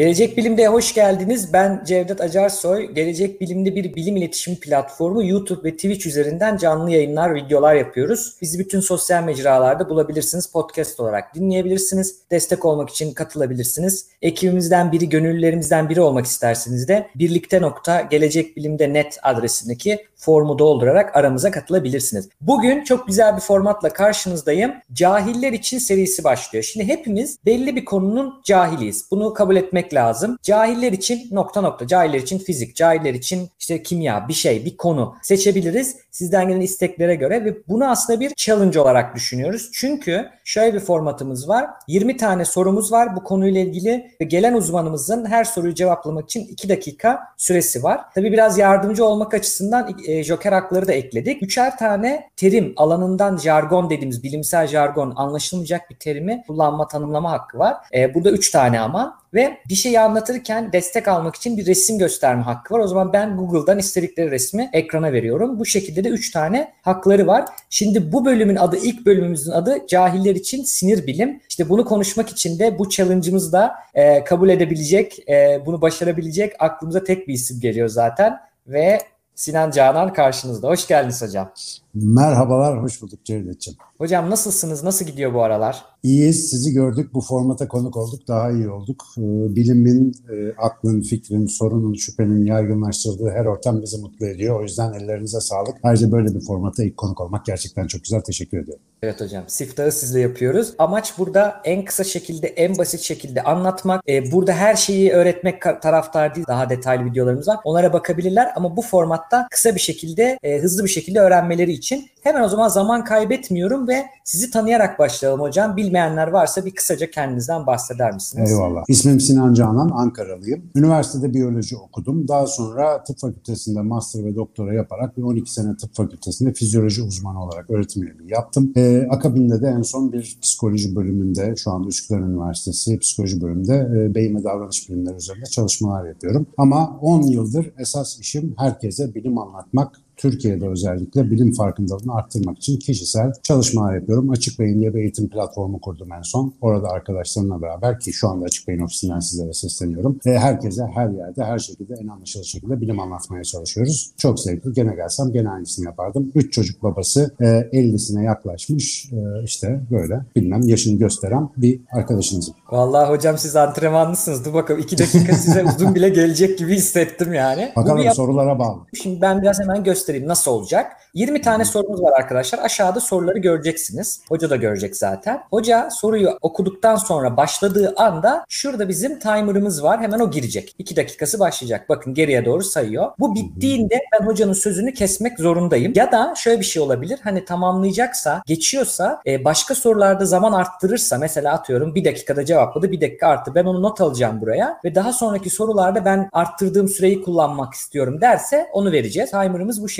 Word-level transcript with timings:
Gelecek 0.00 0.36
Bilim'de 0.36 0.66
hoş 0.66 0.94
geldiniz. 0.94 1.52
Ben 1.52 1.84
Cevdet 1.86 2.20
Acarsoy. 2.20 2.90
Gelecek 2.90 3.40
Bilim'de 3.40 3.76
bir 3.76 3.94
bilim 3.94 4.16
iletişim 4.16 4.56
platformu 4.56 5.24
YouTube 5.24 5.68
ve 5.68 5.72
Twitch 5.76 6.06
üzerinden 6.06 6.56
canlı 6.56 6.90
yayınlar, 6.90 7.34
videolar 7.34 7.74
yapıyoruz. 7.74 8.36
Bizi 8.42 8.58
bütün 8.58 8.80
sosyal 8.80 9.24
mecralarda 9.24 9.88
bulabilirsiniz. 9.88 10.52
Podcast 10.52 11.00
olarak 11.00 11.34
dinleyebilirsiniz. 11.34 12.16
Destek 12.30 12.64
olmak 12.64 12.90
için 12.90 13.12
katılabilirsiniz. 13.12 14.06
Ekibimizden 14.22 14.92
biri, 14.92 15.08
gönüllülerimizden 15.08 15.88
biri 15.88 16.00
olmak 16.00 16.26
isterseniz 16.26 16.88
de 16.88 17.06
birlikte 17.14 17.62
nokta 17.62 18.00
gelecekbilimde 18.00 18.92
net 18.92 19.18
adresindeki 19.22 20.06
formu 20.16 20.58
doldurarak 20.58 21.16
aramıza 21.16 21.50
katılabilirsiniz. 21.50 22.28
Bugün 22.40 22.84
çok 22.84 23.06
güzel 23.06 23.36
bir 23.36 23.40
formatla 23.40 23.92
karşınızdayım. 23.92 24.72
Cahiller 24.92 25.52
için 25.52 25.78
serisi 25.78 26.24
başlıyor. 26.24 26.64
Şimdi 26.64 26.86
hepimiz 26.86 27.38
belli 27.46 27.76
bir 27.76 27.84
konunun 27.84 28.40
cahiliyiz. 28.44 29.04
Bunu 29.10 29.34
kabul 29.34 29.56
etmek 29.56 29.89
lazım. 29.94 30.38
Cahiller 30.42 30.92
için 30.92 31.28
nokta 31.30 31.60
nokta, 31.60 31.86
cahiller 31.86 32.18
için 32.18 32.38
fizik, 32.38 32.76
cahiller 32.76 33.14
için 33.14 33.48
işte 33.60 33.82
kimya, 33.82 34.28
bir 34.28 34.32
şey, 34.32 34.64
bir 34.64 34.76
konu 34.76 35.14
seçebiliriz. 35.22 35.96
Sizden 36.10 36.48
gelen 36.48 36.60
isteklere 36.60 37.14
göre 37.14 37.44
ve 37.44 37.56
bunu 37.68 37.90
aslında 37.90 38.20
bir 38.20 38.34
challenge 38.34 38.80
olarak 38.80 39.14
düşünüyoruz. 39.14 39.70
Çünkü 39.72 40.28
şöyle 40.44 40.74
bir 40.74 40.80
formatımız 40.80 41.48
var. 41.48 41.70
20 41.88 42.16
tane 42.16 42.44
sorumuz 42.44 42.92
var 42.92 43.16
bu 43.16 43.24
konuyla 43.24 43.60
ilgili 43.60 44.10
ve 44.20 44.24
gelen 44.24 44.54
uzmanımızın 44.54 45.24
her 45.24 45.44
soruyu 45.44 45.74
cevaplamak 45.74 46.24
için 46.24 46.46
2 46.46 46.68
dakika 46.68 47.20
süresi 47.36 47.82
var. 47.82 48.00
Tabii 48.14 48.32
biraz 48.32 48.58
yardımcı 48.58 49.04
olmak 49.04 49.34
açısından 49.34 49.96
e, 50.06 50.24
joker 50.24 50.52
hakları 50.52 50.88
da 50.88 50.92
ekledik. 50.92 51.42
Üçer 51.42 51.78
tane 51.78 52.30
terim 52.36 52.72
alanından 52.76 53.36
jargon 53.36 53.90
dediğimiz 53.90 54.22
bilimsel 54.22 54.66
jargon 54.66 55.12
anlaşılmayacak 55.16 55.90
bir 55.90 55.96
terimi 55.96 56.44
kullanma 56.46 56.88
tanımlama 56.88 57.30
hakkı 57.30 57.58
var. 57.58 57.76
E, 57.94 58.14
burada 58.14 58.30
üç 58.30 58.50
tane 58.50 58.80
ama 58.80 59.20
ve 59.34 59.56
bir 59.68 59.74
şeyi 59.74 60.00
anlatırken 60.00 60.72
destek 60.72 61.08
almak 61.08 61.36
için 61.36 61.56
bir 61.56 61.66
resim 61.66 61.98
gösterme 61.98 62.42
hakkı 62.42 62.74
var. 62.74 62.80
O 62.80 62.86
zaman 62.86 63.12
ben 63.12 63.36
Google'dan 63.36 63.78
istedikleri 63.78 64.30
resmi 64.30 64.70
ekrana 64.72 65.12
veriyorum. 65.12 65.58
Bu 65.58 65.66
şekilde 65.66 66.04
de 66.04 66.08
3 66.08 66.30
tane 66.30 66.72
hakları 66.82 67.26
var. 67.26 67.44
Şimdi 67.70 68.12
bu 68.12 68.24
bölümün 68.24 68.56
adı, 68.56 68.76
ilk 68.76 69.06
bölümümüzün 69.06 69.52
adı 69.52 69.78
cahiller 69.88 70.34
için 70.34 70.62
sinir 70.62 71.06
bilim. 71.06 71.40
İşte 71.48 71.68
bunu 71.68 71.84
konuşmak 71.84 72.28
için 72.28 72.58
de 72.58 72.78
bu 72.78 72.88
challenge'ımızı 72.88 73.52
da 73.52 73.74
e, 73.94 74.24
kabul 74.24 74.48
edebilecek, 74.48 75.28
e, 75.28 75.62
bunu 75.66 75.80
başarabilecek 75.80 76.52
aklımıza 76.58 77.04
tek 77.04 77.28
bir 77.28 77.34
isim 77.34 77.60
geliyor 77.60 77.88
zaten. 77.88 78.38
Ve 78.66 79.00
Sinan 79.34 79.70
Canan 79.70 80.12
karşınızda. 80.12 80.68
Hoş 80.68 80.86
geldiniz 80.86 81.22
hocam. 81.22 81.52
Merhabalar, 81.94 82.82
hoş 82.82 83.02
bulduk 83.02 83.24
Cevdet'ciğim. 83.24 83.78
Hocam 83.98 84.30
nasılsınız? 84.30 84.84
Nasıl 84.84 85.04
gidiyor 85.04 85.34
bu 85.34 85.42
aralar? 85.42 85.84
İyiyiz, 86.02 86.50
sizi 86.50 86.72
gördük. 86.72 87.14
Bu 87.14 87.20
formata 87.20 87.68
konuk 87.68 87.96
olduk, 87.96 88.28
daha 88.28 88.50
iyi 88.50 88.68
olduk. 88.70 89.04
Ee, 89.18 89.22
bilimin, 89.56 90.12
e, 90.32 90.52
aklın, 90.58 91.02
fikrin, 91.02 91.46
sorunun, 91.46 91.94
şüphenin 91.94 92.44
yaygınlaştırdığı 92.46 93.30
her 93.30 93.44
ortam 93.44 93.82
bizi 93.82 93.98
mutlu 93.98 94.26
ediyor. 94.26 94.60
O 94.60 94.62
yüzden 94.62 94.92
ellerinize 94.92 95.40
sağlık. 95.40 95.76
Ayrıca 95.82 96.12
böyle 96.12 96.34
bir 96.34 96.40
formata 96.40 96.84
ilk 96.84 96.96
konuk 96.96 97.20
olmak 97.20 97.46
gerçekten 97.46 97.86
çok 97.86 98.04
güzel. 98.04 98.20
Teşekkür 98.20 98.58
ediyorum. 98.58 98.82
Evet 99.02 99.20
hocam, 99.20 99.44
siftahı 99.46 99.92
sizle 99.92 100.20
yapıyoruz. 100.20 100.74
Amaç 100.78 101.18
burada 101.18 101.60
en 101.64 101.84
kısa 101.84 102.04
şekilde, 102.04 102.46
en 102.46 102.78
basit 102.78 103.00
şekilde 103.00 103.42
anlatmak. 103.42 104.02
Ee, 104.08 104.32
burada 104.32 104.52
her 104.52 104.76
şeyi 104.76 105.12
öğretmek 105.12 105.62
taraftar 105.82 106.34
değil. 106.34 106.46
Daha 106.48 106.70
detaylı 106.70 107.04
videolarımız 107.04 107.48
var. 107.48 107.58
Onlara 107.64 107.92
bakabilirler 107.92 108.52
ama 108.56 108.76
bu 108.76 108.82
formatta 108.82 109.46
kısa 109.50 109.74
bir 109.74 109.80
şekilde, 109.80 110.38
e, 110.42 110.58
hızlı 110.58 110.84
bir 110.84 110.88
şekilde 110.88 111.20
öğrenmeleri 111.20 111.72
için. 111.80 112.06
Hemen 112.22 112.42
o 112.42 112.48
zaman 112.48 112.68
zaman 112.68 113.04
kaybetmiyorum 113.04 113.88
ve 113.88 114.04
sizi 114.24 114.50
tanıyarak 114.50 114.98
başlayalım 114.98 115.40
hocam. 115.40 115.76
Bilmeyenler 115.76 116.28
varsa 116.28 116.64
bir 116.64 116.70
kısaca 116.70 117.10
kendinizden 117.10 117.66
bahseder 117.66 118.14
misiniz? 118.14 118.50
Eyvallah. 118.50 118.84
İsmim 118.88 119.20
Sinan 119.20 119.54
Canan, 119.54 119.90
Ankaralıyım. 119.94 120.62
Üniversitede 120.74 121.34
biyoloji 121.34 121.76
okudum. 121.76 122.28
Daha 122.28 122.46
sonra 122.46 123.04
tıp 123.04 123.18
fakültesinde 123.18 123.80
master 123.80 124.24
ve 124.24 124.36
doktora 124.36 124.74
yaparak 124.74 125.16
bir 125.16 125.22
12 125.22 125.52
sene 125.52 125.76
tıp 125.76 125.94
fakültesinde 125.94 126.52
fizyoloji 126.52 127.02
uzmanı 127.02 127.44
olarak 127.44 127.70
öğretim 127.70 128.02
üyeliği 128.02 128.32
yaptım. 128.32 128.72
Ee, 128.76 129.06
akabinde 129.10 129.62
de 129.62 129.66
en 129.66 129.82
son 129.82 130.12
bir 130.12 130.38
psikoloji 130.42 130.96
bölümünde, 130.96 131.54
şu 131.56 131.70
anda 131.70 131.88
Üsküdar 131.88 132.20
Üniversitesi 132.20 132.98
psikoloji 132.98 133.40
bölümünde 133.40 133.74
e, 133.74 134.14
beyin 134.14 134.36
ve 134.36 134.44
davranış 134.44 134.88
bilimleri 134.88 135.16
üzerinde 135.16 135.44
çalışmalar 135.44 136.08
yapıyorum. 136.08 136.46
Ama 136.58 136.98
10 137.00 137.22
yıldır 137.22 137.72
esas 137.78 138.18
işim 138.18 138.54
herkese 138.58 139.14
bilim 139.14 139.38
anlatmak, 139.38 139.96
Türkiye'de 140.20 140.68
özellikle 140.68 141.30
bilim 141.30 141.52
farkındalığını 141.52 142.14
arttırmak 142.14 142.58
için 142.58 142.76
kişisel 142.76 143.32
çalışmalar 143.42 143.94
yapıyorum. 143.94 144.30
Açık 144.30 144.58
Beyin 144.58 144.80
diye 144.80 144.94
bir 144.94 145.00
eğitim 145.00 145.28
platformu 145.28 145.80
kurdum 145.80 146.12
en 146.12 146.22
son. 146.22 146.54
Orada 146.60 146.88
arkadaşlarımla 146.88 147.62
beraber 147.62 148.00
ki 148.00 148.12
şu 148.12 148.28
anda 148.28 148.44
Açık 148.44 148.68
Beyin 148.68 148.80
ofisinden 148.80 149.20
sizlere 149.20 149.52
sesleniyorum. 149.52 150.18
ve 150.26 150.38
herkese 150.38 150.82
her 150.94 151.08
yerde 151.08 151.44
her 151.44 151.58
şekilde 151.58 151.94
en 152.02 152.08
anlaşılır 152.08 152.44
şekilde 152.44 152.80
bilim 152.80 153.00
anlatmaya 153.00 153.44
çalışıyoruz. 153.44 154.10
Çok 154.16 154.40
zevkli. 154.40 154.72
Gene 154.72 154.94
gelsem 154.94 155.32
gene 155.32 155.48
aynısını 155.50 155.84
yapardım. 155.84 156.32
Üç 156.34 156.52
çocuk 156.52 156.82
babası 156.82 157.34
e, 157.40 157.44
50'sine 157.44 158.24
yaklaşmış 158.24 159.12
e, 159.12 159.44
işte 159.44 159.80
böyle 159.90 160.20
bilmem 160.36 160.62
yaşını 160.62 160.98
gösteren 160.98 161.48
bir 161.56 161.80
arkadaşınızım. 161.92 162.54
Vallahi 162.70 163.10
hocam 163.10 163.38
siz 163.38 163.56
antrenmanlısınız. 163.56 164.44
Dur 164.44 164.54
bakalım 164.54 164.80
iki 164.80 164.98
dakika 164.98 165.34
size 165.34 165.64
uzun 165.76 165.94
bile 165.94 166.08
gelecek 166.08 166.58
gibi 166.58 166.74
hissettim 166.74 167.34
yani. 167.34 167.72
Bakalım 167.76 168.14
sorulara 168.14 168.58
bağlı. 168.58 168.80
Şimdi 169.02 169.20
ben 169.20 169.42
biraz 169.42 169.60
hemen 169.60 169.84
göstereyim 169.84 170.09
göstereyim 170.10 170.28
nasıl 170.28 170.50
olacak. 170.50 170.92
20 171.14 171.40
tane 171.40 171.64
sorumuz 171.64 172.02
var 172.02 172.12
arkadaşlar. 172.12 172.58
Aşağıda 172.58 173.00
soruları 173.00 173.38
göreceksiniz. 173.38 174.20
Hoca 174.28 174.50
da 174.50 174.56
görecek 174.56 174.96
zaten. 174.96 175.42
Hoca 175.50 175.88
soruyu 175.90 176.38
okuduktan 176.42 176.96
sonra 176.96 177.36
başladığı 177.36 177.94
anda 177.96 178.44
şurada 178.48 178.88
bizim 178.88 179.18
timer'ımız 179.18 179.82
var. 179.82 180.00
Hemen 180.00 180.18
o 180.18 180.30
girecek. 180.30 180.74
2 180.78 180.96
dakikası 180.96 181.38
başlayacak. 181.38 181.88
Bakın 181.88 182.14
geriye 182.14 182.44
doğru 182.44 182.62
sayıyor. 182.62 183.12
Bu 183.18 183.34
bittiğinde 183.34 184.00
ben 184.12 184.26
hocanın 184.26 184.52
sözünü 184.52 184.94
kesmek 184.94 185.38
zorundayım. 185.38 185.92
Ya 185.96 186.12
da 186.12 186.34
şöyle 186.36 186.60
bir 186.60 186.64
şey 186.64 186.82
olabilir. 186.82 187.18
Hani 187.24 187.44
tamamlayacaksa, 187.44 188.42
geçiyorsa 188.46 189.22
e, 189.26 189.44
başka 189.44 189.74
sorularda 189.74 190.24
zaman 190.24 190.52
arttırırsa 190.52 191.18
mesela 191.18 191.52
atıyorum 191.52 191.94
bir 191.94 192.04
dakikada 192.04 192.44
cevapladı 192.44 192.92
bir 192.92 193.00
dakika 193.00 193.26
arttı. 193.26 193.54
Ben 193.54 193.64
onu 193.64 193.82
not 193.82 194.00
alacağım 194.00 194.40
buraya 194.40 194.80
ve 194.84 194.94
daha 194.94 195.12
sonraki 195.12 195.50
sorularda 195.50 196.04
ben 196.04 196.28
arttırdığım 196.32 196.88
süreyi 196.88 197.22
kullanmak 197.22 197.74
istiyorum 197.74 198.20
derse 198.20 198.68
onu 198.72 198.92
vereceğiz. 198.92 199.30
Timer'ımız 199.30 199.82
bu 199.82 199.88
şekilde. 199.88 199.99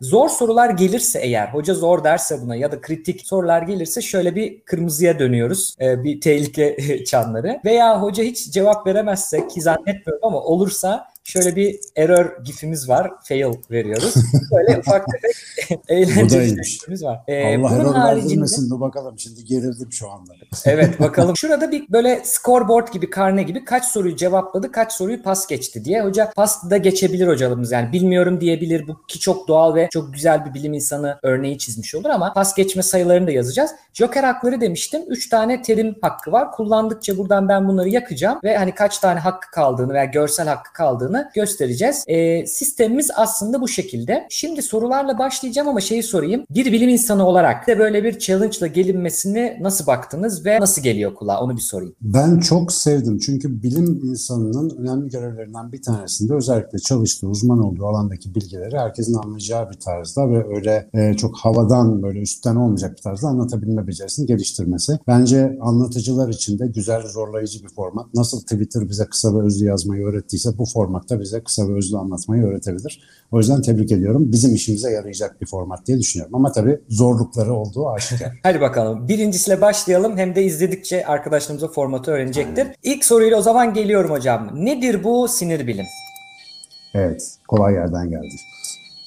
Zor 0.00 0.28
sorular 0.28 0.70
gelirse 0.70 1.20
eğer, 1.22 1.48
hoca 1.48 1.74
zor 1.74 2.04
derse 2.04 2.42
buna 2.42 2.56
ya 2.56 2.72
da 2.72 2.80
kritik 2.80 3.26
sorular 3.26 3.62
gelirse 3.62 4.00
şöyle 4.00 4.34
bir 4.34 4.60
kırmızıya 4.60 5.18
dönüyoruz. 5.18 5.74
Ee, 5.80 6.04
bir 6.04 6.20
tehlike 6.20 7.04
çanları. 7.06 7.60
Veya 7.64 8.02
hoca 8.02 8.24
hiç 8.24 8.50
cevap 8.50 8.86
veremezse 8.86 9.48
ki 9.48 9.60
zannetmiyorum 9.60 10.20
ama 10.22 10.40
olursa 10.40 11.09
şöyle 11.24 11.56
bir 11.56 11.80
error 11.96 12.44
gifimiz 12.44 12.88
var. 12.88 13.12
Fail 13.28 13.54
veriyoruz. 13.70 14.14
Böyle 14.52 14.78
ufak 14.78 15.06
tefek 15.06 15.80
eğlenceli 15.88 16.56
var. 17.02 17.20
Ee, 17.28 17.56
Allah 17.56 17.70
bunun 17.70 17.92
haricinde... 17.92 18.70
Dur 18.70 18.80
bakalım 18.80 19.18
şimdi 19.18 19.44
gerildim 19.44 19.92
şu 19.92 20.10
anda. 20.10 20.32
evet 20.64 21.00
bakalım. 21.00 21.36
Şurada 21.36 21.72
bir 21.72 21.84
böyle 21.92 22.20
scoreboard 22.24 22.92
gibi 22.92 23.10
karne 23.10 23.42
gibi 23.42 23.64
kaç 23.64 23.84
soruyu 23.84 24.16
cevapladı 24.16 24.72
kaç 24.72 24.92
soruyu 24.92 25.22
pas 25.22 25.46
geçti 25.46 25.84
diye. 25.84 26.02
Hoca 26.02 26.32
pas 26.36 26.70
da 26.70 26.76
geçebilir 26.76 27.28
hocalarımız 27.28 27.72
yani 27.72 27.92
bilmiyorum 27.92 28.40
diyebilir. 28.40 28.88
Bu 28.88 29.06
ki 29.06 29.20
çok 29.20 29.48
doğal 29.48 29.74
ve 29.74 29.88
çok 29.92 30.14
güzel 30.14 30.46
bir 30.46 30.54
bilim 30.54 30.72
insanı 30.72 31.18
örneği 31.22 31.58
çizmiş 31.58 31.94
olur 31.94 32.10
ama 32.10 32.32
pas 32.32 32.54
geçme 32.54 32.82
sayılarını 32.82 33.26
da 33.26 33.30
yazacağız. 33.30 33.70
Joker 33.92 34.24
hakları 34.24 34.60
demiştim. 34.60 35.02
3 35.08 35.28
tane 35.28 35.62
terim 35.62 35.96
hakkı 36.02 36.32
var. 36.32 36.52
Kullandıkça 36.52 37.18
buradan 37.18 37.48
ben 37.48 37.68
bunları 37.68 37.88
yakacağım 37.88 38.40
ve 38.44 38.56
hani 38.56 38.74
kaç 38.74 38.98
tane 38.98 39.20
hakkı 39.20 39.50
kaldığını 39.50 39.92
veya 39.92 40.04
görsel 40.04 40.48
hakkı 40.48 40.72
kaldığını 40.72 41.09
olacağını 41.10 41.30
göstereceğiz. 41.34 42.04
E, 42.06 42.46
sistemimiz 42.46 43.10
aslında 43.16 43.60
bu 43.60 43.68
şekilde. 43.68 44.26
Şimdi 44.30 44.62
sorularla 44.62 45.18
başlayacağım 45.18 45.68
ama 45.68 45.80
şeyi 45.80 46.02
sorayım. 46.02 46.44
Bir 46.50 46.72
bilim 46.72 46.88
insanı 46.88 47.26
olarak 47.26 47.66
de 47.66 47.78
böyle 47.78 48.04
bir 48.04 48.18
challenge 48.18 48.58
ile 48.58 48.68
gelinmesini 48.68 49.58
nasıl 49.60 49.86
baktınız 49.86 50.46
ve 50.46 50.60
nasıl 50.60 50.82
geliyor 50.82 51.14
kulağa 51.14 51.40
onu 51.40 51.56
bir 51.56 51.60
sorayım. 51.60 51.94
Ben 52.02 52.38
çok 52.38 52.72
sevdim 52.72 53.18
çünkü 53.18 53.62
bilim 53.62 54.00
insanının 54.04 54.70
önemli 54.70 55.10
görevlerinden 55.10 55.72
bir 55.72 55.82
tanesinde 55.82 56.34
özellikle 56.34 56.78
çalıştığı, 56.78 57.26
uzman 57.28 57.58
olduğu 57.58 57.86
alandaki 57.86 58.34
bilgileri 58.34 58.78
herkesin 58.78 59.14
anlayacağı 59.14 59.70
bir 59.70 59.80
tarzda 59.80 60.30
ve 60.30 60.56
öyle 60.56 60.90
e, 60.94 61.14
çok 61.14 61.36
havadan 61.36 62.02
böyle 62.02 62.20
üstten 62.20 62.56
olmayacak 62.56 62.96
bir 62.96 63.02
tarzda 63.02 63.28
anlatabilme 63.28 63.86
becerisini 63.86 64.26
geliştirmesi. 64.26 64.98
Bence 65.06 65.58
anlatıcılar 65.60 66.28
için 66.28 66.58
de 66.58 66.66
güzel, 66.66 67.02
zorlayıcı 67.06 67.62
bir 67.62 67.68
format. 67.68 68.14
Nasıl 68.14 68.40
Twitter 68.40 68.88
bize 68.88 69.04
kısa 69.04 69.34
ve 69.34 69.42
özlü 69.42 69.66
yazmayı 69.66 70.04
öğrettiyse 70.04 70.58
bu 70.58 70.64
format 70.66 70.99
da 71.08 71.20
bize 71.20 71.40
kısa 71.40 71.68
ve 71.68 71.72
özlü 71.72 71.96
anlatmayı 71.96 72.42
öğretebilir. 72.42 73.02
O 73.32 73.38
yüzden 73.38 73.62
tebrik 73.62 73.92
ediyorum. 73.92 74.32
Bizim 74.32 74.54
işimize 74.54 74.90
yarayacak 74.90 75.40
bir 75.40 75.46
format 75.46 75.86
diye 75.86 75.98
düşünüyorum. 75.98 76.34
Ama 76.34 76.52
tabii 76.52 76.80
zorlukları 76.88 77.54
olduğu 77.54 77.88
aşikar. 77.88 78.32
Hadi 78.42 78.60
bakalım. 78.60 79.08
Birincisiyle 79.08 79.60
başlayalım. 79.60 80.16
Hem 80.16 80.34
de 80.34 80.44
izledikçe 80.44 81.06
arkadaşlarımıza 81.06 81.68
formatı 81.68 82.10
öğrenecektir. 82.10 82.62
Aynen. 82.62 82.74
İlk 82.82 83.04
soruyla 83.04 83.38
o 83.38 83.42
zaman 83.42 83.74
geliyorum 83.74 84.10
hocam. 84.10 84.50
Nedir 84.54 85.04
bu 85.04 85.28
sinir 85.28 85.66
bilim? 85.66 85.86
Evet. 86.94 87.36
Kolay 87.48 87.74
yerden 87.74 88.10
geldi. 88.10 88.34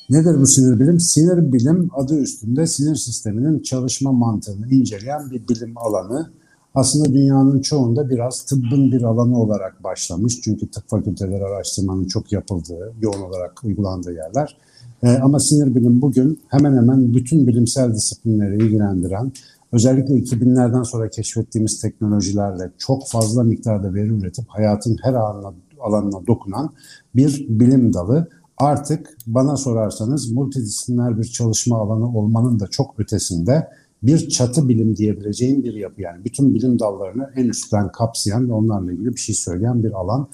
Nedir 0.09 0.41
bu 0.41 0.47
sinir 0.47 0.79
bilim? 0.79 0.99
Sinir 0.99 1.53
bilim 1.53 1.89
adı 1.93 2.19
üstünde 2.19 2.67
sinir 2.67 2.95
sisteminin 2.95 3.59
çalışma 3.59 4.11
mantığını 4.11 4.69
inceleyen 4.69 5.31
bir 5.31 5.47
bilim 5.47 5.77
alanı 5.77 6.31
aslında 6.75 7.13
dünyanın 7.13 7.61
çoğunda 7.61 8.09
biraz 8.09 8.45
tıbbın 8.45 8.91
bir 8.91 9.03
alanı 9.03 9.39
olarak 9.39 9.83
başlamış. 9.83 10.41
Çünkü 10.41 10.71
tıp 10.71 10.89
fakülteleri 10.89 11.43
araştırmanın 11.43 12.05
çok 12.05 12.31
yapıldığı, 12.31 12.93
yoğun 13.01 13.21
olarak 13.21 13.63
uygulandığı 13.63 14.13
yerler. 14.13 14.57
E, 15.03 15.17
ama 15.17 15.39
sinir 15.39 15.75
bilim 15.75 16.01
bugün 16.01 16.39
hemen 16.47 16.77
hemen 16.77 17.13
bütün 17.13 17.47
bilimsel 17.47 17.93
disiplinleri 17.93 18.55
ilgilendiren, 18.55 19.31
özellikle 19.71 20.13
2000'lerden 20.13 20.83
sonra 20.83 21.09
keşfettiğimiz 21.09 21.81
teknolojilerle 21.81 22.71
çok 22.77 23.07
fazla 23.07 23.43
miktarda 23.43 23.93
veri 23.93 24.09
üretip 24.09 24.45
hayatın 24.47 24.97
her 25.01 25.13
alanına, 25.13 25.53
alanına 25.79 26.27
dokunan 26.27 26.69
bir 27.15 27.45
bilim 27.49 27.93
dalı. 27.93 28.27
Artık 28.57 29.17
bana 29.27 29.57
sorarsanız 29.57 30.31
multidisipliner 30.31 31.17
bir 31.17 31.23
çalışma 31.23 31.77
alanı 31.77 32.17
olmanın 32.17 32.59
da 32.59 32.67
çok 32.67 32.99
ötesinde 32.99 33.67
bir 34.03 34.29
çatı 34.29 34.69
bilim 34.69 34.97
diyebileceğim 34.97 35.63
bir 35.63 35.73
yapı. 35.73 36.01
Yani 36.01 36.25
bütün 36.25 36.55
bilim 36.55 36.79
dallarını 36.79 37.31
en 37.35 37.45
üstten 37.45 37.91
kapsayan 37.91 38.49
ve 38.49 38.53
onlarla 38.53 38.91
ilgili 38.91 39.15
bir 39.15 39.19
şey 39.19 39.35
söyleyen 39.35 39.83
bir 39.83 39.91
alan. 39.91 40.27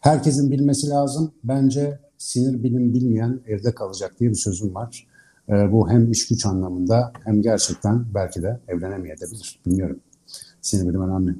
Herkesin 0.00 0.50
bilmesi 0.50 0.88
lazım. 0.88 1.32
Bence 1.44 1.98
sinir 2.18 2.62
bilim 2.62 2.94
bilmeyen 2.94 3.40
evde 3.46 3.74
kalacak 3.74 4.20
diye 4.20 4.30
bir 4.30 4.34
sözüm 4.34 4.74
var. 4.74 5.06
E, 5.48 5.72
bu 5.72 5.90
hem 5.90 6.12
iş 6.12 6.28
güç 6.28 6.46
anlamında 6.46 7.12
hem 7.24 7.42
gerçekten 7.42 8.04
belki 8.14 8.42
de 8.42 8.60
evlenemeyebilir. 8.68 9.60
Bilmiyorum. 9.66 10.00
Sinir 10.60 10.88
bilim 10.88 11.10
önemli. 11.10 11.34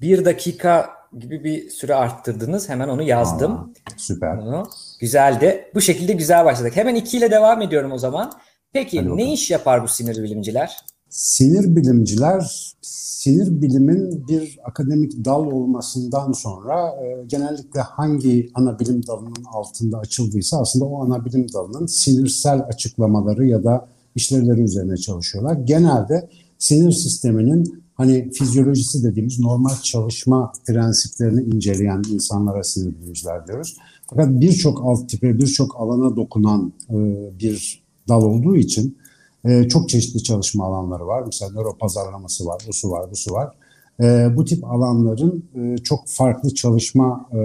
Bir 0.00 0.24
dakika 0.24 0.90
gibi 1.18 1.44
bir 1.44 1.70
süre 1.70 1.94
arttırdınız. 1.94 2.68
Hemen 2.68 2.88
onu 2.88 3.02
yazdım. 3.02 3.52
Aa, 3.52 3.68
süper. 3.96 4.36
Onu. 4.36 4.66
Güzeldi. 5.00 5.64
Bu 5.74 5.80
şekilde 5.80 6.12
güzel 6.12 6.44
başladık. 6.44 6.76
Hemen 6.76 6.94
ikiyle 6.94 7.30
devam 7.30 7.62
ediyorum 7.62 7.92
o 7.92 7.98
zaman. 7.98 8.32
Peki 8.72 9.16
ne 9.16 9.32
iş 9.32 9.50
yapar 9.50 9.82
bu 9.82 9.88
sinir 9.88 10.22
bilimciler? 10.22 10.76
Sinir 11.08 11.76
bilimciler 11.76 12.74
sinir 13.18 13.62
bilimin 13.62 14.28
bir 14.28 14.58
akademik 14.64 15.24
dal 15.24 15.46
olmasından 15.46 16.32
sonra 16.32 16.88
e, 16.88 17.24
genellikle 17.26 17.80
hangi 17.80 18.50
ana 18.54 18.78
bilim 18.78 19.06
dalının 19.06 19.44
altında 19.52 19.98
açıldıysa 19.98 20.60
aslında 20.60 20.84
o 20.84 21.04
ana 21.04 21.24
bilim 21.24 21.46
dalının 21.52 21.86
sinirsel 21.86 22.60
açıklamaları 22.60 23.46
ya 23.46 23.64
da 23.64 23.88
işlevleri 24.14 24.60
üzerine 24.60 24.96
çalışıyorlar. 24.96 25.54
Genelde 25.54 26.28
sinir 26.58 26.92
sisteminin 26.92 27.84
hani 27.94 28.30
fizyolojisi 28.30 29.04
dediğimiz 29.04 29.40
normal 29.40 29.74
çalışma 29.82 30.52
prensiplerini 30.66 31.54
inceleyen 31.54 32.02
insanlara 32.10 32.64
sinir 32.64 33.00
bilimciler 33.00 33.46
diyoruz. 33.46 33.76
Fakat 34.06 34.28
birçok 34.28 34.84
alt 34.84 35.08
tipe, 35.08 35.38
birçok 35.38 35.80
alana 35.80 36.16
dokunan 36.16 36.72
e, 36.90 36.94
bir 37.40 37.87
dal 38.08 38.22
olduğu 38.22 38.56
için 38.56 38.98
e, 39.44 39.68
çok 39.68 39.88
çeşitli 39.88 40.22
çalışma 40.22 40.64
alanları 40.64 41.06
var. 41.06 41.22
Mesela 41.26 41.52
nöro 41.52 41.76
pazarlaması 41.78 42.46
var, 42.46 42.62
bu 42.68 42.72
su 42.72 42.90
var, 42.90 43.10
bu 43.10 43.16
su 43.16 43.32
var. 43.32 43.54
E, 44.02 44.36
bu 44.36 44.44
tip 44.44 44.64
alanların 44.64 45.44
e, 45.54 45.78
çok 45.78 46.00
farklı 46.06 46.54
çalışma 46.54 47.28
e, 47.32 47.38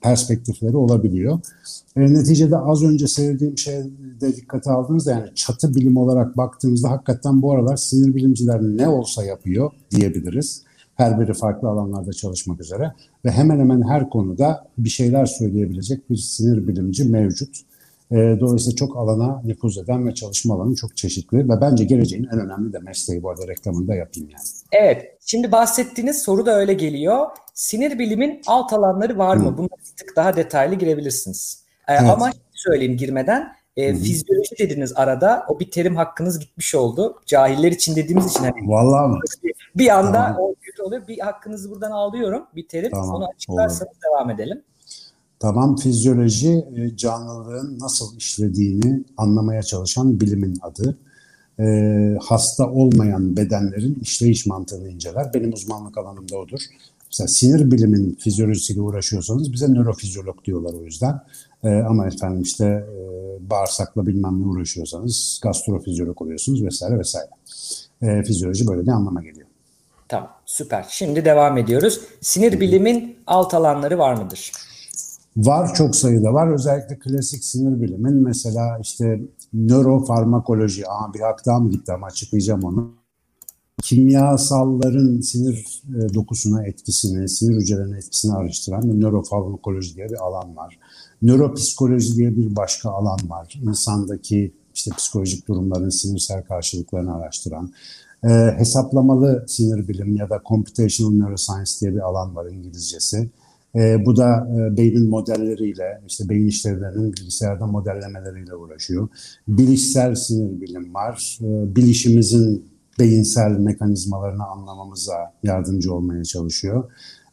perspektifleri 0.00 0.76
olabiliyor. 0.76 1.40
E, 1.96 2.00
neticede 2.00 2.58
az 2.58 2.82
önce 2.82 3.06
söylediğim 3.06 3.58
şeyde 3.58 4.36
dikkate 4.36 4.70
aldığınızda 4.70 5.10
yani 5.10 5.34
çatı 5.34 5.74
bilim 5.74 5.96
olarak 5.96 6.36
baktığımızda 6.36 6.90
hakikaten 6.90 7.42
bu 7.42 7.52
aralar 7.52 7.76
sinir 7.76 8.14
bilimciler 8.14 8.62
ne 8.62 8.88
olsa 8.88 9.24
yapıyor 9.24 9.70
diyebiliriz. 9.90 10.62
Her 10.94 11.20
biri 11.20 11.34
farklı 11.34 11.68
alanlarda 11.68 12.12
çalışmak 12.12 12.60
üzere 12.60 12.92
ve 13.24 13.30
hemen 13.30 13.58
hemen 13.58 13.82
her 13.82 14.10
konuda 14.10 14.68
bir 14.78 14.88
şeyler 14.88 15.26
söyleyebilecek 15.26 16.10
bir 16.10 16.16
sinir 16.16 16.68
bilimci 16.68 17.04
mevcut. 17.04 17.56
E, 18.12 18.16
dolayısıyla 18.40 18.76
çok 18.76 18.96
alana 18.96 19.42
nüfuz 19.44 19.78
eden 19.78 20.06
ve 20.06 20.14
çalışma 20.14 20.54
alanı 20.54 20.74
çok 20.74 20.96
çeşitli 20.96 21.38
ve 21.38 21.60
bence 21.60 21.84
geleceğin 21.84 22.28
en 22.32 22.38
önemli 22.40 22.72
de 22.72 22.78
mesleği 22.78 23.22
bu 23.22 23.30
arada 23.30 23.48
reklamını 23.48 23.88
da 23.88 23.94
yapayım 23.94 24.28
yani. 24.30 24.42
Evet, 24.72 25.16
şimdi 25.26 25.52
bahsettiğiniz 25.52 26.22
soru 26.22 26.46
da 26.46 26.58
öyle 26.58 26.72
geliyor. 26.74 27.26
Sinir 27.54 27.98
bilimin 27.98 28.40
alt 28.46 28.72
alanları 28.72 29.18
var 29.18 29.36
mı? 29.36 29.58
Buna 29.58 29.68
bir 29.68 29.96
tık 29.96 30.16
daha 30.16 30.36
detaylı 30.36 30.74
girebilirsiniz. 30.74 31.64
Ee, 31.88 31.92
evet. 31.92 32.10
Ama 32.10 32.30
söyleyeyim 32.52 32.96
girmeden 32.96 33.52
e, 33.76 33.94
fizyoloji 33.94 34.58
dediniz 34.58 34.92
arada. 34.96 35.44
O 35.48 35.60
bir 35.60 35.70
terim 35.70 35.96
hakkınız 35.96 36.38
gitmiş 36.38 36.74
oldu. 36.74 37.20
Cahiller 37.26 37.72
için 37.72 37.96
dediğimiz 37.96 38.26
için. 38.30 38.40
Hani, 38.40 38.68
Vallahi 38.68 39.10
mi? 39.10 39.18
Bir 39.76 39.98
anda 39.98 40.12
tamam. 40.12 40.36
o 40.38 40.54
kötü 40.60 40.82
oluyor. 40.82 41.08
Bir 41.08 41.18
hakkınızı 41.18 41.70
buradan 41.70 41.90
alıyorum. 41.90 42.46
Bir 42.54 42.68
terim. 42.68 42.90
Tamam, 42.90 43.14
Onu 43.14 43.28
açıklarsanız 43.34 43.82
olur. 43.92 44.00
devam 44.08 44.30
edelim. 44.30 44.62
Tamam 45.40 45.76
fizyoloji 45.76 46.64
e, 46.76 46.96
canlılığın 46.96 47.78
nasıl 47.80 48.16
işlediğini 48.16 49.04
anlamaya 49.16 49.62
çalışan 49.62 50.20
bilimin 50.20 50.58
adı. 50.62 50.98
E, 51.60 51.64
hasta 52.22 52.70
olmayan 52.70 53.36
bedenlerin 53.36 53.98
işleyiş 54.02 54.46
mantığını 54.46 54.88
inceler. 54.88 55.34
Benim 55.34 55.52
uzmanlık 55.52 55.98
alanım 55.98 56.28
da 56.28 56.36
odur. 56.36 56.60
Mesela 57.12 57.28
sinir 57.28 57.70
bilimin 57.70 58.14
fizyolojisiyle 58.20 58.80
uğraşıyorsanız 58.80 59.52
bize 59.52 59.68
nörofizyolog 59.68 60.44
diyorlar 60.44 60.74
o 60.74 60.84
yüzden. 60.84 61.20
E, 61.64 61.68
ama 61.68 62.06
efendim 62.06 62.42
işte 62.42 62.64
e, 62.64 63.50
bağırsakla 63.50 64.06
bilmem 64.06 64.42
ne 64.42 64.46
uğraşıyorsanız 64.46 65.40
gastrofizyolog 65.42 66.22
oluyorsunuz 66.22 66.64
vesaire 66.64 66.98
vesaire. 66.98 67.30
E, 68.02 68.22
fizyoloji 68.22 68.66
böyle 68.66 68.82
bir 68.82 68.90
anlama 68.90 69.22
geliyor. 69.22 69.48
Tamam 70.08 70.30
süper. 70.46 70.86
Şimdi 70.88 71.24
devam 71.24 71.58
ediyoruz. 71.58 72.00
Sinir 72.20 72.60
bilimin 72.60 73.16
alt 73.26 73.54
alanları 73.54 73.98
var 73.98 74.14
mıdır? 74.14 74.52
Var 75.38 75.74
çok 75.74 75.96
sayıda 75.96 76.34
var. 76.34 76.52
Özellikle 76.52 76.98
klasik 76.98 77.44
sinir 77.44 77.82
bilimin 77.82 78.14
mesela 78.14 78.78
işte 78.82 79.20
nörofarmakoloji. 79.52 80.88
Aa 80.88 81.14
bir 81.14 81.20
mı 81.60 81.70
gitti 81.70 81.92
ama 81.92 82.06
açıklayacağım 82.06 82.64
onu. 82.64 82.90
Kimyasalların 83.82 85.20
sinir 85.20 85.82
e, 85.88 86.14
dokusuna 86.14 86.66
etkisini, 86.66 87.28
sinir 87.28 87.56
hücrelerine 87.56 87.98
etkisini 87.98 88.32
araştıran 88.34 88.82
bir 88.82 89.00
nörofarmakoloji 89.00 89.96
diye 89.96 90.08
bir 90.08 90.26
alan 90.26 90.56
var. 90.56 90.78
Nöropsikoloji 91.22 92.16
diye 92.16 92.36
bir 92.36 92.56
başka 92.56 92.90
alan 92.90 93.18
var. 93.28 93.60
İnsandaki 93.62 94.54
işte 94.74 94.90
psikolojik 94.90 95.48
durumların 95.48 95.90
sinirsel 95.90 96.42
karşılıklarını 96.42 97.14
araştıran. 97.14 97.72
E, 98.24 98.28
hesaplamalı 98.58 99.44
sinir 99.48 99.88
bilim 99.88 100.16
ya 100.16 100.30
da 100.30 100.42
computational 100.48 101.12
neuroscience 101.12 101.72
diye 101.80 101.94
bir 101.94 102.00
alan 102.00 102.36
var 102.36 102.46
İngilizcesi. 102.46 103.30
E, 103.74 104.06
bu 104.06 104.16
da 104.16 104.48
e, 104.56 104.76
beynin 104.76 105.08
modelleriyle, 105.08 106.00
işte 106.08 106.28
beyin 106.28 106.46
işlevlerinin 106.46 107.12
bilgisayarda 107.12 107.66
modellemeleriyle 107.66 108.54
uğraşıyor. 108.54 109.08
Bilişsel 109.48 110.14
sinir 110.14 110.60
bilim 110.60 110.94
var. 110.94 111.38
E, 111.42 111.76
bilişimizin 111.76 112.64
beyinsel 112.98 113.50
mekanizmalarını 113.50 114.46
anlamamıza 114.46 115.32
yardımcı 115.42 115.94
olmaya 115.94 116.24
çalışıyor. 116.24 116.90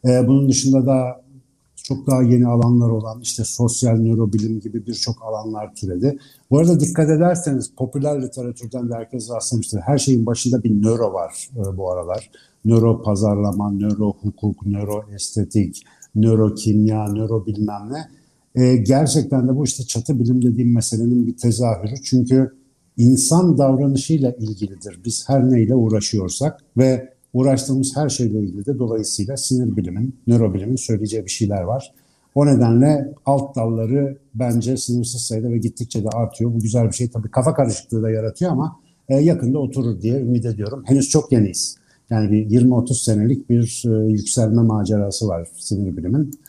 E, 0.08 0.28
bunun 0.28 0.50
dışında 0.50 0.86
da 0.86 1.26
çok 1.88 2.08
daha 2.08 2.24
yeni 2.24 2.48
alanlar 2.48 2.90
olan 2.90 3.22
işte 3.22 3.44
sosyal 3.44 3.96
nörobilim 3.96 4.60
gibi 4.60 4.88
birçok 4.88 5.24
alanlar 5.24 5.76
türedi. 5.76 6.18
Bu 6.52 6.60
arada 6.60 6.80
dikkat 6.80 7.10
ederseniz 7.10 7.72
popüler 7.78 8.22
literatürden 8.22 8.90
de 8.90 8.94
herkes 8.94 9.30
rastlamıştır. 9.30 9.80
Her 9.80 9.98
şeyin 9.98 10.26
başında 10.26 10.64
bir 10.64 10.82
nöro 10.82 11.14
var 11.14 11.50
e, 11.56 11.78
bu 11.78 11.92
aralar. 11.92 12.30
Nöro 12.66 13.02
pazarlama, 13.02 13.72
nöro 13.72 14.14
hukuk, 14.22 14.66
nöro 14.66 15.04
estetik, 15.16 15.84
nörokimya, 16.16 17.08
nöro 17.08 17.46
bilmem 17.46 17.90
ne. 17.92 18.08
E, 18.64 18.76
gerçekten 18.76 19.48
de 19.48 19.56
bu 19.56 19.64
işte 19.64 19.84
çatı 19.84 20.20
bilim 20.20 20.42
dediğim 20.42 20.74
meselenin 20.74 21.28
bir 21.28 21.38
tezahürü. 21.38 21.96
Çünkü 22.04 22.52
insan 22.98 23.58
davranışıyla 23.58 24.32
ilgilidir. 24.32 25.00
Biz 25.06 25.30
her 25.30 25.50
neyle 25.50 25.76
uğraşıyorsak 25.76 26.60
ve 26.78 27.14
uğraştığımız 27.34 27.98
her 27.98 28.10
şeyle 28.10 28.40
ilgili 28.40 28.66
de 28.66 28.80
dolayısıyla 28.80 29.38
sinir 29.38 29.78
bilimin, 29.78 30.16
nörobilimin 30.28 30.76
söyleyeceği 30.76 31.26
bir 31.26 31.32
şeyler 31.32 31.62
var. 31.62 31.94
O 32.36 32.46
nedenle 32.46 33.14
alt 33.26 33.56
dalları 33.56 34.18
bence 34.36 34.78
sınırsız 34.78 35.22
sayıda 35.22 35.50
ve 35.50 35.58
gittikçe 35.58 36.04
de 36.04 36.10
artıyor. 36.10 36.54
Bu 36.54 36.60
güzel 36.60 36.88
bir 36.88 36.96
şey. 36.96 37.10
Tabii 37.10 37.32
kafa 37.32 37.54
karışıklığı 37.54 38.04
da 38.04 38.10
yaratıyor 38.10 38.52
ama 38.52 38.80
e, 39.10 39.16
yakında 39.16 39.60
oturur 39.60 40.02
diye 40.02 40.20
ümit 40.20 40.46
ediyorum. 40.46 40.84
Henüz 40.86 41.10
çok 41.10 41.32
yeniyiz. 41.32 41.78
Yani 42.10 42.32
bir 42.32 42.62
20-30 42.62 43.04
senelik 43.04 43.50
bir 43.50 43.84
e, 43.86 44.12
yükselme 44.12 44.62
macerası 44.62 45.28
var 45.28 45.48
sinir 45.58 45.98
bilimin. 45.98 46.40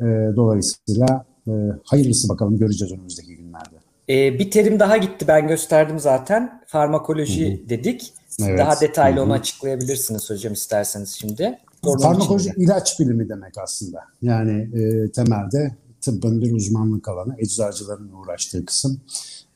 E, 0.00 0.04
dolayısıyla 0.36 1.24
e, 1.48 1.52
hayırlısı 1.84 2.28
bakalım 2.28 2.58
göreceğiz 2.58 2.92
önümüzdeki 2.92 3.36
günlerde. 3.36 3.76
E, 4.08 4.38
bir 4.38 4.50
terim 4.50 4.80
daha 4.80 4.96
gitti 4.96 5.28
ben 5.28 5.48
gösterdim 5.48 5.98
zaten. 5.98 6.62
Farmakoloji 6.66 7.58
Hı-hı. 7.58 7.68
dedik. 7.68 8.12
Evet. 8.42 8.58
Daha 8.58 8.80
detaylı 8.80 9.16
Hı-hı. 9.16 9.24
onu 9.24 9.32
açıklayabilirsiniz 9.32 10.30
hocam 10.30 10.52
isterseniz 10.52 11.10
şimdi. 11.10 11.58
Sorun 11.84 12.02
Farmakoloji 12.02 12.48
içinde. 12.48 12.64
ilaç 12.64 13.00
bilimi 13.00 13.28
demek 13.28 13.58
aslında. 13.58 14.00
Yani 14.22 14.68
e, 14.74 15.10
temelde 15.10 15.76
tıbbın 16.00 16.42
bir 16.42 16.52
uzmanlık 16.52 17.08
alanı, 17.08 17.34
eczacıların 17.38 18.12
uğraştığı 18.12 18.66
kısım 18.66 19.00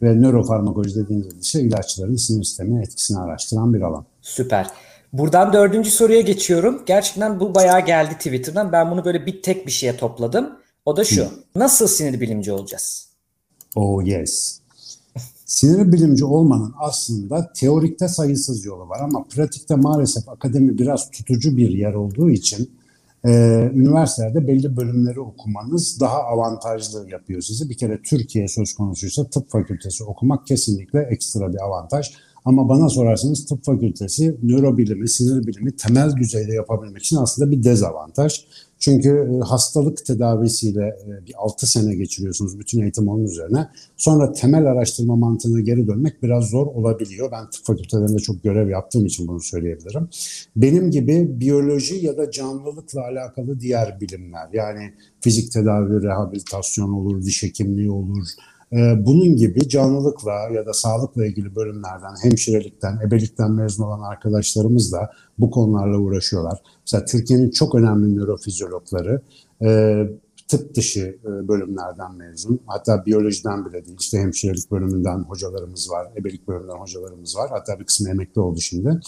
ve 0.03 0.15
nörofarmakoloji 0.21 0.95
dediğimiz 0.95 1.45
şey 1.45 1.67
ilaçların 1.67 2.17
sinir 2.17 2.45
sistemine 2.45 2.83
etkisini 2.83 3.19
araştıran 3.19 3.75
bir 3.75 3.81
alan. 3.81 4.05
Süper. 4.23 4.67
Buradan 5.13 5.53
dördüncü 5.53 5.91
soruya 5.91 6.21
geçiyorum. 6.21 6.83
Gerçekten 6.87 7.41
bu 7.41 7.55
bayağı 7.55 7.87
geldi 7.87 8.15
Twitter'dan. 8.15 8.73
Ben 8.73 8.91
bunu 8.91 9.05
böyle 9.05 9.27
bir 9.27 9.43
tek 9.43 9.67
bir 9.67 9.73
şeye 9.73 9.97
topladım. 9.97 10.59
O 10.85 10.97
da 10.97 11.05
şu. 11.05 11.29
Nasıl 11.55 11.87
sinir 11.87 12.21
bilimci 12.21 12.53
olacağız? 12.53 13.09
Oh 13.77 14.07
yes. 14.07 14.61
Sinir 15.45 15.93
bilimci 15.93 16.25
olmanın 16.25 16.75
aslında 16.79 17.53
teorikte 17.53 18.09
sayısız 18.09 18.65
yolu 18.65 18.89
var 18.89 19.01
ama 19.01 19.25
pratikte 19.25 19.75
maalesef 19.75 20.29
akademi 20.29 20.79
biraz 20.79 21.11
tutucu 21.11 21.57
bir 21.57 21.71
yer 21.71 21.95
olduğu 21.95 22.31
için 22.31 22.71
e, 23.25 23.31
üniversitelerde 23.75 24.49
belli 24.49 24.77
bölümleri 24.77 25.21
okumanız 25.21 26.01
daha 26.01 26.23
avantajlı 26.23 27.11
yapıyor 27.11 27.41
sizi. 27.41 27.71
Bir 27.71 27.77
kere 27.77 28.03
Türkiye 28.03 28.49
söz 28.49 28.75
konusuysa 28.75 29.25
tıp 29.25 29.51
fakültesi 29.51 30.05
okumak 30.05 30.47
kesinlikle 30.47 31.01
ekstra 31.01 31.53
bir 31.53 31.65
avantaj. 31.65 32.13
Ama 32.49 32.69
bana 32.69 32.89
sorarsanız 32.89 33.47
tıp 33.47 33.65
fakültesi 33.65 34.37
nörobilimi, 34.43 35.09
sinir 35.09 35.47
bilimi 35.47 35.77
temel 35.77 36.17
düzeyde 36.17 36.53
yapabilmek 36.53 37.03
için 37.03 37.17
aslında 37.17 37.51
bir 37.51 37.63
dezavantaj. 37.63 38.45
Çünkü 38.79 39.09
e, 39.09 39.45
hastalık 39.45 40.07
tedavisiyle 40.07 40.87
e, 40.87 41.27
bir 41.27 41.35
6 41.37 41.67
sene 41.67 41.95
geçiriyorsunuz 41.95 42.59
bütün 42.59 42.83
eğitim 42.83 43.09
onun 43.09 43.25
üzerine. 43.25 43.69
Sonra 43.97 44.33
temel 44.33 44.67
araştırma 44.67 45.17
mantığına 45.17 45.61
geri 45.61 45.87
dönmek 45.87 46.23
biraz 46.23 46.45
zor 46.45 46.67
olabiliyor. 46.67 47.31
Ben 47.33 47.51
tıp 47.51 47.65
fakültelerinde 47.65 48.19
çok 48.19 48.43
görev 48.43 48.69
yaptığım 48.69 49.07
için 49.07 49.29
bunu 49.29 49.41
söyleyebilirim. 49.41 50.09
Benim 50.57 50.91
gibi 50.91 51.41
biyoloji 51.41 52.07
ya 52.07 52.17
da 52.17 52.31
canlılıkla 52.31 53.01
alakalı 53.03 53.61
diğer 53.61 54.01
bilimler 54.01 54.49
yani 54.53 54.93
fizik 55.21 55.53
tedavi, 55.53 56.03
rehabilitasyon 56.03 56.93
olur, 56.93 57.25
diş 57.25 57.43
hekimliği 57.43 57.91
olur, 57.91 58.27
bunun 58.73 59.37
gibi 59.37 59.69
canlılıkla 59.69 60.33
ya 60.55 60.67
da 60.67 60.73
sağlıkla 60.73 61.27
ilgili 61.27 61.57
bölümlerden, 61.57 62.15
hemşirelikten, 62.23 62.99
ebelikten 63.07 63.51
mezun 63.51 63.85
olan 63.85 64.01
arkadaşlarımız 64.01 64.93
da 64.93 65.11
bu 65.39 65.51
konularla 65.51 65.99
uğraşıyorlar. 65.99 66.63
Mesela 66.87 67.05
Türkiye'nin 67.05 67.51
çok 67.51 67.75
önemli 67.75 68.17
nörofizyologları 68.17 69.23
e, 69.63 70.03
tıp 70.49 70.75
dışı 70.75 71.19
e, 71.25 71.49
bölümlerden 71.49 72.15
mezun. 72.15 72.61
Hatta 72.67 73.07
biyolojiden 73.07 73.67
bile 73.67 73.87
değil. 73.87 73.97
İşte 74.01 74.19
hemşirelik 74.19 74.71
bölümünden 74.71 75.19
hocalarımız 75.19 75.91
var, 75.91 76.09
ebelik 76.17 76.49
bölümünden 76.49 76.77
hocalarımız 76.77 77.37
var. 77.37 77.51
Hatta 77.51 77.81
bir 77.81 77.85
kısmı 77.85 78.11
emekli 78.11 78.41
oldu 78.41 78.61
şimdi. 78.61 79.01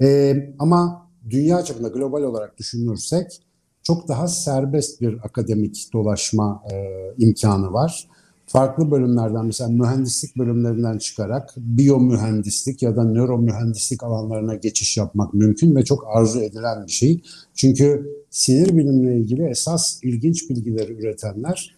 E, 0.00 0.36
ama 0.58 1.08
dünya 1.30 1.64
çapında 1.64 1.88
global 1.88 2.22
olarak 2.22 2.58
düşünürsek 2.58 3.40
çok 3.82 4.08
daha 4.08 4.28
serbest 4.28 5.00
bir 5.00 5.18
akademik 5.24 5.90
dolaşma 5.92 6.62
imkanı 7.18 7.72
var 7.72 8.08
farklı 8.54 8.90
bölümlerden 8.90 9.46
mesela 9.46 9.70
mühendislik 9.70 10.38
bölümlerinden 10.38 10.98
çıkarak 10.98 11.54
biyomühendislik 11.56 12.82
ya 12.82 12.96
da 12.96 13.04
nöromühendislik 13.04 14.02
alanlarına 14.02 14.54
geçiş 14.54 14.96
yapmak 14.96 15.34
mümkün 15.34 15.76
ve 15.76 15.84
çok 15.84 16.04
arzu 16.16 16.40
edilen 16.40 16.86
bir 16.86 16.92
şey. 16.92 17.20
Çünkü 17.54 18.06
sinir 18.30 18.76
bilimle 18.76 19.18
ilgili 19.18 19.42
esas 19.42 19.98
ilginç 20.02 20.50
bilgileri 20.50 20.92
üretenler 20.92 21.76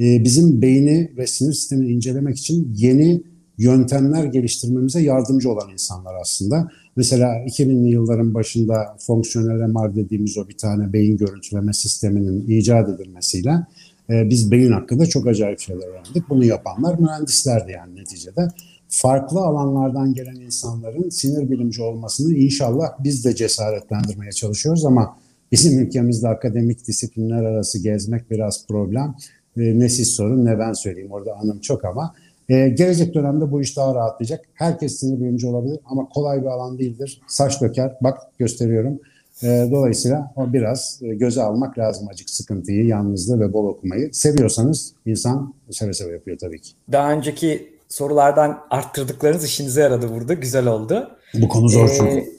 e, 0.00 0.24
bizim 0.24 0.62
beyni 0.62 1.12
ve 1.16 1.26
sinir 1.26 1.52
sistemini 1.52 1.92
incelemek 1.92 2.38
için 2.38 2.72
yeni 2.76 3.22
yöntemler 3.58 4.24
geliştirmemize 4.24 5.00
yardımcı 5.02 5.50
olan 5.50 5.72
insanlar 5.72 6.14
aslında. 6.20 6.68
Mesela 6.96 7.26
2000'li 7.26 7.88
yılların 7.88 8.34
başında 8.34 8.96
fonksiyonel 8.98 9.68
MR 9.68 9.94
dediğimiz 9.94 10.38
o 10.38 10.48
bir 10.48 10.56
tane 10.56 10.92
beyin 10.92 11.16
görüntüleme 11.16 11.72
sisteminin 11.72 12.46
icat 12.48 12.88
edilmesiyle 12.88 13.66
e, 14.10 14.30
biz 14.30 14.50
beyin 14.50 14.72
hakkında 14.72 15.06
çok 15.06 15.26
acayip 15.26 15.60
şeyler 15.60 15.88
öğrendik. 15.88 16.28
Bunu 16.28 16.44
yapanlar 16.44 16.98
mühendislerdi 16.98 17.72
yani 17.72 17.96
neticede. 17.96 18.48
Farklı 18.88 19.40
alanlardan 19.40 20.14
gelen 20.14 20.34
insanların 20.34 21.08
sinir 21.08 21.50
bilimci 21.50 21.82
olmasını 21.82 22.34
inşallah 22.34 22.86
biz 22.98 23.24
de 23.24 23.34
cesaretlendirmeye 23.34 24.32
çalışıyoruz 24.32 24.84
ama 24.84 25.16
bizim 25.52 25.78
ülkemizde 25.78 26.28
akademik 26.28 26.86
disiplinler 26.86 27.44
arası 27.44 27.82
gezmek 27.82 28.30
biraz 28.30 28.66
problem. 28.66 29.14
E, 29.56 29.78
ne 29.78 29.88
siz 29.88 30.08
sorun 30.08 30.44
ne 30.44 30.58
ben 30.58 30.72
söyleyeyim 30.72 31.12
orada 31.12 31.34
anım 31.34 31.60
çok 31.60 31.84
ama 31.84 32.14
ee, 32.48 32.68
gelecek 32.68 33.14
dönemde 33.14 33.50
bu 33.50 33.60
iş 33.60 33.76
daha 33.76 33.94
rahatlayacak. 33.94 34.44
Herkes 34.54 35.00
sinir 35.00 35.20
bilimci 35.20 35.46
olabilir 35.46 35.78
ama 35.84 36.08
kolay 36.08 36.40
bir 36.40 36.46
alan 36.46 36.78
değildir. 36.78 37.20
Saç 37.28 37.60
döker, 37.60 37.96
bak 38.00 38.18
gösteriyorum. 38.38 39.00
E, 39.42 39.68
dolayısıyla 39.70 40.32
o 40.36 40.52
biraz 40.52 41.00
e, 41.02 41.14
göze 41.14 41.42
almak 41.42 41.78
lazım 41.78 42.08
acık 42.08 42.30
sıkıntıyı, 42.30 42.86
yalnızlığı 42.86 43.40
ve 43.40 43.52
bol 43.52 43.66
okumayı. 43.66 44.14
Seviyorsanız 44.14 44.92
insan 45.06 45.54
seve 45.70 45.92
seve 45.92 46.12
yapıyor 46.12 46.38
tabii 46.38 46.60
ki. 46.60 46.72
Daha 46.92 47.12
önceki 47.12 47.76
sorulardan 47.88 48.58
arttırdıklarınız 48.70 49.44
işinize 49.44 49.80
yaradı 49.80 50.14
burada. 50.14 50.34
Güzel 50.34 50.66
oldu. 50.66 51.10
Bu 51.34 51.48
konu 51.48 51.68
zor 51.68 51.88
ee, 51.88 51.94
çünkü. 51.96 52.36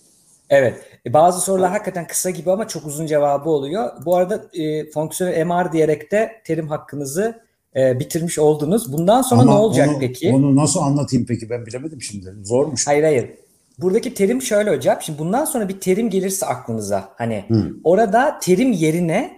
Evet. 0.49 0.73
E, 1.05 1.13
bazı 1.13 1.41
sorular 1.41 1.69
hakikaten 1.69 2.07
kısa 2.07 2.29
gibi 2.29 2.51
ama 2.51 2.67
çok 2.67 2.85
uzun 2.85 3.05
cevabı 3.05 3.49
oluyor. 3.49 3.89
Bu 4.05 4.15
arada 4.15 4.45
e, 4.53 4.91
fonksiyonel 4.91 5.45
MR 5.45 5.71
diyerek 5.73 6.11
de 6.11 6.31
terim 6.43 6.67
hakkınızı 6.67 7.39
e, 7.75 7.99
bitirmiş 7.99 8.39
oldunuz. 8.39 8.93
Bundan 8.93 9.21
sonra 9.21 9.41
ama 9.41 9.51
ne 9.51 9.57
olacak 9.57 9.89
onu, 9.89 9.99
peki? 9.99 10.31
Onu 10.31 10.55
nasıl 10.55 10.79
anlatayım 10.79 11.25
peki 11.25 11.49
ben 11.49 11.65
bilemedim 11.65 12.01
şimdi. 12.01 12.33
Zormuş. 12.43 12.87
Hayır 12.87 13.03
hayır. 13.03 13.29
Buradaki 13.77 14.13
terim 14.13 14.41
şöyle 14.41 14.75
hocam. 14.75 14.97
Şimdi 15.01 15.19
bundan 15.19 15.45
sonra 15.45 15.69
bir 15.69 15.79
terim 15.79 16.09
gelirse 16.09 16.45
aklınıza 16.45 17.09
hani 17.15 17.45
hmm. 17.47 17.71
orada 17.83 18.39
terim 18.41 18.71
yerine 18.71 19.37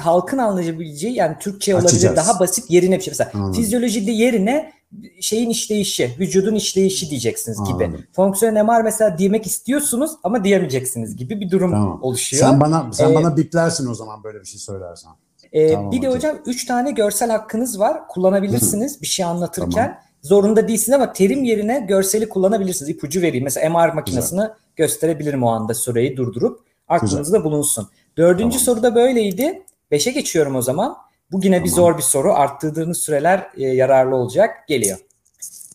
halkın 0.00 0.38
anlayabileceği 0.38 1.14
yani 1.14 1.36
Türkçe 1.40 1.74
olabilir 1.74 1.88
Açacağız. 1.88 2.16
daha 2.16 2.40
basit 2.40 2.70
yerine 2.70 2.96
bir 2.96 3.02
şey. 3.02 3.10
Mesela 3.10 3.30
Anladım. 3.34 3.52
fizyolojide 3.52 4.10
yerine 4.10 4.72
şeyin 5.20 5.50
işleyişi, 5.50 6.16
vücudun 6.18 6.54
işleyişi 6.54 7.10
diyeceksiniz 7.10 7.58
gibi. 7.64 7.84
Anladım. 7.84 8.04
Fonksiyonel 8.12 8.64
MR 8.64 8.82
mesela 8.82 9.18
demek 9.18 9.46
istiyorsunuz 9.46 10.10
ama 10.24 10.44
diyemeyeceksiniz 10.44 11.16
gibi 11.16 11.40
bir 11.40 11.50
durum 11.50 11.70
tamam. 11.70 12.02
oluşuyor. 12.02 12.42
Sen 12.42 12.60
bana 12.60 12.92
sen 12.92 13.10
ee, 13.10 13.14
bana 13.14 13.36
biplersin 13.36 13.86
o 13.90 13.94
zaman 13.94 14.24
böyle 14.24 14.40
bir 14.40 14.46
şey 14.46 14.60
söylersen. 14.60 15.10
E, 15.52 15.72
tamam, 15.72 15.92
bir 15.92 16.02
de 16.02 16.08
hocam 16.08 16.36
üç 16.46 16.66
tane 16.66 16.90
görsel 16.90 17.30
hakkınız 17.30 17.80
var. 17.80 18.08
Kullanabilirsiniz 18.08 19.02
bir 19.02 19.06
şey 19.06 19.24
anlatırken. 19.24 19.70
Tamam 19.70 19.98
zorunda 20.24 20.68
değilsiniz 20.68 20.96
ama 20.96 21.12
terim 21.12 21.44
yerine 21.44 21.84
görseli 21.88 22.28
kullanabilirsiniz. 22.28 22.88
İpucu 22.88 23.22
vereyim. 23.22 23.44
Mesela 23.44 23.70
MR 23.70 23.92
makinesini 23.94 24.40
Güzel. 24.40 24.54
gösterebilirim 24.76 25.42
o 25.42 25.48
anda 25.48 25.74
süreyi 25.74 26.16
durdurup 26.16 26.60
aklınızda 26.88 27.44
bulunsun. 27.44 27.88
Dördüncü 28.16 28.58
tamam. 28.58 28.64
soru 28.64 28.82
da 28.82 28.94
böyleydi. 28.94 29.62
Beşe 29.90 30.10
geçiyorum 30.10 30.56
o 30.56 30.62
zaman. 30.62 30.96
Bu 31.32 31.40
yine 31.44 31.56
tamam. 31.56 31.64
bir 31.64 31.70
zor 31.70 31.96
bir 31.96 32.02
soru. 32.02 32.32
Arttırdığınız 32.34 32.98
süreler 32.98 33.50
e, 33.56 33.62
yararlı 33.62 34.16
olacak. 34.16 34.68
Geliyor. 34.68 34.98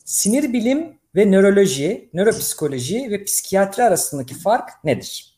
Sinir 0.06 0.54
bilim 0.54 0.98
ve 1.16 1.32
nöroloji, 1.32 2.10
nöropsikoloji 2.14 3.08
ve 3.12 3.24
psikiyatri 3.24 3.84
arasındaki 3.84 4.36
fark 4.36 4.70
nedir? 4.84 5.38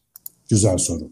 Güzel 0.50 0.78
soru. 0.78 1.10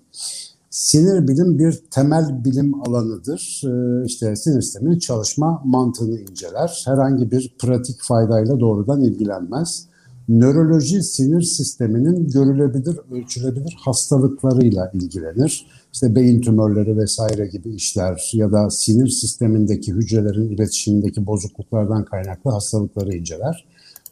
Sinir 0.80 1.28
bilim 1.28 1.60
bir 1.60 1.84
temel 1.92 2.44
bilim 2.46 2.82
alanıdır. 2.82 3.62
Ee, 3.66 4.06
işte 4.06 4.36
sinir 4.36 4.62
sisteminin 4.62 5.00
çalışma 5.00 5.62
mantığını 5.66 6.20
inceler. 6.20 6.84
Herhangi 6.86 7.32
bir 7.32 7.56
pratik 7.60 8.02
faydayla 8.02 8.60
doğrudan 8.60 9.02
ilgilenmez. 9.02 9.86
Nöroloji 10.30 11.04
sinir 11.04 11.42
sisteminin 11.42 12.30
görülebilir, 12.30 13.00
ölçülebilir 13.12 13.78
hastalıklarıyla 13.86 14.92
ilgilenir. 14.94 15.68
İşte 15.94 16.16
beyin 16.16 16.42
tümörleri 16.42 16.98
vesaire 16.98 17.48
gibi 17.48 17.76
işler 17.76 18.32
ya 18.34 18.52
da 18.52 18.70
sinir 18.70 19.08
sistemindeki 19.08 19.94
hücrelerin 19.94 20.50
iletişimindeki 20.50 21.26
bozukluklardan 21.26 22.06
kaynaklı 22.06 22.52
hastalıkları 22.52 23.16
inceler. 23.16 23.66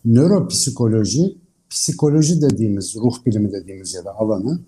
Nöropsikoloji, 0.05 1.37
psikoloji 1.69 2.41
dediğimiz, 2.41 2.95
ruh 2.95 3.25
bilimi 3.25 3.51
dediğimiz 3.51 3.93
ya 3.93 4.05
da 4.05 4.15
alanı 4.15 4.59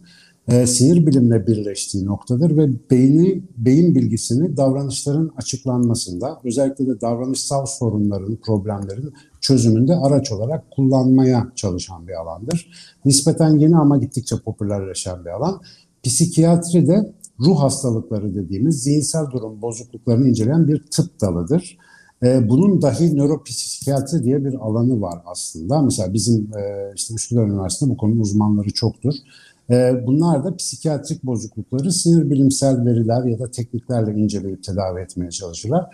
e, 0.52 0.68
sinir 0.68 1.08
bilimle 1.08 1.48
birleştiği 1.48 2.06
noktadır 2.06 2.58
ve 2.58 2.70
beyni, 2.92 3.44
beyin 3.58 3.96
bilgisini 3.96 4.58
davranışların 4.58 5.32
açıklanmasında, 5.38 6.40
özellikle 6.44 6.88
de 6.88 7.02
davranışsal 7.02 7.66
sorunların, 7.66 8.36
problemlerin 8.36 9.14
çözümünde 9.42 9.96
araç 9.96 10.32
olarak 10.32 10.72
kullanmaya 10.72 11.52
çalışan 11.56 12.08
bir 12.08 12.14
alandır. 12.14 12.72
Nispeten 13.06 13.60
yeni 13.60 13.78
ama 13.78 13.98
gittikçe 13.98 14.36
popülerleşen 14.46 15.26
bir 15.26 15.30
alan. 15.30 15.62
Psikiyatri 16.04 16.88
de 16.88 17.14
ruh 17.40 17.60
hastalıkları 17.60 18.36
dediğimiz 18.36 18.84
zihinsel 18.84 19.26
durum 19.32 19.62
bozukluklarını 19.62 20.28
inceleyen 20.28 20.68
bir 20.68 20.84
tıp 20.92 21.22
dalıdır. 21.22 21.78
E, 22.24 22.50
bunun 22.50 22.82
dahi 22.82 23.16
nöropsikiyatri 23.16 24.24
diye 24.24 24.46
bir 24.46 24.54
alanı 24.54 25.02
var 25.02 25.22
aslında. 25.26 25.82
Mesela 25.82 26.14
bizim 26.14 26.52
e, 26.58 26.92
işte 26.96 27.14
Üsküdar 27.14 27.44
Üniversitesi'nde 27.44 27.90
bu 27.94 27.98
konunun 27.98 28.20
uzmanları 28.20 28.70
çoktur. 28.70 29.14
Ee, 29.72 30.04
bunlar 30.08 30.44
da 30.44 30.56
psikiyatrik 30.56 31.24
bozuklukları 31.24 31.92
sinir 31.92 32.30
bilimsel 32.30 32.86
veriler 32.86 33.24
ya 33.24 33.40
da 33.40 33.52
tekniklerle 33.52 34.14
inceleyip 34.14 34.64
tedavi 34.64 35.00
etmeye 35.00 35.32
çalışırlar. 35.32 35.86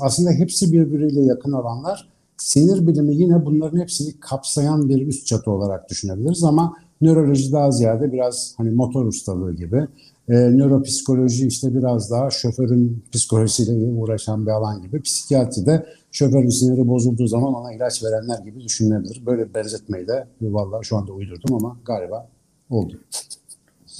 Aslında 0.00 0.30
hepsi 0.30 0.72
birbiriyle 0.72 1.22
yakın 1.22 1.52
alanlar. 1.52 2.08
Sinir 2.36 2.86
bilimi 2.86 3.16
yine 3.16 3.46
bunların 3.46 3.80
hepsini 3.80 4.20
kapsayan 4.20 4.88
bir 4.88 5.06
üst 5.06 5.26
çatı 5.26 5.50
olarak 5.50 5.90
düşünebiliriz 5.90 6.44
ama 6.44 6.76
nöroloji 7.00 7.52
daha 7.52 7.70
ziyade 7.70 8.12
biraz 8.12 8.54
hani 8.56 8.70
motor 8.70 9.06
ustalığı 9.06 9.52
gibi. 9.52 9.86
E, 10.28 10.34
nöropsikoloji 10.34 11.46
işte 11.46 11.74
biraz 11.74 12.10
daha 12.10 12.30
şoförün 12.30 13.04
psikolojisiyle 13.12 13.92
uğraşan 13.92 14.46
bir 14.46 14.50
alan 14.50 14.82
gibi. 14.82 15.02
Psikiyatri 15.02 15.66
de 15.66 15.86
şoförün 16.12 16.48
siniri 16.48 16.88
bozulduğu 16.88 17.26
zaman 17.26 17.54
ona 17.54 17.72
ilaç 17.72 18.04
verenler 18.04 18.38
gibi 18.38 18.60
düşünülebilir. 18.60 19.22
Böyle 19.26 19.54
benzetmeyi 19.54 20.08
de 20.08 20.26
vallahi 20.40 20.84
şu 20.84 20.96
anda 20.96 21.12
uydurdum 21.12 21.54
ama 21.54 21.76
galiba 21.84 22.28
oldu. 22.70 23.00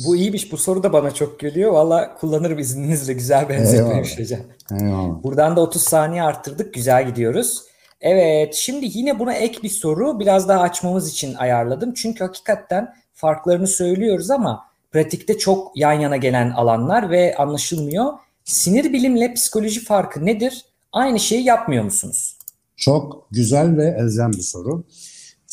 Bu 0.07 0.17
iyiymiş. 0.17 0.53
Bu 0.53 0.57
soru 0.57 0.83
da 0.83 0.93
bana 0.93 1.11
çok 1.11 1.41
geliyor. 1.41 1.73
Valla 1.73 2.15
kullanırım 2.15 2.59
izninizle. 2.59 3.13
Güzel 3.13 3.49
benzetmemiş 3.49 4.19
hocam. 4.19 4.41
Eyvallah. 4.81 5.23
Buradan 5.23 5.57
da 5.57 5.61
30 5.61 5.83
saniye 5.83 6.23
arttırdık. 6.23 6.75
Güzel 6.75 7.07
gidiyoruz. 7.07 7.63
Evet, 8.01 8.55
şimdi 8.55 8.87
yine 8.99 9.19
buna 9.19 9.35
ek 9.35 9.63
bir 9.63 9.69
soru 9.69 10.21
biraz 10.21 10.49
daha 10.49 10.61
açmamız 10.61 11.11
için 11.11 11.35
ayarladım. 11.35 11.95
Çünkü 11.95 12.25
hakikaten 12.25 12.95
farklarını 13.15 13.67
söylüyoruz 13.67 14.31
ama 14.31 14.65
pratikte 14.93 15.39
çok 15.39 15.77
yan 15.77 15.93
yana 15.93 16.17
gelen 16.17 16.51
alanlar 16.51 17.11
ve 17.11 17.37
anlaşılmıyor. 17.37 18.13
Sinir 18.45 18.93
bilimle 18.93 19.35
psikoloji 19.35 19.85
farkı 19.85 20.27
nedir? 20.27 20.65
Aynı 20.93 21.21
şeyi 21.21 21.45
yapmıyor 21.45 21.85
musunuz? 21.85 22.37
Çok 22.77 23.27
güzel 23.31 23.77
ve 23.77 23.97
elzem 24.01 24.33
bir 24.33 24.43
soru. 24.43 24.85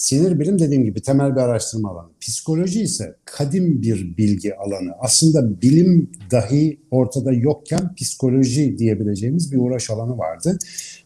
Sinir 0.01 0.39
bilim 0.39 0.59
dediğim 0.59 0.83
gibi 0.83 1.01
temel 1.01 1.31
bir 1.31 1.41
araştırma 1.41 1.89
alanı. 1.89 2.09
Psikoloji 2.21 2.81
ise 2.81 3.15
kadim 3.25 3.81
bir 3.81 4.17
bilgi 4.17 4.55
alanı. 4.55 4.91
Aslında 4.99 5.61
bilim 5.61 6.11
dahi 6.31 6.79
ortada 6.91 7.33
yokken 7.33 7.95
psikoloji 7.95 8.77
diyebileceğimiz 8.77 9.51
bir 9.51 9.57
uğraş 9.57 9.89
alanı 9.89 10.17
vardı. 10.17 10.57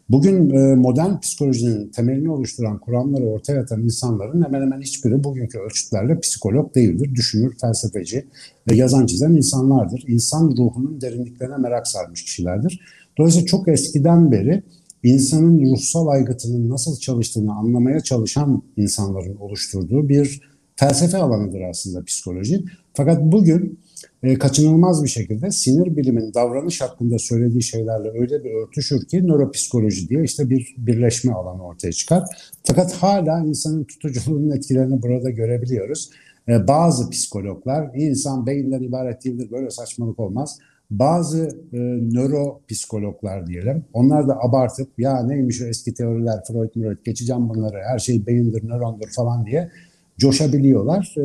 Bugün 0.09 0.49
e, 0.49 0.75
modern 0.75 1.19
psikolojinin 1.19 1.89
temelini 1.89 2.31
oluşturan 2.31 2.79
kuramları 2.79 3.23
ortaya 3.23 3.61
atan 3.61 3.83
insanların 3.83 4.45
hemen 4.45 4.61
hemen 4.61 4.81
hiçbiri 4.81 5.23
bugünkü 5.23 5.59
ölçütlerle 5.59 6.19
psikolog 6.19 6.75
değildir. 6.75 7.15
Düşünür, 7.15 7.57
felsefeci 7.61 8.25
ve 8.71 8.75
yazan 8.75 9.05
çizen 9.05 9.31
insanlardır. 9.31 10.03
İnsan 10.07 10.55
ruhunun 10.57 11.01
derinliklerine 11.01 11.57
merak 11.57 11.87
sarmış 11.87 12.23
kişilerdir. 12.23 12.79
Dolayısıyla 13.17 13.45
çok 13.45 13.67
eskiden 13.67 14.31
beri 14.31 14.63
insanın 15.05 15.71
ruhsal 15.71 16.07
aygıtının 16.07 16.69
nasıl 16.69 16.99
çalıştığını 16.99 17.55
anlamaya 17.55 17.99
çalışan 17.99 18.63
insanların 18.77 19.35
oluşturduğu 19.35 20.09
bir 20.09 20.41
felsefe 20.75 21.17
alanıdır 21.17 21.61
aslında 21.61 22.03
psikoloji. 22.03 22.65
Fakat 22.93 23.21
bugün 23.21 23.79
e, 24.23 24.33
kaçınılmaz 24.33 25.03
bir 25.03 25.09
şekilde 25.09 25.51
sinir 25.51 25.97
bilimin 25.97 26.33
davranış 26.33 26.81
hakkında 26.81 27.19
söylediği 27.19 27.63
şeylerle 27.63 28.09
öyle 28.09 28.43
bir 28.43 28.51
örtüşür 28.53 29.05
ki 29.05 29.27
nöropsikoloji 29.27 30.09
diye 30.09 30.23
işte 30.23 30.49
bir 30.49 30.75
birleşme 30.77 31.33
alanı 31.33 31.63
ortaya 31.65 31.91
çıkar. 31.91 32.23
Fakat 32.63 32.93
hala 32.93 33.39
insanın 33.39 33.83
tutuculuğunun 33.83 34.51
etkilerini 34.51 35.01
burada 35.01 35.29
görebiliyoruz. 35.29 36.09
E, 36.47 36.67
bazı 36.67 37.09
psikologlar 37.09 37.91
insan 37.95 38.45
beyinden 38.45 38.81
ibaret 38.81 39.25
değildir 39.25 39.47
böyle 39.51 39.69
saçmalık 39.69 40.19
olmaz 40.19 40.59
bazı 40.91 41.49
e, 41.73 41.77
nöropsikologlar 42.13 43.47
diyelim, 43.47 43.83
onlar 43.93 44.27
da 44.27 44.37
abartıp 44.41 44.89
ya 44.97 45.23
neymiş 45.23 45.61
o 45.61 45.65
eski 45.65 45.93
teoriler, 45.93 46.39
Freud, 46.47 46.73
Freud, 46.73 46.97
geçeceğim 47.05 47.49
bunları, 47.49 47.77
her 47.87 47.99
şey 47.99 48.27
beyindir, 48.27 48.69
nörondur 48.69 49.07
falan 49.15 49.45
diye 49.45 49.71
coşabiliyorlar. 50.17 51.15
E, 51.17 51.23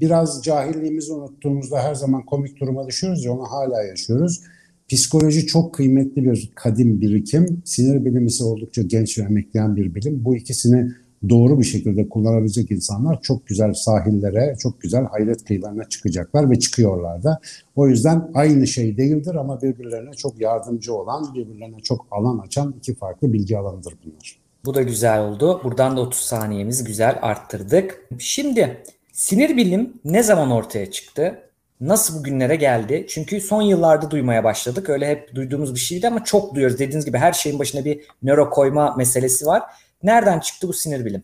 biraz 0.00 0.42
cahilliğimizi 0.42 1.12
unuttuğumuzda 1.12 1.82
her 1.82 1.94
zaman 1.94 2.26
komik 2.26 2.60
duruma 2.60 2.86
düşüyoruz 2.86 3.24
ya 3.24 3.32
onu 3.32 3.42
hala 3.42 3.82
yaşıyoruz. 3.82 4.40
Psikoloji 4.88 5.46
çok 5.46 5.74
kıymetli 5.74 6.24
bir 6.24 6.52
kadim 6.54 7.00
birikim. 7.00 7.62
Sinir 7.64 8.04
bilimisi 8.04 8.44
oldukça 8.44 8.82
genç 8.82 9.18
ve 9.18 9.22
emekleyen 9.22 9.76
bir 9.76 9.94
bilim. 9.94 10.24
Bu 10.24 10.36
ikisini 10.36 10.92
doğru 11.28 11.58
bir 11.58 11.64
şekilde 11.64 12.08
kullanabilecek 12.08 12.70
insanlar 12.70 13.22
çok 13.22 13.46
güzel 13.46 13.74
sahillere, 13.74 14.56
çok 14.58 14.80
güzel 14.80 15.04
hayret 15.04 15.44
kıyılarına 15.44 15.84
çıkacaklar 15.88 16.50
ve 16.50 16.58
çıkıyorlar 16.58 17.22
da. 17.22 17.40
O 17.76 17.88
yüzden 17.88 18.30
aynı 18.34 18.66
şey 18.66 18.96
değildir 18.96 19.34
ama 19.34 19.62
birbirlerine 19.62 20.12
çok 20.12 20.40
yardımcı 20.40 20.94
olan, 20.94 21.34
birbirlerine 21.34 21.80
çok 21.80 22.06
alan 22.10 22.38
açan 22.38 22.74
iki 22.78 22.94
farklı 22.94 23.32
bilgi 23.32 23.58
alanıdır 23.58 23.94
bunlar. 24.04 24.38
Bu 24.64 24.74
da 24.74 24.82
güzel 24.82 25.20
oldu. 25.20 25.60
Buradan 25.64 25.96
da 25.96 26.00
30 26.00 26.20
saniyemizi 26.20 26.84
güzel 26.84 27.18
arttırdık. 27.22 28.08
Şimdi 28.18 28.82
sinir 29.12 29.56
bilim 29.56 29.92
ne 30.04 30.22
zaman 30.22 30.50
ortaya 30.50 30.90
çıktı? 30.90 31.38
Nasıl 31.80 32.18
bugünlere 32.18 32.56
geldi? 32.56 33.06
Çünkü 33.08 33.40
son 33.40 33.62
yıllarda 33.62 34.10
duymaya 34.10 34.44
başladık. 34.44 34.90
Öyle 34.90 35.08
hep 35.08 35.34
duyduğumuz 35.34 35.74
bir 35.74 35.80
şeydi 35.80 36.08
ama 36.08 36.24
çok 36.24 36.54
duyuyoruz. 36.54 36.78
Dediğiniz 36.78 37.04
gibi 37.04 37.18
her 37.18 37.32
şeyin 37.32 37.58
başına 37.58 37.84
bir 37.84 38.00
nöro 38.22 38.50
koyma 38.50 38.94
meselesi 38.96 39.46
var. 39.46 39.62
Nereden 40.02 40.40
çıktı 40.40 40.68
bu 40.68 40.72
sinir 40.72 41.04
bilim? 41.04 41.22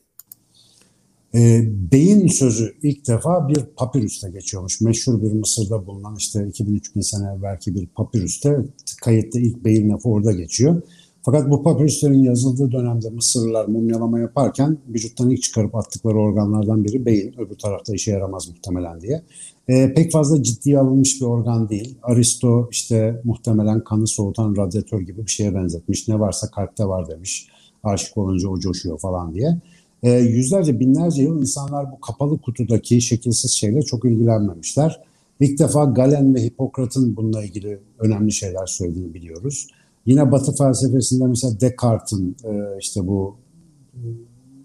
E, 1.35 1.63
beyin 1.93 2.27
sözü 2.27 2.75
ilk 2.83 3.09
defa 3.09 3.49
bir 3.49 3.65
papirüste 3.77 4.31
geçiyormuş. 4.31 4.81
Meşhur 4.81 5.23
bir 5.23 5.33
Mısır'da 5.33 5.87
bulunan 5.87 6.17
işte 6.17 6.39
2000-3000 6.39 7.03
sene 7.03 7.27
evvelki 7.39 7.75
bir 7.75 7.87
papirüste 7.87 8.59
kayıtta 9.03 9.41
ilk 9.41 9.65
beyin 9.65 9.91
lafı 9.91 10.09
orada 10.09 10.33
geçiyor. 10.33 10.83
Fakat 11.23 11.51
bu 11.51 11.63
papirüslerin 11.63 12.23
yazıldığı 12.23 12.73
dönemde 12.73 13.11
Mısırlılar 13.11 13.67
mumyalama 13.67 14.21
yaparken 14.21 14.79
vücuttan 14.89 15.31
ilk 15.31 15.43
çıkarıp 15.43 15.75
attıkları 15.75 16.19
organlardan 16.19 16.85
biri 16.85 17.07
beyin. 17.07 17.35
Öbür 17.39 17.55
tarafta 17.55 17.95
işe 17.95 18.11
yaramaz 18.11 18.49
muhtemelen 18.49 19.01
diye. 19.01 19.23
E, 19.69 19.95
pek 19.95 20.13
fazla 20.13 20.43
ciddiye 20.43 20.79
alınmış 20.79 21.21
bir 21.21 21.27
organ 21.27 21.69
değil. 21.69 21.99
Aristo 22.03 22.69
işte 22.71 23.21
muhtemelen 23.25 23.85
kanı 23.85 24.07
soğutan 24.07 24.57
radyatör 24.57 25.01
gibi 25.01 25.27
bir 25.27 25.31
şeye 25.31 25.55
benzetmiş. 25.55 26.09
Ne 26.09 26.21
varsa 26.21 26.51
kalpte 26.51 26.85
var 26.85 27.09
demiş 27.09 27.49
aşık 27.85 28.17
olunca 28.17 28.49
o 28.49 28.59
coşuyor 28.59 28.99
falan 28.99 29.35
diye. 29.35 29.61
E, 30.03 30.11
yüzlerce 30.11 30.81
binlerce 30.81 31.23
yıl 31.23 31.41
insanlar 31.41 31.93
bu 31.93 32.01
kapalı 32.01 32.39
kutudaki 32.39 33.01
şekilsiz 33.01 33.51
şeyle 33.51 33.83
çok 33.83 34.05
ilgilenmemişler. 34.05 35.01
İlk 35.41 35.59
defa 35.59 35.85
Galen 35.85 36.35
ve 36.35 36.45
Hipokrat'ın 36.45 37.17
bununla 37.17 37.45
ilgili 37.45 37.81
önemli 37.99 38.33
şeyler 38.33 38.67
söylediğini 38.67 39.15
biliyoruz. 39.15 39.69
Yine 40.07 40.33
Batı 40.33 40.57
felsefesinde 40.57 41.27
mesela 41.27 41.61
Descartes'in 41.61 42.37
e, 42.45 42.79
işte 42.81 43.07
bu 43.07 43.37
e, 43.95 44.01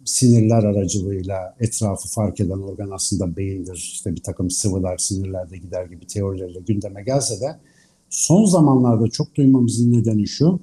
sinirler 0.06 0.64
aracılığıyla 0.64 1.56
etrafı 1.60 2.08
fark 2.08 2.40
eden 2.40 2.60
organ 2.60 2.90
aslında 2.92 3.36
beyindir. 3.36 3.76
İşte 3.76 4.16
bir 4.16 4.24
takım 4.24 4.50
sıvılar 4.50 4.98
sinirlerde 4.98 5.58
gider 5.58 5.86
gibi 5.86 6.08
teorileriyle 6.08 6.60
gündeme 6.60 7.04
gelse 7.04 7.42
de 7.42 7.60
son 8.10 8.46
zamanlarda 8.46 9.08
çok 9.08 9.36
duymamızın 9.36 9.92
nedeni 9.92 10.28
şu. 10.28 10.60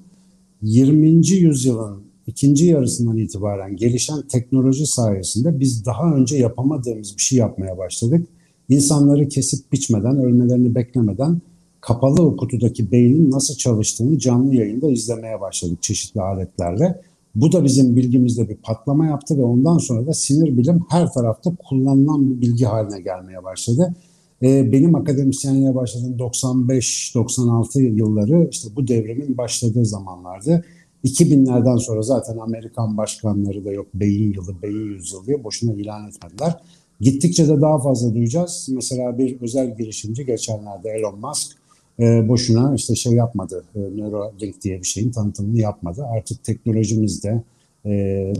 20. 0.62 1.28
yüzyılın 1.28 2.09
ikinci 2.30 2.66
yarısından 2.66 3.16
itibaren 3.16 3.76
gelişen 3.76 4.22
teknoloji 4.28 4.86
sayesinde 4.86 5.60
biz 5.60 5.86
daha 5.86 6.14
önce 6.14 6.36
yapamadığımız 6.36 7.16
bir 7.16 7.22
şey 7.22 7.38
yapmaya 7.38 7.78
başladık. 7.78 8.26
İnsanları 8.68 9.28
kesip 9.28 9.72
biçmeden, 9.72 10.16
ölmelerini 10.18 10.74
beklemeden 10.74 11.40
kapalı 11.80 12.36
kutudaki 12.36 12.92
beynin 12.92 13.30
nasıl 13.30 13.54
çalıştığını 13.54 14.18
canlı 14.18 14.54
yayında 14.54 14.90
izlemeye 14.90 15.40
başladık 15.40 15.82
çeşitli 15.82 16.20
aletlerle. 16.20 17.00
Bu 17.34 17.52
da 17.52 17.64
bizim 17.64 17.96
bilgimizde 17.96 18.48
bir 18.48 18.56
patlama 18.56 19.06
yaptı 19.06 19.38
ve 19.38 19.42
ondan 19.42 19.78
sonra 19.78 20.06
da 20.06 20.14
sinir 20.14 20.58
bilim 20.58 20.80
her 20.88 21.12
tarafta 21.12 21.52
kullanılan 21.68 22.30
bir 22.30 22.40
bilgi 22.40 22.64
haline 22.64 23.00
gelmeye 23.00 23.44
başladı. 23.44 23.94
Ee, 24.42 24.72
benim 24.72 24.94
akademisyenliğe 24.94 25.74
başladığım 25.74 26.16
95-96 26.16 27.80
yılları 27.80 28.48
işte 28.50 28.68
bu 28.76 28.88
devrimin 28.88 29.36
başladığı 29.36 29.86
zamanlardı. 29.86 30.64
2000'lerden 31.04 31.76
sonra 31.76 32.02
zaten 32.02 32.38
Amerikan 32.38 32.96
başkanları 32.96 33.64
da 33.64 33.72
yok 33.72 33.86
beyin 33.94 34.32
yılı, 34.32 34.62
beyin 34.62 34.94
yüzyılı 34.94 35.26
diye 35.26 35.44
boşuna 35.44 35.72
ilan 35.72 36.08
etmediler. 36.08 36.60
Gittikçe 37.00 37.48
de 37.48 37.60
daha 37.60 37.78
fazla 37.78 38.14
duyacağız. 38.14 38.68
Mesela 38.72 39.18
bir 39.18 39.40
özel 39.40 39.76
girişimci 39.76 40.26
geçenlerde 40.26 40.90
Elon 40.90 41.20
Musk 41.20 41.56
e, 42.00 42.28
boşuna 42.28 42.74
işte 42.74 42.94
şey 42.94 43.12
yapmadı. 43.12 43.64
E, 43.74 43.78
Neuralink 43.80 44.62
diye 44.62 44.78
bir 44.78 44.86
şeyin 44.86 45.10
tanıtımını 45.10 45.58
yapmadı. 45.58 46.04
Artık 46.16 46.44
teknolojimizde 46.44 47.42
e, 47.86 47.90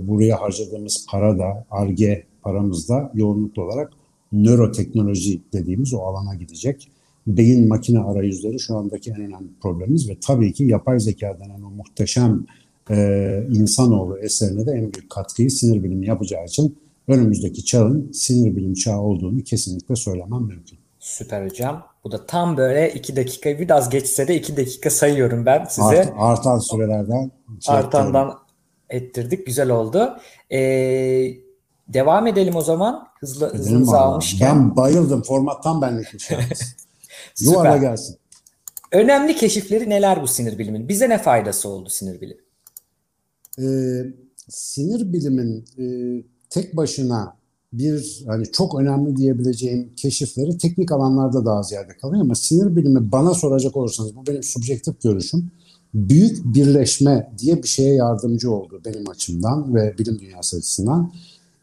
buraya 0.03 0.41
harcadığımız 0.41 1.07
para 1.11 1.39
da, 1.39 1.67
ARGE 1.71 2.25
paramız 2.43 2.89
da 2.89 3.13
yoğunluklu 3.15 3.63
olarak 3.63 3.93
nöroteknoloji 4.33 5.41
dediğimiz 5.53 5.95
o 5.95 5.99
alana 5.99 6.35
gidecek 6.35 6.89
beyin 7.27 7.69
makine 7.69 7.99
arayüzleri 7.99 8.61
şu 8.61 8.77
andaki 8.77 9.11
en 9.11 9.21
önemli 9.21 9.49
problemimiz 9.63 10.09
ve 10.09 10.17
tabii 10.27 10.53
ki 10.53 10.65
yapay 10.65 11.01
zeka 11.01 11.39
denen 11.41 11.63
o 11.63 11.71
muhteşem 11.71 12.47
e, 12.91 13.47
insanoğlu 13.51 14.19
eserine 14.19 14.67
de 14.67 14.71
en 14.71 14.81
büyük 14.81 15.11
katkıyı 15.11 15.51
sinir 15.51 15.83
bilimi 15.83 16.07
yapacağı 16.07 16.45
için 16.45 16.79
önümüzdeki 17.09 17.65
çağın 17.65 18.13
sinir 18.13 18.57
bilim 18.57 18.75
çağı 18.75 19.01
olduğunu 19.01 19.43
kesinlikle 19.43 19.97
söylemem 19.97 20.43
mümkün. 20.43 20.79
Süper 20.99 21.47
hocam. 21.47 21.87
Bu 22.05 22.13
da 22.13 22.27
tam 22.27 22.57
böyle 22.57 22.93
iki 22.95 23.17
dakikayı 23.17 23.59
biraz 23.59 23.91
geçse 23.91 24.29
de 24.29 24.37
iki 24.37 24.57
dakika 24.57 24.91
sayıyorum 24.91 25.47
ben 25.47 25.65
size. 25.65 25.85
Art, 25.85 26.13
artan 26.17 26.59
sürelerden. 26.59 27.31
Şey 27.61 27.75
Artandan 27.75 28.39
ettirdik. 28.91 29.47
Güzel 29.47 29.71
oldu. 29.71 30.17
Ee, 30.53 31.31
devam 31.89 32.27
edelim 32.27 32.57
o 32.57 32.61
zaman. 32.63 33.09
Hızlı, 33.21 33.53
hızlı 33.53 33.99
almışken. 33.99 34.57
Ben 34.57 34.77
bayıldım. 34.77 35.23
Formattan 35.23 35.83
benlik 35.83 36.07
şey. 37.39 37.49
Yuvarla 37.49 37.77
gelsin. 37.77 38.17
Önemli 38.93 39.37
keşifleri 39.37 39.91
neler 39.91 40.23
bu 40.23 40.27
sinir 40.27 40.59
bilimin? 40.59 40.89
Bize 40.89 41.09
ne 41.09 41.19
faydası 41.19 41.69
oldu 41.69 41.89
sinir 41.89 42.21
bilimi? 42.21 42.41
Ee, 43.59 44.07
sinir 44.49 45.13
bilimin 45.13 45.65
e, 45.79 45.85
tek 46.51 46.77
başına 46.77 47.37
bir 47.73 48.25
hani 48.27 48.53
çok 48.53 48.81
önemli 48.81 49.17
diyebileceğim 49.17 49.93
keşifleri 49.97 50.59
teknik 50.59 50.93
alanlarda 50.93 51.45
daha 51.45 51.63
ziyade 51.63 51.97
kalıyor 51.97 52.23
ama 52.23 52.35
sinir 52.35 52.77
bilimi 52.77 53.13
bana 53.13 53.35
soracak 53.35 53.77
olursanız 53.77 54.17
bu 54.17 54.27
benim 54.27 54.43
subjektif 54.43 55.03
görüşüm 55.03 55.51
büyük 55.95 56.55
birleşme 56.55 57.33
diye 57.39 57.63
bir 57.63 57.69
şeye 57.69 57.95
yardımcı 57.95 58.51
oldu 58.51 58.81
benim 58.85 59.11
açımdan 59.11 59.75
ve 59.75 59.99
bilim 59.99 60.19
dünyası 60.19 60.57
açısından 60.57 61.13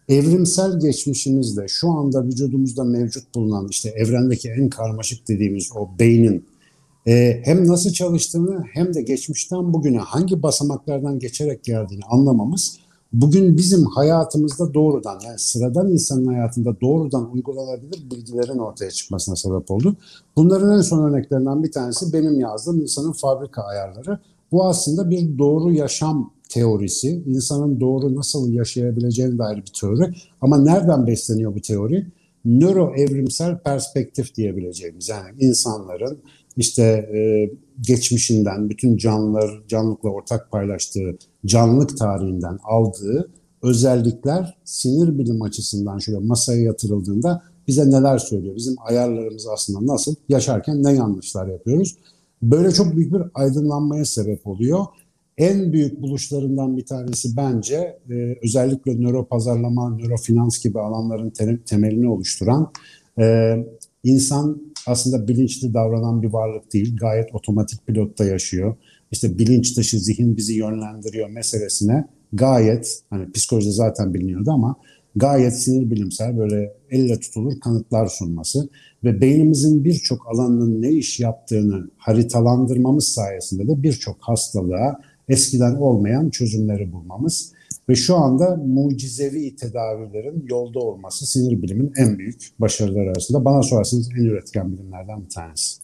evrimsel 0.10 0.80
geçmişimizde 0.80 1.68
şu 1.68 1.92
anda 1.92 2.26
vücudumuzda 2.26 2.84
mevcut 2.84 3.36
bulunan 3.36 3.68
işte 3.70 3.90
evrendeki 3.90 4.50
en 4.50 4.70
karmaşık 4.70 5.28
dediğimiz 5.28 5.70
o 5.76 5.90
beynin 6.00 6.46
e, 7.08 7.42
hem 7.44 7.68
nasıl 7.68 7.90
çalıştığını 7.90 8.64
hem 8.74 8.94
de 8.94 9.02
geçmişten 9.02 9.74
bugüne 9.74 9.98
hangi 9.98 10.44
basamaklardan 10.44 11.20
geçerek 11.20 11.64
geldiğini 11.64 12.04
anlamamız 12.10 12.78
bugün 13.14 13.58
bizim 13.58 13.86
hayatımızda 13.86 14.74
doğrudan 14.74 15.20
yani 15.26 15.40
sıradan 15.40 15.92
insanın 15.92 16.26
hayatında 16.26 16.82
doğrudan 16.82 17.32
uygulanabilir 17.32 18.12
bilgilerin 18.12 18.58
ortaya 18.58 18.92
çıkmasına 18.92 19.36
sebep 19.36 19.72
oldu. 19.72 19.96
Bunların 20.36 20.78
en 20.78 20.82
son 20.82 21.10
örneklerinden 21.10 21.64
bir 21.64 21.72
tanesi 21.72 22.14
benim 22.14 22.40
yazdığım 22.40 22.82
insanın 22.82 23.12
fabrika 23.12 23.62
ayarları. 23.62 24.20
Bu 24.52 24.68
aslında 24.68 25.10
bir 25.10 25.38
doğru 25.38 25.72
yaşam 25.72 26.32
teorisi. 26.50 27.24
İnsanın 27.28 27.80
doğru 27.80 28.16
nasıl 28.16 28.54
yaşayabileceğine 28.54 29.38
dair 29.38 29.58
bir 29.58 29.80
teori. 29.82 30.14
Ama 30.42 30.58
nereden 30.58 31.08
besleniyor 31.08 31.56
bu 31.56 31.62
teori? 31.62 32.08
Nöro 32.46 32.94
evrimsel 32.96 33.58
perspektif 33.60 34.36
diyebileceğimiz 34.36 35.10
yani 35.10 35.30
insanların 35.40 36.18
işte 36.58 36.84
e, 36.84 37.50
geçmişinden, 37.82 38.70
bütün 38.70 38.98
canlılar, 38.98 39.64
canlılıkla 39.68 40.10
ortak 40.10 40.52
paylaştığı 40.52 41.18
canlılık 41.46 41.98
tarihinden 41.98 42.60
aldığı 42.64 43.30
özellikler 43.64 44.58
sinir 44.66 45.18
bilim 45.18 45.42
açısından 45.42 46.00
şöyle 46.00 46.20
masaya 46.20 46.62
yatırıldığında 46.62 47.42
bize 47.68 47.92
neler 47.92 48.18
söylüyor? 48.18 48.56
Bizim 48.56 48.76
ayarlarımız 48.80 49.48
aslında 49.48 49.94
nasıl? 49.94 50.16
Yaşarken 50.30 50.84
ne 50.84 50.94
yanlışlar 50.94 51.48
yapıyoruz? 51.48 51.98
Böyle 52.42 52.72
çok 52.72 52.96
büyük 52.96 53.14
bir 53.14 53.22
aydınlanmaya 53.34 54.06
sebep 54.06 54.48
oluyor. 54.48 54.86
En 55.38 55.74
büyük 55.74 56.02
buluşlarından 56.02 56.78
bir 56.78 56.86
tanesi 56.86 57.38
bence 57.38 58.00
e, 58.10 58.36
özellikle 58.44 59.02
nöro 59.02 59.28
pazarlama, 59.28 59.98
nörofinans 59.98 60.64
gibi 60.64 60.80
alanların 60.80 61.30
te- 61.30 61.60
temelini 61.66 62.10
oluşturan 62.10 62.72
e, 63.20 63.56
insan 64.04 64.62
aslında 64.88 65.28
bilinçli 65.28 65.74
davranan 65.74 66.22
bir 66.22 66.34
varlık 66.34 66.74
değil. 66.74 66.98
Gayet 66.98 67.36
otomatik 67.36 67.88
pilotta 67.88 68.26
yaşıyor. 68.26 68.76
İşte 69.12 69.40
bilinç 69.40 69.78
dışı 69.78 70.00
zihin 70.00 70.38
bizi 70.38 70.54
yönlendiriyor 70.54 71.30
meselesine 71.30 72.08
gayet 72.34 73.02
hani 73.10 73.32
psikolojide 73.32 73.72
zaten 73.72 74.14
biliniyordu 74.14 74.52
ama 74.52 74.76
gayet 75.16 75.54
sinir 75.54 75.92
bilimsel 75.92 76.38
böyle 76.38 76.74
elle 76.90 77.20
tutulur 77.20 77.60
kanıtlar 77.60 78.08
sunması 78.08 78.70
ve 79.04 79.22
beynimizin 79.22 79.84
birçok 79.84 80.28
alanının 80.28 80.82
ne 80.82 80.92
iş 80.92 81.20
yaptığını 81.20 81.90
haritalandırmamız 81.98 83.08
sayesinde 83.08 83.68
de 83.68 83.84
birçok 83.84 84.18
hastalığa 84.20 85.00
eskiden 85.30 85.76
olmayan 85.76 86.30
çözümleri 86.30 86.92
bulmamız 86.92 87.54
ve 87.90 87.96
şu 87.96 88.16
anda 88.16 88.56
mucizevi 88.56 89.56
tedavilerin 89.56 90.46
yolda 90.50 90.80
olması 90.80 91.26
sinir 91.26 91.62
bilimin 91.62 91.94
en 91.98 92.18
büyük 92.18 92.52
başarıları 92.60 93.10
arasında. 93.10 93.46
Bana 93.46 93.64
sorarsanız 93.64 94.10
en 94.20 94.24
üretken 94.24 94.72
bilimlerden 94.74 95.26
bir 95.26 95.30
tanesi. 95.30 95.82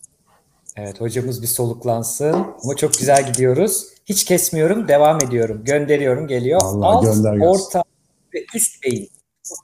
Evet 0.75 1.01
hocamız 1.01 1.41
bir 1.41 1.47
soluklansın 1.47 2.34
ama 2.63 2.75
çok 2.77 2.93
güzel 2.93 3.34
gidiyoruz. 3.34 3.86
Hiç 4.06 4.23
kesmiyorum, 4.23 4.88
devam 4.88 5.17
ediyorum. 5.23 5.62
Gönderiyorum, 5.65 6.27
geliyor. 6.27 6.62
Allah 6.63 6.86
Alt, 6.86 7.06
gönder 7.06 7.39
orta 7.39 7.84
ve 8.34 8.45
üst 8.56 8.84
beyin 8.84 9.10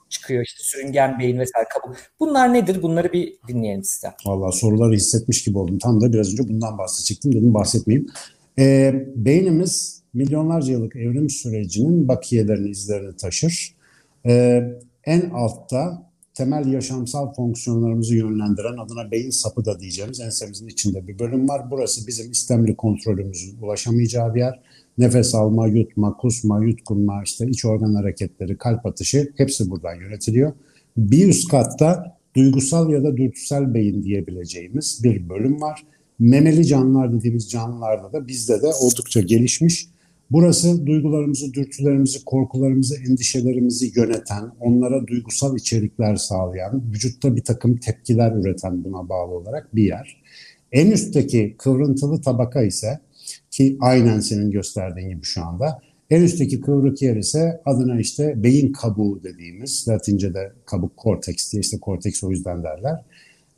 çıkıyor 0.08 0.44
işte 0.44 0.62
sürüngen 0.62 1.18
beyin 1.18 1.38
vesaire 1.38 1.68
kabuk. 1.68 1.96
Bunlar 2.20 2.54
nedir? 2.54 2.82
Bunları 2.82 3.12
bir 3.12 3.38
dinleyelim 3.48 3.84
sizden. 3.84 4.12
Valla 4.26 4.52
soruları 4.52 4.94
hissetmiş 4.94 5.44
gibi 5.44 5.58
oldum. 5.58 5.78
Tam 5.78 6.00
da 6.00 6.12
biraz 6.12 6.32
önce 6.32 6.48
bundan 6.48 6.78
bahsedecektim. 6.78 7.32
Dedim 7.32 7.54
bahsetmeyeyim. 7.54 8.10
Ee, 8.60 9.06
beynimiz 9.16 10.02
milyonlarca 10.14 10.72
yıllık 10.72 10.96
evrim 10.96 11.30
sürecinin 11.30 12.08
bakiyelerini, 12.08 12.70
izlerini 12.70 13.16
taşır. 13.16 13.74
Ee, 14.26 14.62
en 15.04 15.30
altta 15.30 16.10
temel 16.34 16.72
yaşamsal 16.72 17.34
fonksiyonlarımızı 17.34 18.16
yönlendiren 18.16 18.76
adına 18.76 19.10
beyin 19.10 19.30
sapı 19.30 19.64
da 19.64 19.80
diyeceğimiz 19.80 20.20
ensemizin 20.20 20.66
içinde 20.66 21.08
bir 21.08 21.18
bölüm 21.18 21.48
var. 21.48 21.70
Burası 21.70 22.06
bizim 22.06 22.30
istemli 22.30 22.76
kontrolümüzün 22.76 23.62
ulaşamayacağı 23.62 24.34
bir 24.34 24.40
yer. 24.40 24.60
Nefes 24.98 25.34
alma, 25.34 25.66
yutma, 25.66 26.16
kusma, 26.16 26.64
yutkunma, 26.64 27.22
işte 27.24 27.46
iç 27.46 27.64
organ 27.64 27.94
hareketleri, 27.94 28.58
kalp 28.58 28.86
atışı 28.86 29.32
hepsi 29.36 29.70
buradan 29.70 29.94
yönetiliyor. 29.94 30.52
Bir 30.96 31.28
üst 31.28 31.48
katta 31.48 32.18
duygusal 32.36 32.90
ya 32.90 33.04
da 33.04 33.16
dürtüsel 33.16 33.74
beyin 33.74 34.02
diyebileceğimiz 34.02 35.00
bir 35.04 35.28
bölüm 35.28 35.60
var. 35.60 35.84
Memeli 36.20 36.66
canlılar 36.66 37.12
dediğimiz 37.12 37.50
canlılarda 37.50 38.12
da 38.12 38.28
bizde 38.28 38.62
de 38.62 38.66
oldukça 38.66 39.20
gelişmiş 39.20 39.86
Burası 40.30 40.86
duygularımızı, 40.86 41.54
dürtülerimizi, 41.54 42.24
korkularımızı, 42.24 42.96
endişelerimizi 43.08 43.92
yöneten, 43.96 44.50
onlara 44.60 45.06
duygusal 45.06 45.56
içerikler 45.56 46.16
sağlayan, 46.16 46.82
vücutta 46.92 47.36
bir 47.36 47.44
takım 47.44 47.76
tepkiler 47.76 48.32
üreten 48.32 48.84
buna 48.84 49.08
bağlı 49.08 49.32
olarak 49.32 49.76
bir 49.76 49.82
yer. 49.82 50.22
En 50.72 50.90
üstteki 50.90 51.54
kıvrıntılı 51.58 52.20
tabaka 52.20 52.62
ise 52.62 53.00
ki 53.50 53.76
aynen 53.80 54.20
senin 54.20 54.50
gösterdiğin 54.50 55.08
gibi 55.08 55.22
şu 55.22 55.44
anda 55.44 55.80
en 56.10 56.22
üstteki 56.22 56.60
kıvrık 56.60 57.02
yer 57.02 57.16
ise 57.16 57.60
adına 57.64 58.00
işte 58.00 58.42
beyin 58.42 58.72
kabuğu 58.72 59.22
dediğimiz, 59.22 59.88
Latince'de 59.88 60.52
kabuk 60.66 60.96
korteks 60.96 61.52
diye 61.52 61.60
işte 61.60 61.78
korteks 61.80 62.24
o 62.24 62.30
yüzden 62.30 62.62
derler. 62.62 63.04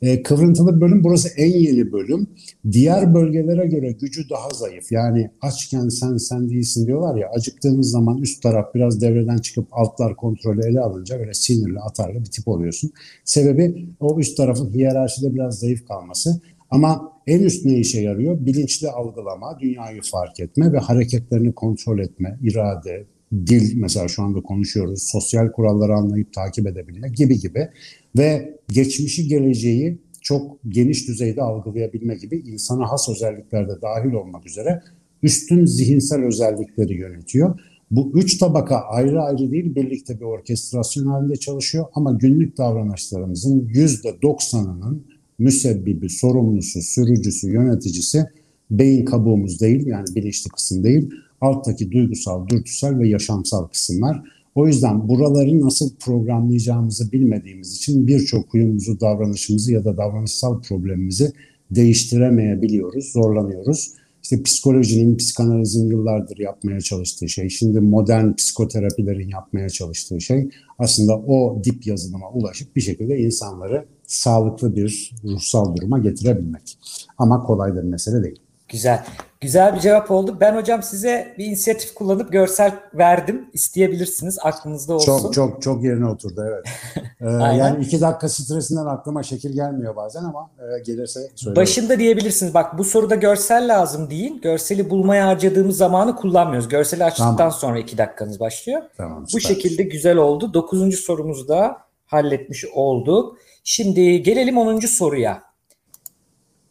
E, 0.03 0.23
kıvrıntılı 0.23 0.81
bölüm 0.81 1.03
burası 1.03 1.29
en 1.37 1.59
yeni 1.59 1.91
bölüm. 1.91 2.27
Diğer 2.71 3.13
bölgelere 3.13 3.67
göre 3.67 3.91
gücü 3.91 4.29
daha 4.29 4.49
zayıf. 4.49 4.91
Yani 4.91 5.29
açken 5.41 5.89
sen 5.89 6.17
sen 6.17 6.49
değilsin 6.49 6.87
diyorlar 6.87 7.15
ya 7.15 7.29
acıktığınız 7.29 7.91
zaman 7.91 8.17
üst 8.17 8.43
taraf 8.43 8.75
biraz 8.75 9.01
devreden 9.01 9.37
çıkıp 9.37 9.67
altlar 9.71 10.15
kontrolü 10.15 10.65
ele 10.65 10.79
alınca 10.79 11.19
böyle 11.19 11.33
sinirli 11.33 11.79
atarlı 11.79 12.19
bir 12.19 12.25
tip 12.25 12.47
oluyorsun. 12.47 12.91
Sebebi 13.25 13.89
o 13.99 14.19
üst 14.19 14.37
tarafın 14.37 14.73
hiyerarşide 14.73 15.33
biraz 15.33 15.59
zayıf 15.59 15.87
kalması. 15.87 16.41
Ama 16.69 17.11
en 17.27 17.39
üst 17.39 17.65
ne 17.65 17.77
işe 17.77 18.01
yarıyor? 18.01 18.45
Bilinçli 18.45 18.89
algılama, 18.89 19.59
dünyayı 19.59 20.01
fark 20.11 20.39
etme 20.39 20.73
ve 20.73 20.77
hareketlerini 20.77 21.53
kontrol 21.53 21.99
etme, 21.99 22.39
irade, 22.41 23.05
dil 23.33 23.77
mesela 23.77 24.07
şu 24.07 24.23
anda 24.23 24.41
konuşuyoruz, 24.41 25.03
sosyal 25.03 25.51
kuralları 25.51 25.93
anlayıp 25.93 26.33
takip 26.33 26.67
edebilme 26.67 27.09
gibi 27.09 27.39
gibi 27.39 27.69
ve 28.17 28.59
geçmişi 28.67 29.27
geleceği 29.27 29.97
çok 30.21 30.59
geniş 30.67 31.07
düzeyde 31.07 31.41
algılayabilme 31.41 32.15
gibi 32.15 32.37
insana 32.37 32.91
has 32.91 33.09
özellikler 33.09 33.69
de 33.69 33.81
dahil 33.81 34.13
olmak 34.13 34.45
üzere 34.47 34.81
üstün 35.23 35.65
zihinsel 35.65 36.23
özellikleri 36.23 36.93
yönetiyor. 36.93 37.59
Bu 37.91 38.11
üç 38.15 38.37
tabaka 38.37 38.75
ayrı 38.75 39.21
ayrı 39.21 39.51
değil 39.51 39.75
birlikte 39.75 40.19
bir 40.19 40.25
orkestrasyon 40.25 41.05
halinde 41.05 41.35
çalışıyor 41.35 41.85
ama 41.93 42.11
günlük 42.11 42.57
davranışlarımızın 42.57 43.69
yüzde 43.73 44.21
doksanının 44.21 45.05
müsebbibi, 45.39 46.09
sorumlusu, 46.09 46.81
sürücüsü, 46.81 47.51
yöneticisi 47.51 48.25
beyin 48.71 49.05
kabuğumuz 49.05 49.61
değil 49.61 49.85
yani 49.85 50.05
bilinçli 50.15 50.49
kısım 50.49 50.83
değil 50.83 51.09
alttaki 51.41 51.91
duygusal, 51.91 52.47
dürtüsel 52.47 52.99
ve 52.99 53.07
yaşamsal 53.07 53.67
kısımlar. 53.67 54.21
O 54.55 54.67
yüzden 54.67 55.09
buraları 55.09 55.61
nasıl 55.61 55.95
programlayacağımızı 55.95 57.11
bilmediğimiz 57.11 57.75
için 57.75 58.07
birçok 58.07 58.53
huyumuzu, 58.53 58.99
davranışımızı 58.99 59.73
ya 59.73 59.85
da 59.85 59.97
davranışsal 59.97 60.61
problemimizi 60.61 61.31
değiştiremeyebiliyoruz, 61.71 63.11
zorlanıyoruz. 63.11 63.93
İşte 64.23 64.43
psikolojinin, 64.43 65.17
psikanalizin 65.17 65.87
yıllardır 65.87 66.37
yapmaya 66.37 66.81
çalıştığı 66.81 67.29
şey, 67.29 67.49
şimdi 67.49 67.79
modern 67.79 68.33
psikoterapilerin 68.33 69.29
yapmaya 69.29 69.69
çalıştığı 69.69 70.21
şey 70.21 70.49
aslında 70.79 71.17
o 71.17 71.61
dip 71.63 71.87
yazılıma 71.87 72.31
ulaşıp 72.31 72.75
bir 72.75 72.81
şekilde 72.81 73.17
insanları 73.17 73.85
sağlıklı 74.07 74.75
bir 74.75 75.11
ruhsal 75.23 75.75
duruma 75.75 75.99
getirebilmek. 75.99 76.77
Ama 77.17 77.43
kolay 77.43 77.75
bir 77.75 77.81
mesele 77.81 78.23
değil. 78.23 78.39
Güzel. 78.69 79.05
Güzel 79.43 79.75
bir 79.75 79.79
cevap 79.79 80.11
oldu. 80.11 80.37
Ben 80.39 80.55
hocam 80.55 80.83
size 80.83 81.35
bir 81.37 81.45
inisiyatif 81.45 81.93
kullanıp 81.93 82.31
görsel 82.31 82.71
verdim. 82.93 83.49
İsteyebilirsiniz. 83.53 84.37
Aklınızda 84.41 84.93
olsun. 84.93 85.05
Çok 85.05 85.33
çok 85.33 85.61
çok 85.61 85.83
yerine 85.83 86.05
oturdu 86.05 86.45
evet. 86.47 86.65
ee, 87.21 87.25
yani 87.57 87.83
iki 87.83 88.01
dakika 88.01 88.29
stresinden 88.29 88.85
aklıma 88.85 89.23
şekil 89.23 89.53
gelmiyor 89.53 89.95
bazen 89.95 90.23
ama 90.23 90.49
e, 90.59 90.79
gelirse 90.83 91.19
söyleyeyim. 91.35 91.55
Başında 91.55 91.99
diyebilirsiniz. 91.99 92.53
Bak 92.53 92.77
bu 92.77 92.83
soruda 92.83 93.15
görsel 93.15 93.67
lazım 93.67 94.09
değil. 94.09 94.41
Görseli 94.41 94.89
bulmaya 94.89 95.27
harcadığımız 95.27 95.77
zamanı 95.77 96.15
kullanmıyoruz. 96.15 96.69
Görseli 96.69 97.03
açtıktan 97.03 97.37
tamam. 97.37 97.51
sonra 97.51 97.79
iki 97.79 97.97
dakikanız 97.97 98.39
başlıyor. 98.39 98.81
Tamam, 98.97 99.25
bu 99.33 99.39
şekilde 99.39 99.83
güzel 99.83 100.17
oldu. 100.17 100.53
Dokuzuncu 100.53 100.97
sorumuzu 100.97 101.47
da 101.47 101.77
halletmiş 102.05 102.65
olduk. 102.65 103.37
Şimdi 103.63 104.23
gelelim 104.23 104.57
onuncu 104.57 104.87
soruya. 104.87 105.43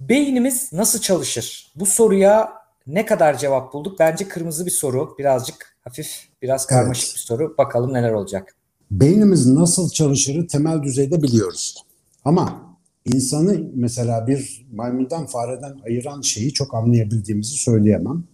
Beynimiz 0.00 0.72
nasıl 0.72 1.00
çalışır? 1.00 1.72
Bu 1.76 1.86
soruya 1.86 2.61
ne 2.86 3.06
kadar 3.06 3.38
cevap 3.38 3.72
bulduk? 3.72 3.98
Bence 3.98 4.28
kırmızı 4.28 4.66
bir 4.66 4.70
soru. 4.70 5.14
Birazcık 5.18 5.76
hafif, 5.80 6.28
biraz 6.42 6.66
karmaşık 6.66 7.04
evet. 7.04 7.14
bir 7.14 7.20
soru. 7.20 7.54
Bakalım 7.58 7.92
neler 7.92 8.12
olacak. 8.12 8.56
Beynimiz 8.90 9.46
nasıl 9.46 9.90
çalışırı 9.90 10.46
temel 10.46 10.82
düzeyde 10.82 11.22
biliyoruz. 11.22 11.84
Ama 12.24 12.76
insanı 13.04 13.70
mesela 13.74 14.26
bir 14.26 14.66
maymundan 14.72 15.26
fareden 15.26 15.74
ayıran 15.86 16.20
şeyi 16.20 16.52
çok 16.52 16.74
anlayabildiğimizi 16.74 17.56
söyleyemem. 17.56 18.24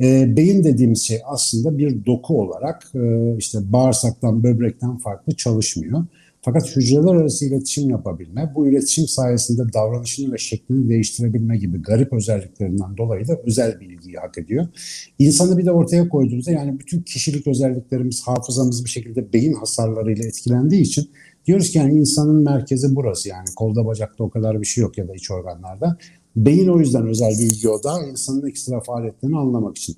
E, 0.00 0.36
beyin 0.36 0.64
dediğimiz 0.64 1.02
şey 1.02 1.20
aslında 1.26 1.78
bir 1.78 2.06
doku 2.06 2.40
olarak 2.40 2.90
e, 2.94 3.36
işte 3.38 3.58
bağırsaktan, 3.72 4.42
böbrekten 4.42 4.98
farklı 4.98 5.36
çalışmıyor. 5.36 6.04
Fakat 6.42 6.76
hücreler 6.76 7.14
arası 7.14 7.46
iletişim 7.46 7.90
yapabilme, 7.90 8.52
bu 8.54 8.68
iletişim 8.68 9.06
sayesinde 9.08 9.72
davranışını 9.72 10.32
ve 10.32 10.38
şeklini 10.38 10.88
değiştirebilme 10.88 11.56
gibi 11.56 11.82
garip 11.82 12.12
özelliklerinden 12.12 12.96
dolayı 12.96 13.28
da 13.28 13.40
özel 13.44 13.80
bir 13.80 13.86
ilgiyi 13.86 14.16
hak 14.16 14.38
ediyor. 14.38 14.66
İnsanı 15.18 15.58
bir 15.58 15.66
de 15.66 15.72
ortaya 15.72 16.08
koyduğumuzda 16.08 16.50
yani 16.50 16.78
bütün 16.80 17.02
kişilik 17.02 17.46
özelliklerimiz, 17.46 18.22
hafızamız 18.22 18.84
bir 18.84 18.90
şekilde 18.90 19.32
beyin 19.32 19.52
hasarlarıyla 19.52 20.24
etkilendiği 20.24 20.82
için 20.82 21.10
diyoruz 21.46 21.70
ki 21.70 21.78
yani 21.78 21.94
insanın 21.94 22.42
merkezi 22.42 22.96
burası 22.96 23.28
yani 23.28 23.48
kolda 23.56 23.86
bacakta 23.86 24.24
o 24.24 24.30
kadar 24.30 24.60
bir 24.60 24.66
şey 24.66 24.82
yok 24.82 24.98
ya 24.98 25.08
da 25.08 25.14
iç 25.14 25.30
organlarda. 25.30 25.96
Beyin 26.36 26.68
o 26.68 26.78
yüzden 26.78 27.06
özel 27.06 27.30
bir 27.30 27.44
ilgi 27.44 27.68
odağı 27.68 28.10
insanın 28.10 28.48
ekstra 28.48 28.80
faaliyetlerini 28.80 29.36
anlamak 29.36 29.76
için. 29.76 29.96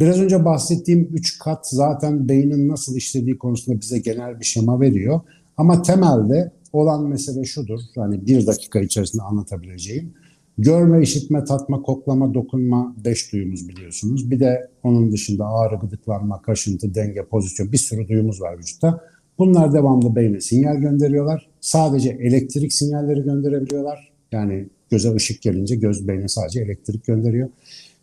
Biraz 0.00 0.20
önce 0.20 0.44
bahsettiğim 0.44 1.08
üç 1.12 1.38
kat 1.38 1.68
zaten 1.68 2.28
beynin 2.28 2.68
nasıl 2.68 2.96
işlediği 2.96 3.38
konusunda 3.38 3.80
bize 3.80 3.98
genel 3.98 4.40
bir 4.40 4.44
şema 4.44 4.80
veriyor. 4.80 5.20
Ama 5.60 5.82
temelde 5.82 6.52
olan 6.72 7.08
mesele 7.08 7.44
şudur. 7.44 7.80
Hani 7.94 8.26
bir 8.26 8.46
dakika 8.46 8.80
içerisinde 8.80 9.22
anlatabileceğim. 9.22 10.14
Görme, 10.58 11.02
işitme, 11.02 11.44
tatma, 11.44 11.82
koklama, 11.82 12.34
dokunma 12.34 12.94
beş 13.04 13.32
duyumuz 13.32 13.68
biliyorsunuz. 13.68 14.30
Bir 14.30 14.40
de 14.40 14.70
onun 14.82 15.12
dışında 15.12 15.46
ağrı, 15.46 15.76
gıdıklanma, 15.76 16.42
kaşıntı, 16.42 16.94
denge, 16.94 17.24
pozisyon 17.24 17.72
bir 17.72 17.76
sürü 17.78 18.08
duyumuz 18.08 18.40
var 18.40 18.58
vücutta. 18.58 19.00
Bunlar 19.38 19.72
devamlı 19.72 20.16
beyne 20.16 20.40
sinyal 20.40 20.76
gönderiyorlar. 20.76 21.48
Sadece 21.60 22.10
elektrik 22.10 22.72
sinyalleri 22.72 23.22
gönderebiliyorlar. 23.22 24.12
Yani 24.32 24.68
göze 24.90 25.14
ışık 25.14 25.42
gelince 25.42 25.76
göz 25.76 26.08
beyne 26.08 26.28
sadece 26.28 26.60
elektrik 26.60 27.04
gönderiyor. 27.04 27.48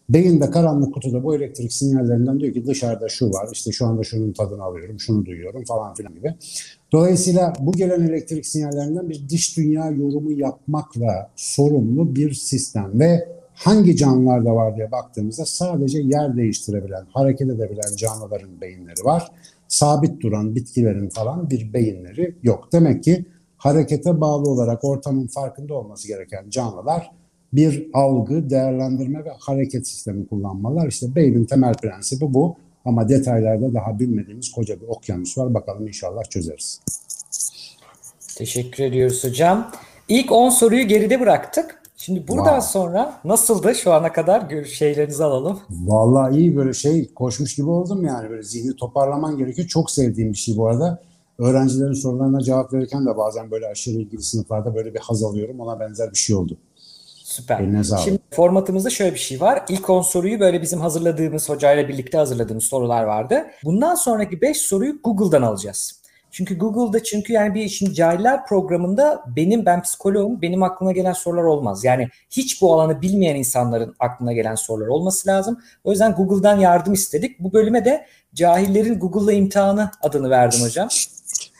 Beyinde 0.09 0.51
karanlık 0.51 0.93
kutuda 0.93 1.23
bu 1.23 1.35
elektrik 1.35 1.73
sinyallerinden 1.73 2.39
diyor 2.39 2.53
ki 2.53 2.65
dışarıda 2.67 3.09
şu 3.09 3.29
var, 3.29 3.49
işte 3.53 3.71
şu 3.71 3.85
anda 3.85 4.03
şunun 4.03 4.33
tadını 4.33 4.63
alıyorum, 4.63 4.99
şunu 4.99 5.25
duyuyorum 5.25 5.63
falan 5.63 5.93
filan 5.93 6.15
gibi. 6.15 6.33
Dolayısıyla 6.91 7.53
bu 7.59 7.71
gelen 7.71 8.01
elektrik 8.01 8.45
sinyallerinden 8.45 9.09
bir 9.09 9.29
dış 9.29 9.57
dünya 9.57 9.89
yorumu 9.89 10.31
yapmakla 10.31 11.29
sorumlu 11.35 12.15
bir 12.15 12.33
sistem 12.33 12.99
ve 12.99 13.27
hangi 13.53 13.95
canlılarda 13.95 14.55
var 14.55 14.75
diye 14.75 14.91
baktığımızda 14.91 15.45
sadece 15.45 15.99
yer 15.99 16.37
değiştirebilen, 16.37 17.05
hareket 17.09 17.49
edebilen 17.49 17.95
canlıların 17.97 18.61
beyinleri 18.61 19.03
var. 19.03 19.31
Sabit 19.67 20.21
duran 20.21 20.55
bitkilerin 20.55 21.09
falan 21.09 21.49
bir 21.49 21.73
beyinleri 21.73 22.35
yok. 22.43 22.69
Demek 22.73 23.03
ki 23.03 23.25
harekete 23.57 24.21
bağlı 24.21 24.49
olarak 24.49 24.83
ortamın 24.83 25.27
farkında 25.27 25.73
olması 25.73 26.07
gereken 26.07 26.49
canlılar 26.49 27.11
bir 27.53 27.89
algı, 27.93 28.49
değerlendirme 28.49 29.25
ve 29.25 29.29
hareket 29.39 29.87
sistemi 29.87 30.27
kullanmalar. 30.27 30.87
İşte 30.87 31.15
beynin 31.15 31.45
temel 31.45 31.73
prensibi 31.73 32.33
bu. 32.33 32.55
Ama 32.87 33.09
detaylarda 33.09 33.73
daha 33.73 33.99
bilmediğimiz 33.99 34.51
koca 34.51 34.81
bir 34.81 34.87
okyanus 34.87 35.37
var. 35.37 35.53
Bakalım 35.53 35.87
inşallah 35.87 36.23
çözeriz. 36.23 36.81
Teşekkür 38.37 38.83
ediyoruz 38.83 39.23
hocam. 39.23 39.71
İlk 40.07 40.31
10 40.31 40.49
soruyu 40.49 40.87
geride 40.87 41.19
bıraktık. 41.19 41.81
Şimdi 41.97 42.27
buradan 42.27 42.59
wow. 42.59 42.71
sonra 42.71 43.13
nasıldı 43.23 43.75
şu 43.75 43.93
ana 43.93 44.11
kadar 44.11 44.63
şeylerinizi 44.65 45.23
alalım. 45.23 45.59
Vallahi 45.69 46.37
iyi 46.37 46.55
böyle 46.55 46.73
şey 46.73 47.13
koşmuş 47.13 47.55
gibi 47.55 47.69
oldum 47.69 48.05
yani 48.05 48.29
böyle 48.29 48.43
zihni 48.43 48.75
toparlaman 48.75 49.37
gerekiyor. 49.37 49.67
Çok 49.67 49.91
sevdiğim 49.91 50.31
bir 50.31 50.37
şey 50.37 50.57
bu 50.57 50.67
arada. 50.67 51.01
Öğrencilerin 51.39 51.93
sorularına 51.93 52.41
cevap 52.41 52.73
verirken 52.73 53.05
de 53.05 53.17
bazen 53.17 53.51
böyle 53.51 53.67
aşırı 53.67 53.95
ilgili 53.95 54.21
sınıflarda 54.21 54.75
böyle 54.75 54.93
bir 54.93 54.99
haz 54.99 55.23
alıyorum. 55.23 55.59
Ona 55.59 55.79
benzer 55.79 56.11
bir 56.11 56.17
şey 56.17 56.35
oldu. 56.35 56.57
Süper. 57.37 57.59
Şimdi 58.03 58.19
formatımızda 58.31 58.89
şöyle 58.89 59.13
bir 59.13 59.19
şey 59.19 59.41
var. 59.41 59.63
İlk 59.69 59.89
10 59.89 60.01
soruyu 60.01 60.39
böyle 60.39 60.61
bizim 60.61 60.81
hazırladığımız 60.81 61.49
hocayla 61.49 61.87
birlikte 61.87 62.17
hazırladığımız 62.17 62.63
sorular 62.63 63.03
vardı. 63.03 63.45
Bundan 63.63 63.95
sonraki 63.95 64.41
5 64.41 64.57
soruyu 64.57 65.01
Google'dan 65.03 65.41
alacağız. 65.41 66.01
Çünkü 66.31 66.57
Google'da 66.57 67.03
çünkü 67.03 67.33
yani 67.33 67.55
bir 67.55 67.69
şimdi 67.69 67.93
cahiller 67.93 68.45
programında 68.45 69.23
benim 69.35 69.65
ben 69.65 69.81
psikoloğum 69.81 70.41
benim 70.41 70.63
aklıma 70.63 70.91
gelen 70.91 71.13
sorular 71.13 71.43
olmaz. 71.43 71.83
Yani 71.83 72.09
hiç 72.29 72.61
bu 72.61 72.73
alanı 72.73 73.01
bilmeyen 73.01 73.35
insanların 73.35 73.95
aklına 73.99 74.33
gelen 74.33 74.55
sorular 74.55 74.87
olması 74.87 75.27
lazım. 75.27 75.59
O 75.83 75.91
yüzden 75.91 76.13
Google'dan 76.13 76.59
yardım 76.59 76.93
istedik. 76.93 77.39
Bu 77.39 77.53
bölüme 77.53 77.85
de 77.85 78.05
cahillerin 78.33 78.99
Google'la 78.99 79.33
imtihanı 79.33 79.91
adını 80.01 80.29
verdim 80.29 80.61
hocam. 80.61 80.87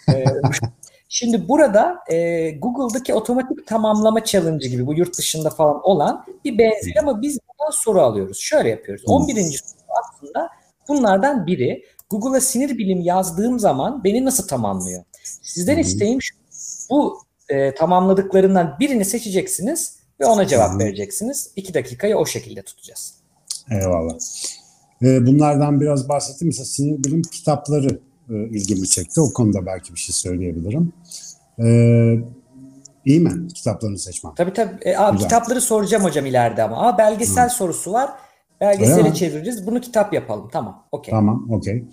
Şimdi 1.10 1.48
burada 1.48 1.96
e, 2.12 2.50
Google'daki 2.52 3.14
otomatik 3.14 3.68
tamamlama 3.68 4.24
challenge 4.24 4.68
gibi 4.68 4.88
bu 4.88 4.94
yurt 4.94 5.18
dışında 5.18 5.50
falan 5.50 5.82
olan 5.84 6.26
bir 6.46 6.58
benzer 6.58 6.96
ama 7.02 7.22
biz 7.22 7.40
buradan 7.48 7.72
soru 7.72 8.02
alıyoruz. 8.02 8.40
Şöyle 8.40 8.70
yapıyoruz. 8.70 9.04
11. 9.08 9.36
soru 9.36 9.92
aslında 10.04 10.50
bunlardan 10.88 11.48
biri. 11.48 11.84
Google'a 12.10 12.42
sinir 12.42 12.78
bilim 12.78 13.02
yazdığım 13.02 13.60
zaman 13.60 14.04
beni 14.04 14.26
nasıl 14.26 14.48
tamamlıyor? 14.48 15.04
Sizden 15.42 15.78
isteğim 15.78 16.22
şu. 16.22 16.36
Bu 16.90 17.18
e, 17.50 17.76
tamamladıklarından 17.76 18.78
birini 18.80 19.06
seçeceksiniz 19.06 19.98
ve 20.20 20.26
ona 20.26 20.48
cevap 20.48 20.80
vereceksiniz. 20.80 21.52
İki 21.56 21.74
dakikayı 21.74 22.18
o 22.18 22.26
şekilde 22.26 22.62
tutacağız. 22.62 23.14
Eyvallah. 23.72 24.14
Bunlardan 25.02 25.82
biraz 25.82 26.10
bahsettim. 26.10 26.48
Mesela 26.48 26.66
sinir 26.66 27.04
bilim 27.04 27.22
kitapları 27.22 28.00
e, 28.30 28.34
ilgimi 28.50 28.88
çekti. 28.88 29.22
O 29.22 29.34
konuda 29.34 29.66
belki 29.66 29.94
bir 29.94 30.00
şey 30.00 30.14
söyleyebilirim. 30.14 30.94
Ee, 31.60 32.20
iyi 33.06 33.20
mi 33.20 33.48
kitaplarını 33.48 33.98
seçmem? 34.00 34.34
Tabii 34.36 34.54
tabii. 34.54 34.76
E, 34.82 34.98
abi, 34.98 35.18
kitapları 35.18 35.62
soracağım 35.62 36.04
hocam 36.04 36.26
ileride 36.26 36.64
ama. 36.64 36.78
Ama 36.78 36.98
belgesel 36.98 37.50
Hı. 37.50 37.54
sorusu 37.54 37.92
var. 37.92 38.10
Belgesele 38.62 39.14
çeviririz. 39.14 39.68
Bunu 39.68 39.82
kitap 39.82 40.14
yapalım. 40.14 40.50
Tamam. 40.52 40.84
Okey. 40.92 41.12
Tamam. 41.12 41.48
Okey. 41.50 41.84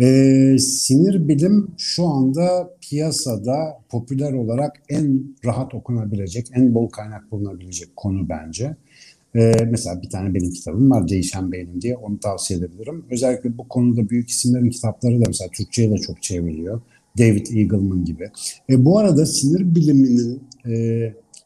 Ee, 0.00 0.58
sinir 0.58 1.28
bilim 1.28 1.74
şu 1.78 2.06
anda 2.06 2.70
piyasada 2.80 3.80
popüler 3.88 4.32
olarak 4.32 4.82
en 4.88 5.36
rahat 5.44 5.74
okunabilecek, 5.74 6.46
en 6.54 6.74
bol 6.74 6.88
kaynak 6.88 7.30
bulunabilecek 7.30 7.96
konu 7.96 8.28
bence. 8.28 8.76
Ee, 9.36 9.52
mesela 9.70 10.02
bir 10.02 10.10
tane 10.10 10.34
benim 10.34 10.50
kitabım 10.50 10.90
var 10.90 11.08
Değişen 11.08 11.52
Beynim 11.52 11.80
diye 11.80 11.96
onu 11.96 12.20
tavsiye 12.20 12.58
edebilirim. 12.58 13.04
Özellikle 13.10 13.58
bu 13.58 13.68
konuda 13.68 14.10
büyük 14.10 14.30
isimlerin 14.30 14.70
kitapları 14.70 15.20
da 15.20 15.24
mesela 15.26 15.50
Türkçe'ye 15.50 15.90
de 15.90 15.96
çok 15.96 16.22
çevriliyor. 16.22 16.80
David 17.18 17.46
Eagleman 17.46 18.04
gibi. 18.04 18.30
E, 18.70 18.84
bu 18.84 18.98
arada 18.98 19.26
sinir 19.26 19.74
biliminin 19.74 20.42
e, 20.66 20.74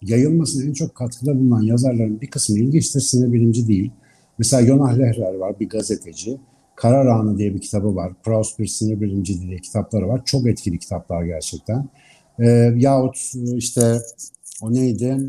yayılmasına 0.02 0.64
en 0.64 0.72
çok 0.72 0.94
katkıda 0.94 1.38
bulunan 1.38 1.62
yazarların 1.62 2.20
bir 2.20 2.26
kısmı 2.26 2.58
ilginçtir. 2.58 3.00
Sinir 3.00 3.32
bilimci 3.32 3.68
değil. 3.68 3.90
Mesela 4.38 4.62
Yonah 4.62 4.98
Lehrer 4.98 5.34
var 5.34 5.60
bir 5.60 5.68
gazeteci. 5.68 6.38
Karar 6.76 7.06
Anı 7.06 7.38
diye 7.38 7.54
bir 7.54 7.60
kitabı 7.60 7.94
var. 7.96 8.12
Proust 8.24 8.58
bir 8.58 8.66
sinir 8.66 9.00
bilimci 9.00 9.40
diye 9.40 9.58
kitapları 9.58 10.08
var. 10.08 10.22
Çok 10.24 10.46
etkili 10.46 10.78
kitaplar 10.78 11.24
gerçekten. 11.24 11.88
E, 12.38 12.46
yahut 12.76 13.32
işte 13.56 13.98
o 14.62 14.72
neydi? 14.72 15.28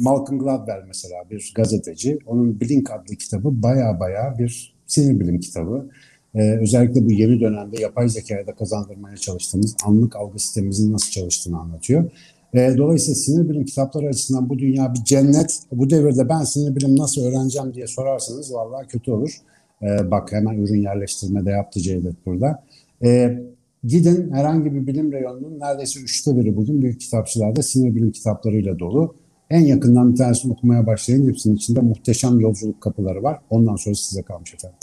Malcolm 0.00 0.38
Gladwell 0.38 0.84
mesela 0.86 1.16
bir 1.30 1.52
gazeteci. 1.54 2.18
Onun 2.26 2.60
Blink 2.60 2.90
adlı 2.90 3.14
kitabı 3.16 3.62
baya 3.62 4.00
baya 4.00 4.38
bir 4.38 4.74
sinir 4.86 5.20
bilim 5.20 5.40
kitabı. 5.40 5.90
Ee, 6.34 6.58
özellikle 6.60 7.06
bu 7.06 7.12
yeni 7.12 7.40
dönemde 7.40 7.82
yapay 7.82 8.08
zekaya 8.08 8.46
da 8.46 8.54
kazandırmaya 8.54 9.16
çalıştığımız 9.16 9.76
anlık 9.84 10.16
algı 10.16 10.38
sistemimizin 10.38 10.92
nasıl 10.92 11.10
çalıştığını 11.10 11.58
anlatıyor. 11.60 12.10
E, 12.54 12.74
dolayısıyla 12.76 13.14
sinir 13.14 13.48
bilim 13.48 13.64
kitapları 13.64 14.06
açısından 14.06 14.48
bu 14.48 14.58
dünya 14.58 14.94
bir 14.94 15.04
cennet. 15.04 15.60
Bu 15.72 15.90
devirde 15.90 16.28
ben 16.28 16.42
sinir 16.42 16.76
bilim 16.76 16.96
nasıl 16.96 17.24
öğreneceğim 17.24 17.74
diye 17.74 17.86
sorarsanız 17.86 18.54
vallahi 18.54 18.86
kötü 18.86 19.10
olur. 19.10 19.36
E, 19.82 20.10
bak 20.10 20.32
hemen 20.32 20.58
ürün 20.58 20.82
yerleştirmede 20.82 21.50
yaptı 21.50 21.80
Cevdet 21.80 22.26
burada. 22.26 22.64
E, 23.02 23.38
gidin 23.84 24.32
herhangi 24.32 24.74
bir 24.74 24.86
bilim 24.86 25.12
reyonunun 25.12 25.60
neredeyse 25.60 26.00
üçte 26.00 26.36
biri 26.36 26.56
bugün 26.56 26.82
büyük 26.82 27.00
kitapçılarda 27.00 27.62
sinir 27.62 27.94
bilim 27.94 28.12
kitaplarıyla 28.12 28.78
dolu. 28.78 29.14
En 29.50 29.60
yakından 29.60 30.12
bir 30.12 30.16
tanesini 30.16 30.52
okumaya 30.52 30.86
başlayın. 30.86 31.28
Hepsinin 31.28 31.56
içinde 31.56 31.80
muhteşem 31.80 32.40
yolculuk 32.40 32.80
kapıları 32.80 33.22
var. 33.22 33.38
Ondan 33.50 33.76
sonra 33.76 33.94
size 33.94 34.22
kalmış 34.22 34.54
efendim. 34.54 34.78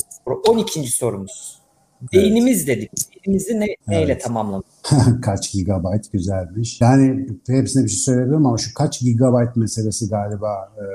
12. 0.48 0.88
sorumuz. 0.88 1.66
Beynimiz 2.14 2.70
evet. 2.70 2.78
dedik. 2.78 2.92
Beynimizi 3.16 3.60
ne, 3.60 3.66
neyle 3.88 4.12
evet. 4.12 4.24
tamamladık? 4.24 4.66
kaç 5.22 5.52
gigabayt 5.52 6.12
güzelmiş. 6.12 6.82
Yani 6.82 7.28
hepsine 7.48 7.84
bir 7.84 7.90
şey 7.90 8.00
söyleyebilirim 8.00 8.46
ama 8.46 8.58
şu 8.58 8.74
kaç 8.74 9.02
gigabayt 9.02 9.56
meselesi 9.56 10.10
galiba 10.10 10.74
e, 10.78 10.86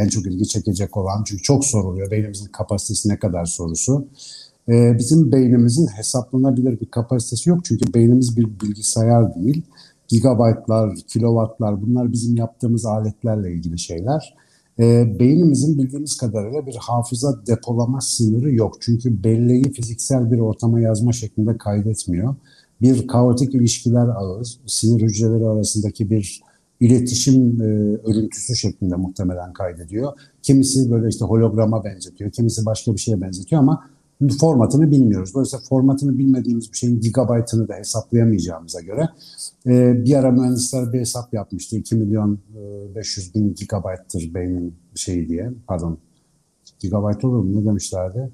en 0.00 0.08
çok 0.08 0.26
ilgi 0.26 0.48
çekecek 0.48 0.96
olan. 0.96 1.24
Çünkü 1.26 1.42
çok 1.42 1.64
soruluyor. 1.64 2.10
Beynimizin 2.10 2.46
kapasitesi 2.46 3.08
ne 3.08 3.18
kadar 3.18 3.44
sorusu. 3.44 4.08
E, 4.68 4.98
bizim 4.98 5.32
beynimizin 5.32 5.86
hesaplanabilir 5.86 6.80
bir 6.80 6.86
kapasitesi 6.86 7.50
yok. 7.50 7.64
Çünkü 7.64 7.94
beynimiz 7.94 8.36
bir 8.36 8.60
bilgisayar 8.60 9.34
değil 9.34 9.62
gigabaytlar, 10.08 10.96
kilowattlar 11.08 11.82
bunlar 11.82 12.12
bizim 12.12 12.36
yaptığımız 12.36 12.86
aletlerle 12.86 13.52
ilgili 13.52 13.78
şeyler. 13.78 14.34
E, 14.78 15.18
beynimizin 15.18 15.78
bildiğimiz 15.78 16.16
kadarıyla 16.16 16.66
bir 16.66 16.76
hafıza 16.80 17.46
depolama 17.46 18.00
sınırı 18.00 18.54
yok. 18.54 18.76
Çünkü 18.80 19.24
belleği 19.24 19.72
fiziksel 19.72 20.32
bir 20.32 20.38
ortama 20.38 20.80
yazma 20.80 21.12
şeklinde 21.12 21.58
kaydetmiyor. 21.58 22.34
Bir 22.82 23.06
kaotik 23.06 23.54
ilişkiler 23.54 24.06
ağı, 24.08 24.42
sinir 24.66 25.02
hücreleri 25.02 25.46
arasındaki 25.46 26.10
bir 26.10 26.42
iletişim 26.80 27.62
e, 27.62 27.64
örüntüsü 28.04 28.56
şeklinde 28.56 28.96
muhtemelen 28.96 29.52
kaydediyor. 29.52 30.12
Kimisi 30.42 30.90
böyle 30.90 31.08
işte 31.08 31.24
holograma 31.24 31.84
benzetiyor, 31.84 32.30
kimisi 32.30 32.66
başka 32.66 32.92
bir 32.92 32.98
şeye 32.98 33.20
benzetiyor 33.20 33.62
ama 33.62 33.84
formatını 34.28 34.90
bilmiyoruz. 34.90 35.34
Dolayısıyla 35.34 35.64
formatını 35.68 36.18
bilmediğimiz 36.18 36.72
bir 36.72 36.76
şeyin 36.76 37.00
gigabaytını 37.00 37.68
da 37.68 37.74
hesaplayamayacağımıza 37.74 38.80
göre 38.80 39.08
e, 39.66 40.04
bir 40.04 40.14
ara 40.14 40.30
mühendisler 40.30 40.92
bir 40.92 41.00
hesap 41.00 41.34
yapmıştı. 41.34 41.76
2 41.76 41.94
milyon 41.94 42.38
e, 42.56 42.94
500 42.94 43.34
bin 43.34 43.54
gigabayttır 43.54 44.34
beynin 44.34 44.74
şeyi 44.94 45.28
diye. 45.28 45.52
Pardon. 45.66 45.98
Gigabayt 46.80 47.24
olur 47.24 47.38
mu? 47.38 47.60
Ne 47.60 47.64
demişlerdi? 47.64 48.30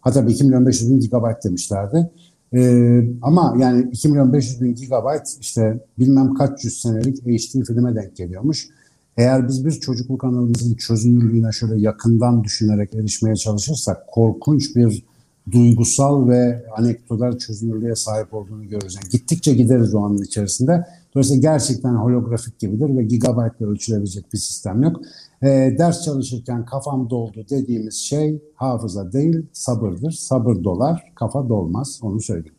Hatta 0.00 0.22
2 0.22 0.44
milyon 0.44 0.66
500 0.66 0.90
bin 0.90 1.00
gigabayt 1.00 1.44
demişlerdi. 1.44 2.10
Ee, 2.54 3.08
ama 3.22 3.54
yani 3.58 3.88
2 3.92 4.08
milyon 4.08 4.32
500 4.32 4.60
bin 4.60 4.74
gigabayt 4.74 5.36
işte 5.40 5.84
bilmem 5.98 6.34
kaç 6.34 6.64
yüz 6.64 6.80
senelik 6.80 7.26
HD 7.26 7.64
filme 7.66 7.94
denk 7.94 8.16
geliyormuş. 8.16 8.68
Eğer 9.16 9.48
biz 9.48 9.64
bir 9.64 9.72
çocukluk 9.72 10.24
anılarımızın 10.24 10.74
çözünürlüğüne 10.74 11.52
şöyle 11.52 11.80
yakından 11.80 12.44
düşünerek 12.44 12.94
erişmeye 12.94 13.36
çalışırsak 13.36 14.06
korkunç 14.06 14.76
bir 14.76 15.04
duygusal 15.52 16.28
ve 16.28 16.64
anekdotal 16.76 17.38
çözünürlüğe 17.38 17.94
sahip 17.94 18.34
olduğunu 18.34 18.68
görürüz. 18.68 18.94
Yani 18.94 19.10
gittikçe 19.10 19.54
gideriz 19.54 19.94
o 19.94 20.00
anın 20.00 20.22
içerisinde. 20.22 20.84
Dolayısıyla 21.14 21.40
gerçekten 21.40 21.94
holografik 21.94 22.58
gibidir 22.58 22.96
ve 22.96 23.02
gigabaytla 23.02 23.66
ölçülebilecek 23.66 24.32
bir 24.32 24.38
sistem 24.38 24.82
yok. 24.82 25.00
E, 25.42 25.46
ders 25.78 26.04
çalışırken 26.04 26.64
kafam 26.64 27.10
doldu 27.10 27.46
dediğimiz 27.50 27.94
şey 27.94 28.42
hafıza 28.54 29.12
değil 29.12 29.46
sabırdır. 29.52 30.10
Sabır 30.10 30.64
dolar, 30.64 31.12
kafa 31.14 31.48
dolmaz. 31.48 32.00
Onu 32.02 32.20
söyleyeyim. 32.20 32.56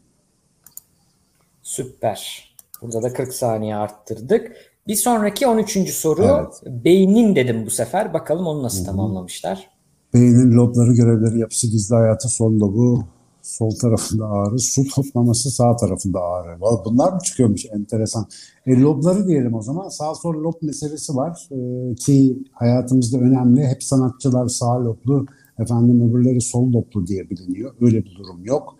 Süper. 1.61 2.49
Burada 2.81 3.03
da 3.03 3.13
40 3.13 3.33
saniye 3.33 3.75
arttırdık. 3.75 4.51
Bir 4.87 4.95
sonraki 4.95 5.47
13. 5.47 5.93
soru. 5.93 6.23
Evet. 6.23 6.83
Beynin 6.85 7.35
dedim 7.35 7.65
bu 7.65 7.69
sefer. 7.69 8.13
Bakalım 8.13 8.47
onu 8.47 8.63
nasıl 8.63 8.77
Hı-hı. 8.77 8.85
tamamlamışlar. 8.85 9.69
Beynin 10.13 10.51
lobları, 10.51 10.93
görevleri, 10.93 11.39
yapısı, 11.39 11.67
gizli 11.67 11.95
hayatı, 11.95 12.29
sol 12.29 12.59
lobu, 12.59 13.03
sol 13.41 13.71
tarafında 13.71 14.25
ağrı, 14.25 14.59
su 14.59 14.83
toplaması 14.95 15.51
sağ 15.51 15.75
tarafında 15.75 16.19
ağrı. 16.21 16.59
Bunlar 16.85 17.13
mı 17.13 17.19
çıkıyormuş 17.23 17.65
enteresan. 17.65 18.25
E, 18.65 18.79
lobları 18.81 19.27
diyelim 19.27 19.53
o 19.53 19.61
zaman. 19.61 19.89
Sağ 19.89 20.15
sol 20.15 20.33
lob 20.33 20.53
meselesi 20.61 21.15
var 21.15 21.49
e, 21.51 21.95
ki 21.95 22.43
hayatımızda 22.51 23.17
önemli. 23.17 23.67
Hep 23.67 23.83
sanatçılar 23.83 24.47
sağ 24.47 24.85
loblu, 24.85 25.25
efendim 25.59 26.09
öbürleri 26.09 26.41
sol 26.41 26.73
loblu 26.73 27.07
diye 27.07 27.29
biliniyor. 27.29 27.73
Öyle 27.81 28.05
bir 28.05 28.15
durum 28.15 28.45
yok 28.45 28.78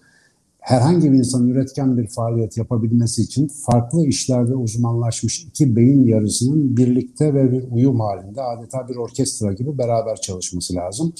herhangi 0.70 1.12
bir 1.12 1.18
insanın 1.18 1.50
üretken 1.50 1.98
bir 1.98 2.08
faaliyet 2.08 2.58
yapabilmesi 2.58 3.22
için 3.22 3.48
farklı 3.48 4.06
işlerde 4.06 4.56
uzmanlaşmış 4.56 5.44
iki 5.44 5.76
beyin 5.76 6.08
yarısının 6.08 6.78
birlikte 6.78 7.34
ve 7.34 7.52
bir 7.52 7.64
uyum 7.72 8.00
halinde 8.00 8.42
adeta 8.42 8.88
bir 8.88 8.96
orkestra 8.96 9.54
gibi 9.54 9.78
beraber 9.78 10.16
çalışması 10.16 10.76
lazım. 10.76 11.14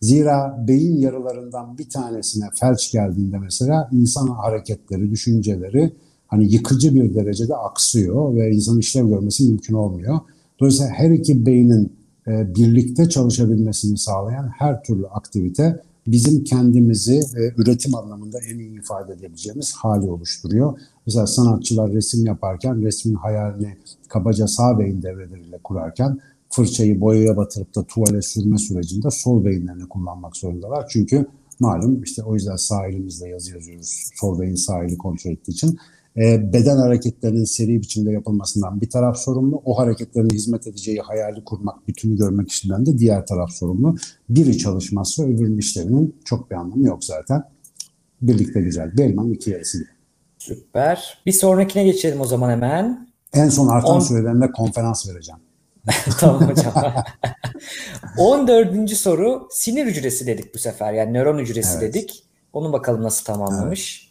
Zira 0.00 0.64
beyin 0.68 0.96
yarılarından 0.96 1.78
bir 1.78 1.88
tanesine 1.88 2.44
felç 2.54 2.92
geldiğinde 2.92 3.38
mesela 3.38 3.88
insan 3.92 4.28
hareketleri, 4.28 5.10
düşünceleri 5.10 5.92
hani 6.26 6.52
yıkıcı 6.52 6.94
bir 6.94 7.14
derecede 7.14 7.56
aksıyor 7.56 8.34
ve 8.34 8.50
insanın 8.50 8.78
işlev 8.78 9.08
görmesi 9.08 9.48
mümkün 9.48 9.74
olmuyor. 9.74 10.20
Dolayısıyla 10.60 10.92
her 10.92 11.10
iki 11.10 11.46
beynin 11.46 11.92
e, 12.26 12.54
birlikte 12.54 13.08
çalışabilmesini 13.08 13.98
sağlayan 13.98 14.48
her 14.58 14.82
türlü 14.82 15.06
aktivite 15.06 15.82
bizim 16.06 16.44
kendimizi 16.44 17.14
e, 17.14 17.52
üretim 17.56 17.94
anlamında 17.94 18.38
en 18.40 18.58
iyi 18.58 18.78
ifade 18.78 19.12
edebileceğimiz 19.12 19.74
hali 19.74 20.10
oluşturuyor. 20.10 20.78
Mesela 21.06 21.26
sanatçılar 21.26 21.92
resim 21.92 22.26
yaparken 22.26 22.82
resmin 22.82 23.14
hayalini 23.14 23.76
kabaca 24.08 24.46
sağ 24.46 24.78
beyin 24.78 25.02
devreleriyle 25.02 25.58
kurarken 25.64 26.18
fırçayı 26.50 27.00
boyaya 27.00 27.36
batırıp 27.36 27.74
da 27.74 27.84
tuvale 27.84 28.22
sürme 28.22 28.58
sürecinde 28.58 29.10
sol 29.10 29.44
beyinlerini 29.44 29.88
kullanmak 29.88 30.36
zorundalar. 30.36 30.88
Çünkü 30.88 31.26
malum 31.60 32.02
işte 32.02 32.22
o 32.22 32.34
yüzden 32.34 32.56
sağ 32.56 32.86
elimizle 32.86 33.28
yazı 33.28 33.52
yazıyoruz. 33.52 34.10
Sol 34.14 34.40
beyin 34.40 34.54
sağ 34.54 34.84
eli 34.84 34.98
kontrol 34.98 35.30
ettiği 35.30 35.52
için. 35.52 35.78
E, 36.16 36.52
beden 36.52 36.76
hareketlerinin 36.76 37.44
seri 37.44 37.80
biçimde 37.80 38.12
yapılmasından 38.12 38.80
bir 38.80 38.90
taraf 38.90 39.18
sorumlu. 39.18 39.62
O 39.64 39.78
hareketlerin 39.78 40.30
hizmet 40.30 40.66
edeceği 40.66 40.98
hayali 40.98 41.44
kurmak, 41.44 41.88
bütünü 41.88 42.16
görmek 42.16 42.50
işinden 42.50 42.86
de 42.86 42.98
diğer 42.98 43.26
taraf 43.26 43.50
sorumlu. 43.50 43.96
Biri 44.28 44.58
çalışmazsa 44.58 45.22
öbürünün 45.22 45.58
işlerinin 45.58 46.16
çok 46.24 46.50
bir 46.50 46.56
anlamı 46.56 46.86
yok 46.86 47.04
zaten. 47.04 47.42
Birlikte 48.22 48.60
güzel. 48.60 48.96
Bir 48.96 49.04
elmanın 49.04 49.32
iki 49.32 49.50
yarısı 49.50 49.78
gibi. 49.78 49.88
Süper. 50.38 51.22
Bir 51.26 51.32
sonrakine 51.32 51.84
geçelim 51.84 52.20
o 52.20 52.24
zaman 52.24 52.50
hemen. 52.50 53.08
En 53.32 53.48
son 53.48 53.68
artan 53.68 53.96
On... 53.96 54.00
sürelerinde 54.00 54.50
konferans 54.50 55.08
vereceğim. 55.08 55.40
tamam 56.20 56.50
hocam. 56.50 56.74
14. 58.18 58.90
soru 58.90 59.48
sinir 59.50 59.86
hücresi 59.86 60.26
dedik 60.26 60.54
bu 60.54 60.58
sefer. 60.58 60.92
Yani 60.92 61.12
nöron 61.12 61.38
hücresi 61.38 61.78
evet. 61.78 61.94
dedik. 61.94 62.24
Onu 62.52 62.72
bakalım 62.72 63.02
nasıl 63.02 63.24
tamamlamış. 63.24 64.02
Evet. 64.02 64.09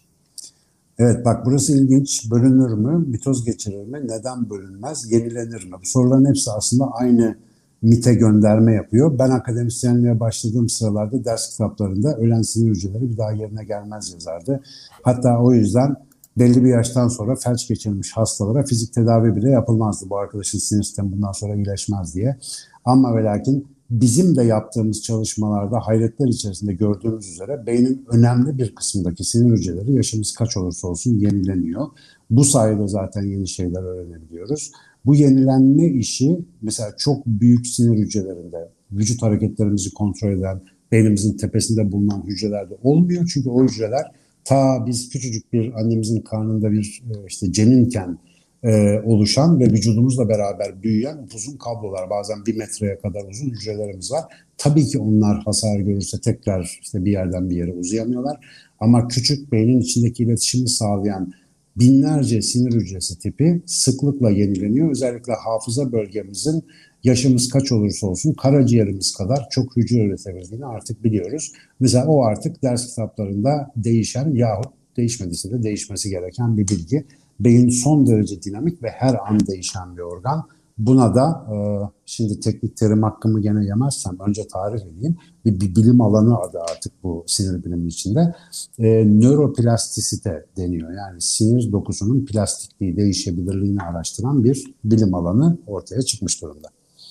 Evet 0.99 1.25
bak 1.25 1.45
burası 1.45 1.73
ilginç. 1.73 2.31
Bölünür 2.31 2.73
mü? 2.73 3.05
Mitoz 3.07 3.45
geçirir 3.45 3.85
mi? 3.85 3.99
Neden 4.03 4.49
bölünmez? 4.49 5.11
Yenilenir 5.11 5.65
mi? 5.65 5.71
Bu 5.71 5.85
soruların 5.85 6.25
hepsi 6.25 6.51
aslında 6.51 6.91
aynı 6.91 7.35
MIT'e 7.81 8.13
gönderme 8.13 8.73
yapıyor. 8.73 9.19
Ben 9.19 9.29
akademisyenliğe 9.29 10.19
başladığım 10.19 10.69
sıralarda 10.69 11.25
ders 11.25 11.51
kitaplarında 11.51 12.17
ölen 12.17 12.41
sinir 12.41 12.69
hücreleri 12.69 13.11
bir 13.11 13.17
daha 13.17 13.31
yerine 13.31 13.63
gelmez 13.63 14.13
yazardı. 14.13 14.61
Hatta 15.03 15.39
o 15.39 15.53
yüzden 15.53 15.95
belli 16.37 16.63
bir 16.63 16.69
yaştan 16.69 17.07
sonra 17.07 17.35
felç 17.35 17.67
geçirmiş 17.67 18.11
hastalara 18.11 18.63
fizik 18.63 18.93
tedavi 18.93 19.35
bile 19.35 19.49
yapılmazdı. 19.49 20.09
Bu 20.09 20.17
arkadaşın 20.17 20.59
sinir 20.59 20.83
sistemi 20.83 21.11
bundan 21.11 21.31
sonra 21.31 21.55
iyileşmez 21.55 22.15
diye. 22.15 22.37
Ama 22.85 23.15
ve 23.15 23.23
lakin 23.23 23.67
bizim 23.89 24.35
de 24.35 24.43
yaptığımız 24.43 25.01
çalışmalarda 25.03 25.79
hayretler 25.79 26.27
içerisinde 26.27 26.73
gördüğümüz 26.73 27.29
üzere 27.29 27.65
beynin 27.65 28.05
önemli 28.11 28.57
bir 28.57 28.75
kısmındaki 28.75 29.23
sinir 29.23 29.51
hücreleri 29.51 29.93
yaşımız 29.93 30.33
kaç 30.33 30.57
olursa 30.57 30.87
olsun 30.87 31.19
yenileniyor. 31.19 31.87
Bu 32.29 32.43
sayede 32.43 32.87
zaten 32.87 33.23
yeni 33.23 33.47
şeyler 33.47 33.83
öğrenebiliyoruz. 33.83 34.71
Bu 35.05 35.15
yenilenme 35.15 35.85
işi 35.85 36.39
mesela 36.61 36.95
çok 36.97 37.25
büyük 37.25 37.67
sinir 37.67 37.97
hücrelerinde 37.97 38.69
vücut 38.91 39.21
hareketlerimizi 39.21 39.93
kontrol 39.93 40.31
eden 40.31 40.61
beynimizin 40.91 41.37
tepesinde 41.37 41.91
bulunan 41.91 42.23
hücrelerde 42.27 42.77
olmuyor. 42.83 43.31
Çünkü 43.33 43.49
o 43.49 43.63
hücreler 43.63 44.11
ta 44.43 44.85
biz 44.85 45.09
küçücük 45.09 45.53
bir 45.53 45.73
annemizin 45.73 46.21
karnında 46.21 46.71
bir 46.71 47.03
e, 47.09 47.13
işte 47.27 47.51
ceninken 47.51 48.17
e, 48.63 48.99
oluşan 49.05 49.59
ve 49.59 49.65
vücudumuzla 49.65 50.29
beraber 50.29 50.83
büyüyen 50.83 51.27
uzun 51.35 51.57
kablolar 51.57 52.09
bazen 52.09 52.45
bir 52.45 52.57
metreye 52.57 52.99
kadar 52.99 53.23
uzun 53.29 53.49
hücrelerimiz 53.49 54.11
var. 54.11 54.23
Tabii 54.57 54.85
ki 54.85 54.99
onlar 54.99 55.43
hasar 55.43 55.79
görürse 55.79 56.21
tekrar 56.21 56.79
işte 56.81 57.05
bir 57.05 57.11
yerden 57.11 57.49
bir 57.49 57.55
yere 57.55 57.73
uzayamıyorlar. 57.73 58.45
Ama 58.79 59.07
küçük 59.07 59.51
beynin 59.51 59.79
içindeki 59.79 60.23
iletişimi 60.23 60.69
sağlayan 60.69 61.33
binlerce 61.75 62.41
sinir 62.41 62.73
hücresi 62.73 63.19
tipi 63.19 63.61
sıklıkla 63.65 64.29
yenileniyor. 64.29 64.91
Özellikle 64.91 65.33
hafıza 65.33 65.91
bölgemizin 65.91 66.63
yaşımız 67.03 67.49
kaç 67.49 67.71
olursa 67.71 68.07
olsun 68.07 68.33
karaciğerimiz 68.33 69.15
kadar 69.15 69.47
çok 69.49 69.77
hücre 69.77 70.05
üretebildiğini 70.05 70.65
artık 70.65 71.03
biliyoruz. 71.03 71.51
Mesela 71.79 72.07
o 72.07 72.23
artık 72.23 72.63
ders 72.63 72.89
kitaplarında 72.89 73.71
değişen 73.75 74.35
yahut 74.35 74.73
değişmediyse 74.97 75.51
de 75.51 75.63
değişmesi 75.63 76.09
gereken 76.09 76.57
bir 76.57 76.67
bilgi. 76.67 77.05
Beyin 77.39 77.69
son 77.69 78.07
derece 78.07 78.41
dinamik 78.41 78.83
ve 78.83 78.89
her 78.89 79.15
an 79.29 79.39
değişen 79.47 79.97
bir 79.97 80.01
organ. 80.01 80.47
Buna 80.79 81.15
da 81.15 81.45
e, 81.53 81.57
şimdi 82.05 82.39
teknik 82.39 82.77
terim 82.77 83.03
hakkımı 83.03 83.41
gene 83.41 83.65
yemezsem 83.65 84.17
önce 84.27 84.47
tarif 84.47 84.81
edeyim. 84.81 85.17
Bir, 85.45 85.59
bir 85.59 85.75
bilim 85.75 86.01
alanı 86.01 86.37
adı 86.37 86.59
artık 86.71 87.03
bu 87.03 87.23
sinir 87.27 87.63
bilimi 87.63 87.87
içinde. 87.87 88.35
E, 88.79 89.05
nöroplastisite 89.05 90.45
deniyor. 90.57 90.91
Yani 90.91 91.21
sinir 91.21 91.71
dokusunun 91.71 92.25
plastikliği, 92.25 92.97
değişebilirliğini 92.97 93.81
araştıran 93.81 94.43
bir 94.43 94.75
bilim 94.83 95.15
alanı 95.15 95.57
ortaya 95.67 96.01
çıkmış 96.01 96.41
durumda. 96.41 96.67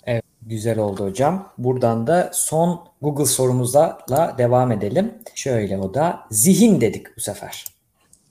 Evet, 0.07 0.25
güzel 0.47 0.79
oldu 0.79 1.05
hocam. 1.05 1.49
Buradan 1.59 2.07
da 2.07 2.31
son 2.35 2.81
Google 3.03 3.27
sorumuzla 3.27 3.99
devam 4.39 4.73
edelim. 4.73 5.15
Şöyle 5.35 5.79
o 5.79 5.95
da 5.95 6.21
zihin 6.31 6.81
dedik 6.81 7.17
bu 7.17 7.21
sefer. 7.21 7.65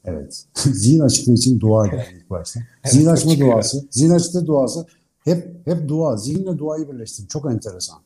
Evet. 0.07 0.45
Zihin 0.55 0.99
açıklığı 0.99 1.33
için 1.33 1.59
dua 1.59 1.87
geldi 1.87 2.05
ilk 2.15 2.29
başta. 2.29 2.59
evet, 2.83 2.93
zihin 2.93 3.05
açma 3.05 3.31
çıkıyor. 3.31 3.53
duası. 3.53 3.87
Zihin 3.91 4.09
açıklığı 4.09 4.47
duası 4.47 4.85
hep 5.23 5.67
hep 5.67 5.87
dua. 5.87 6.17
Zihinle 6.17 6.57
duayı 6.57 6.91
birleştirdim. 6.91 7.27
Çok 7.27 7.51
enteresan. 7.51 7.97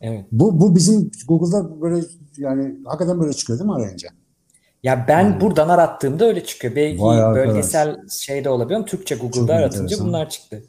Evet. 0.00 0.26
Bu, 0.32 0.60
bu 0.60 0.76
bizim 0.76 1.10
Google'da 1.28 1.80
böyle 1.80 2.04
yani 2.38 2.74
hakikaten 2.84 3.20
böyle 3.20 3.32
çıkıyor 3.32 3.58
değil 3.58 3.70
mi 3.70 3.74
arayınca? 3.74 4.08
Ya 4.82 5.04
ben 5.08 5.22
yani. 5.22 5.40
buradan 5.40 5.68
arattığımda 5.68 6.24
öyle 6.24 6.44
çıkıyor. 6.44 6.76
Belki 6.76 7.02
bölgesel 7.34 8.08
şeyde 8.08 8.50
olabiliyor 8.50 8.78
ama 8.80 8.86
Türkçe 8.86 9.14
Google'da 9.14 9.46
Çok 9.46 9.50
aratınca 9.50 9.82
enteresan. 9.82 10.06
bunlar 10.06 10.30
çıktı. 10.30 10.62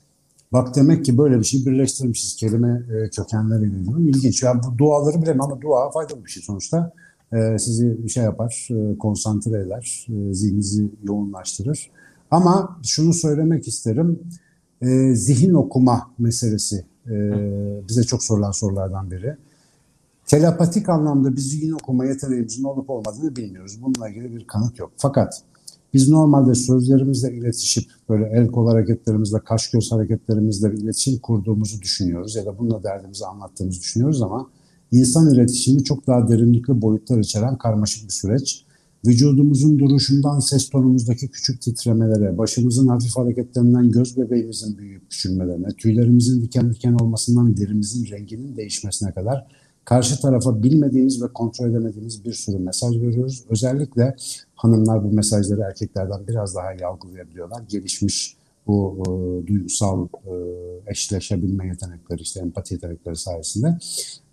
Bak 0.54 0.76
demek 0.76 1.06
ki 1.06 1.18
böyle 1.18 1.39
bir 1.39 1.43
şey 1.43 1.66
birleştirmişiz 1.66 2.36
kelime 2.36 2.82
e, 2.95 3.10
kökenleriyle. 3.10 3.78
İlginç. 3.99 4.43
Yani 4.43 4.62
bu 4.64 4.78
duaları 4.78 5.22
bilemem 5.22 5.41
ama 5.41 5.62
dua 5.62 5.91
faydalı 5.91 6.26
bir 6.26 6.30
şey 6.30 6.43
sonuçta 6.43 6.93
sizi 7.60 8.10
şey 8.10 8.24
yapar, 8.24 8.68
e, 8.72 8.98
konsantre 8.98 9.60
eder, 9.60 10.08
e, 10.10 10.34
zihninizi 10.34 10.90
yoğunlaştırır. 11.04 11.92
Ama 12.32 12.80
şunu 12.84 13.14
söylemek 13.14 13.68
isterim, 13.68 14.20
e, 14.82 15.16
zihin 15.16 15.54
okuma 15.54 16.12
meselesi 16.20 16.86
bize 17.88 18.04
çok 18.04 18.24
sorulan 18.24 18.52
sorulardan 18.52 19.12
biri. 19.12 19.38
Telepatik 20.26 20.90
anlamda 20.90 21.36
biz 21.36 21.50
zihin 21.50 21.72
okuma 21.72 22.06
yeteneğimizin 22.06 22.64
olup 22.64 22.90
olmadığını 22.90 23.36
bilmiyoruz. 23.36 23.80
Bununla 23.82 24.10
ilgili 24.10 24.36
bir 24.36 24.48
kanıt 24.48 24.80
yok. 24.80 24.92
Fakat 24.98 25.44
biz 25.94 26.10
normalde 26.10 26.56
sözlerimizle 26.56 27.34
iletişip 27.34 27.92
böyle 28.10 28.30
el 28.30 28.48
kol 28.48 28.68
hareketlerimizle, 28.68 29.40
kaş 29.40 29.70
göz 29.70 29.92
hareketlerimizle 29.92 30.74
iletişim 30.74 31.20
kurduğumuzu 31.20 31.82
düşünüyoruz 31.82 32.36
ya 32.36 32.46
da 32.46 32.58
bununla 32.58 32.84
derdimizi 32.84 33.26
anlattığımızı 33.26 33.80
düşünüyoruz 33.80 34.22
ama 34.22 34.50
insan 34.92 35.34
iletişimi 35.34 35.84
çok 35.84 36.08
daha 36.08 36.28
derinlikli 36.28 36.82
boyutlar 36.82 37.20
içeren 37.20 37.58
karmaşık 37.58 38.08
bir 38.08 38.14
süreç. 38.14 38.66
Vücudumuzun 39.08 39.80
duruşundan 39.80 40.40
ses 40.40 40.70
tonumuzdaki 40.70 41.28
küçük 41.28 41.62
titremelere, 41.62 42.38
başımızın 42.38 42.88
hafif 42.88 43.18
hareketlerinden 43.18 43.92
göz 43.92 44.18
bebeğimizin 44.18 44.78
büyüyüp 44.78 45.10
küçülmelerine, 45.10 45.68
tüylerimizin 45.68 46.42
diken 46.42 46.74
diken 46.74 46.94
olmasından 46.94 47.58
derimizin 47.58 48.10
renginin 48.12 48.58
değişmesine 48.58 49.12
kadar 49.12 49.48
karşı 49.86 50.22
tarafa 50.22 50.64
bilmediğimiz 50.64 51.22
ve 51.22 51.28
kontrol 51.28 51.70
edemediğimiz 51.70 52.26
bir 52.26 52.34
sürü 52.34 52.58
mesaj 52.58 52.96
veriyoruz. 52.96 53.44
Özellikle 53.50 54.16
hanımlar 54.56 55.04
bu 55.04 55.12
mesajları 55.12 55.62
erkeklerden 55.62 56.28
biraz 56.28 56.56
daha 56.56 56.74
yalgılayabiliyorlar. 56.74 57.64
Gelişmiş 57.70 58.36
bu 58.68 59.03
e, 59.03 59.47
duygusal 59.47 60.07
e, 60.07 60.34
eşleşebilme 60.88 61.68
yetenekleri, 61.68 62.22
işte 62.22 62.39
empati 62.39 62.74
yetenekleri 62.74 63.16
sayesinde. 63.16 63.78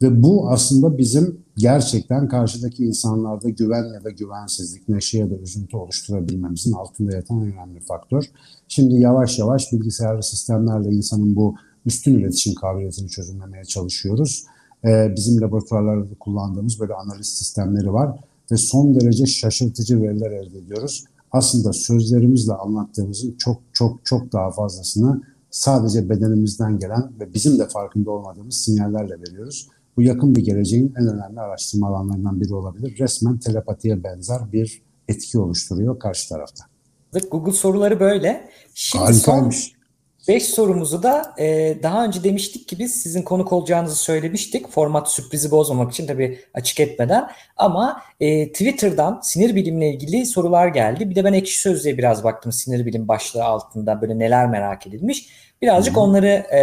Ve 0.02 0.22
bu 0.22 0.50
aslında 0.50 0.98
bizim 0.98 1.40
gerçekten 1.56 2.28
karşıdaki 2.28 2.84
insanlarda 2.84 3.48
güven 3.48 3.84
ya 3.94 4.04
da 4.04 4.10
güvensizlik, 4.10 4.88
neşe 4.88 5.18
ya 5.18 5.30
da 5.30 5.34
üzüntü 5.34 5.76
oluşturabilmemizin 5.76 6.72
altında 6.72 7.16
yatan 7.16 7.40
önemli 7.40 7.80
faktör. 7.80 8.24
Şimdi 8.68 8.94
yavaş 8.94 9.38
yavaş 9.38 9.72
bilgisayar 9.72 10.20
sistemlerle 10.20 10.90
insanın 10.90 11.36
bu 11.36 11.54
üstün 11.86 12.18
iletişim 12.18 12.54
kabiliyetini 12.54 13.08
çözümlemeye 13.08 13.64
çalışıyoruz. 13.64 14.44
Ee, 14.84 15.12
bizim 15.16 15.40
laboratuvarlarda 15.40 16.14
kullandığımız 16.20 16.80
böyle 16.80 16.94
analiz 16.94 17.26
sistemleri 17.26 17.92
var 17.92 18.20
ve 18.52 18.56
son 18.56 19.00
derece 19.00 19.26
şaşırtıcı 19.26 20.02
veriler 20.02 20.30
elde 20.30 20.58
ediyoruz. 20.58 21.04
Aslında 21.32 21.72
sözlerimizle 21.72 22.52
anlattığımızın 22.52 23.36
çok 23.38 23.62
çok 23.72 24.04
çok 24.04 24.32
daha 24.32 24.50
fazlasını 24.50 25.22
sadece 25.50 26.08
bedenimizden 26.08 26.78
gelen 26.78 27.12
ve 27.20 27.34
bizim 27.34 27.58
de 27.58 27.68
farkında 27.68 28.10
olmadığımız 28.10 28.56
sinyallerle 28.56 29.20
veriyoruz. 29.20 29.68
Bu 29.96 30.02
yakın 30.02 30.34
bir 30.34 30.44
geleceğin 30.44 30.94
en 30.98 31.06
önemli 31.06 31.40
araştırma 31.40 31.88
alanlarından 31.88 32.40
biri 32.40 32.54
olabilir. 32.54 32.98
Resmen 32.98 33.38
telepatiye 33.38 34.04
benzer 34.04 34.52
bir 34.52 34.82
etki 35.08 35.38
oluşturuyor 35.38 35.98
karşı 35.98 36.28
tarafta. 36.28 36.64
Google 37.30 37.52
soruları 37.52 38.00
böyle. 38.00 38.50
Şimdi 38.74 39.04
Harikaymış. 39.04 39.56
Son 39.56 39.81
5 40.28 40.44
sorumuzu 40.44 41.02
da 41.02 41.34
e, 41.38 41.76
daha 41.82 42.04
önce 42.04 42.24
demiştik 42.24 42.68
ki 42.68 42.78
biz 42.78 43.02
sizin 43.02 43.22
konuk 43.22 43.52
olacağınızı 43.52 43.96
söylemiştik. 43.96 44.68
Format 44.68 45.10
sürprizi 45.10 45.50
bozmamak 45.50 45.92
için 45.92 46.06
tabii 46.06 46.38
açık 46.54 46.80
etmeden. 46.80 47.30
Ama 47.56 48.02
e, 48.20 48.52
Twitter'dan 48.52 49.20
sinir 49.22 49.54
bilimle 49.54 49.90
ilgili 49.90 50.26
sorular 50.26 50.68
geldi. 50.68 51.10
Bir 51.10 51.14
de 51.14 51.24
ben 51.24 51.32
ekşi 51.32 51.60
sözlüğe 51.60 51.98
biraz 51.98 52.24
baktım 52.24 52.52
sinir 52.52 52.86
bilim 52.86 53.08
başlığı 53.08 53.44
altında 53.44 54.00
böyle 54.00 54.18
neler 54.18 54.46
merak 54.46 54.86
edilmiş. 54.86 55.28
Birazcık 55.62 55.94
Hı-hı. 55.94 56.04
onları 56.04 56.26
e, 56.28 56.60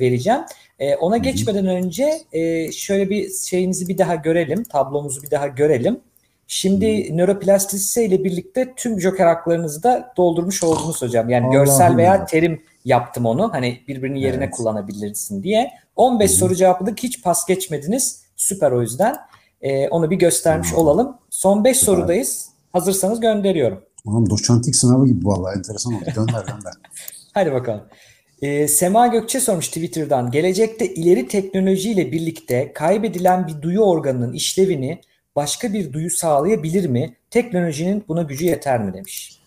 vereceğim. 0.00 0.40
E, 0.78 0.96
ona 0.96 1.14
Hı-hı. 1.14 1.22
geçmeden 1.22 1.66
önce 1.66 2.22
e, 2.32 2.72
şöyle 2.72 3.10
bir 3.10 3.30
şeyimizi 3.30 3.88
bir 3.88 3.98
daha 3.98 4.14
görelim. 4.14 4.64
Tablomuzu 4.64 5.22
bir 5.22 5.30
daha 5.30 5.46
görelim. 5.46 6.00
Şimdi 6.54 7.08
hmm. 7.08 7.18
nöroplastisite 7.18 8.04
ile 8.04 8.24
birlikte 8.24 8.72
tüm 8.76 9.00
joker 9.00 9.26
haklarınızı 9.26 9.82
da 9.82 10.12
doldurmuş 10.16 10.62
oldunuz 10.62 11.02
hocam. 11.02 11.28
Yani 11.28 11.46
Allah 11.46 11.52
görsel 11.52 11.88
Allah. 11.88 11.96
veya 11.96 12.24
terim 12.24 12.62
yaptım 12.84 13.26
onu. 13.26 13.52
Hani 13.52 13.80
birbirinin 13.88 14.18
yerine 14.18 14.44
evet. 14.44 14.54
kullanabilirsin 14.54 15.42
diye. 15.42 15.70
15 15.96 16.30
Hı-hı. 16.30 16.38
soru 16.38 16.54
cevapladık. 16.54 17.02
Hiç 17.02 17.22
pas 17.22 17.46
geçmediniz. 17.46 18.22
Süper 18.36 18.72
o 18.72 18.82
yüzden. 18.82 19.16
Ee, 19.60 19.88
onu 19.88 20.10
bir 20.10 20.16
göstermiş 20.16 20.72
Hı-hı. 20.72 20.80
olalım. 20.80 21.16
Son 21.30 21.64
5 21.64 21.76
sorudayız. 21.76 22.48
Hazırsanız 22.72 23.20
gönderiyorum. 23.20 23.84
Tamam 24.04 24.30
doçentlik 24.30 24.76
sınavı 24.76 25.06
gibi 25.06 25.26
vallahi 25.26 25.58
enteresan 25.58 25.94
oldu. 25.94 26.04
Gönder 26.14 26.40
gönder. 26.40 26.72
Hadi 27.34 27.52
bakalım. 27.52 27.82
Ee, 28.42 28.68
Sema 28.68 29.06
Gökçe 29.06 29.40
sormuş 29.40 29.68
Twitter'dan. 29.68 30.30
Gelecekte 30.30 30.94
ileri 30.94 31.28
teknolojiyle 31.28 32.12
birlikte 32.12 32.72
kaybedilen 32.72 33.46
bir 33.46 33.62
duyu 33.62 33.80
organının 33.80 34.32
işlevini 34.32 35.00
başka 35.36 35.72
bir 35.72 35.92
duyu 35.92 36.10
sağlayabilir 36.10 36.88
mi? 36.88 37.16
Teknolojinin 37.30 38.04
buna 38.08 38.22
gücü 38.22 38.44
yeter 38.44 38.84
mi 38.84 38.94
demiş. 38.94 39.42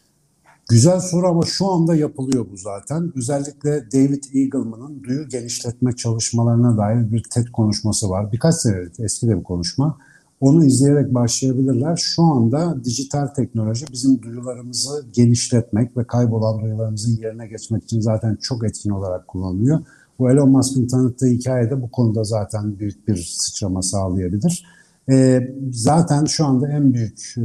Güzel 0.69 0.99
soru 0.99 1.27
ama 1.27 1.45
şu 1.45 1.71
anda 1.71 1.95
yapılıyor 1.95 2.45
bu 2.51 2.57
zaten. 2.57 3.13
Özellikle 3.15 3.91
David 3.91 4.23
Eagleman'ın 4.33 5.03
duyu 5.03 5.29
genişletme 5.29 5.95
çalışmalarına 5.95 6.77
dair 6.77 7.11
bir 7.11 7.23
TED 7.23 7.47
konuşması 7.53 8.09
var. 8.09 8.31
Birkaç 8.31 8.55
senelik 8.55 8.99
eski 8.99 9.27
de 9.27 9.37
bir 9.39 9.43
konuşma. 9.43 9.97
Onu 10.39 10.65
izleyerek 10.65 11.13
başlayabilirler. 11.13 11.95
Şu 11.95 12.23
anda 12.23 12.83
dijital 12.83 13.27
teknoloji 13.27 13.85
bizim 13.91 14.21
duyularımızı 14.21 15.05
genişletmek 15.13 15.97
ve 15.97 16.07
kaybolan 16.07 16.61
duyularımızın 16.61 17.21
yerine 17.21 17.47
geçmek 17.47 17.83
için 17.83 17.99
zaten 17.99 18.35
çok 18.35 18.65
etkin 18.65 18.89
olarak 18.89 19.27
kullanılıyor. 19.27 19.79
Bu 20.19 20.31
Elon 20.31 20.49
Musk'ın 20.49 20.87
tanıttığı 20.87 21.27
hikayede 21.27 21.81
bu 21.81 21.91
konuda 21.91 22.23
zaten 22.23 22.79
büyük 22.79 23.07
bir 23.07 23.15
sıçrama 23.15 23.81
sağlayabilir. 23.81 24.65
E, 25.11 25.47
zaten 25.71 26.25
şu 26.25 26.45
anda 26.45 26.69
en 26.69 26.93
büyük 26.93 27.33
e, 27.37 27.41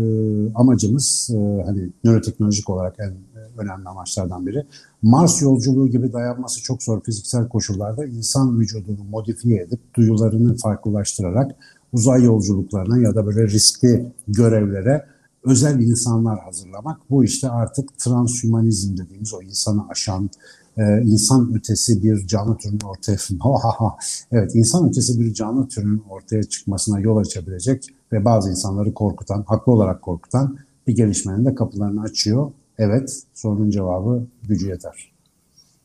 amacımız 0.55 1.31
e, 1.35 1.63
hani 1.67 1.91
nöroteknolojik 2.05 2.71
olarak 2.71 2.95
en 2.99 3.11
e, 3.11 3.41
önemli 3.59 3.89
amaçlardan 3.89 4.47
biri. 4.47 4.67
Mars 5.03 5.43
yolculuğu 5.43 5.89
gibi 5.89 6.13
dayanması 6.13 6.63
çok 6.63 6.83
zor 6.83 7.01
fiziksel 7.03 7.49
koşullarda 7.49 8.07
insan 8.07 8.61
vücudunu 8.61 9.05
modifiye 9.05 9.63
edip 9.63 9.81
duyularını 9.97 10.57
farklılaştırarak 10.57 11.57
uzay 11.93 12.25
yolculuklarına 12.25 12.99
ya 12.99 13.15
da 13.15 13.27
böyle 13.27 13.47
riskli 13.47 14.13
görevlere 14.29 15.07
özel 15.45 15.81
insanlar 15.81 16.41
hazırlamak. 16.41 17.01
Bu 17.11 17.25
işte 17.25 17.51
artık 17.51 17.99
transhümanizm 17.99 18.97
dediğimiz 18.97 19.35
o 19.35 19.43
insanı 19.43 19.89
aşan, 19.89 20.31
e, 20.81 21.03
insan 21.03 21.55
ötesi 21.55 22.03
bir 22.03 22.27
canlı 22.27 22.57
türünün 22.57 22.81
ortaya 22.81 23.17
evet 24.33 24.55
insan 24.55 24.89
ötesi 24.89 25.21
bir 25.21 25.35
canlı 25.35 25.69
türünün 25.69 26.03
ortaya 26.11 26.43
çıkmasına 26.43 27.01
yol 27.01 27.17
açabilecek 27.17 27.85
ve 28.13 28.25
bazı 28.25 28.51
insanları 28.51 28.95
korkutan, 28.95 29.45
haklı 29.49 29.73
olarak 29.73 30.03
korkutan 30.03 30.59
bir 30.87 30.97
gelişmenin 30.97 31.45
de 31.45 31.55
kapılarını 31.55 32.03
açıyor. 32.03 32.53
Evet, 32.79 33.23
sorunun 33.35 33.71
cevabı 33.71 34.27
gücü 34.43 34.69
yeter. 34.69 35.13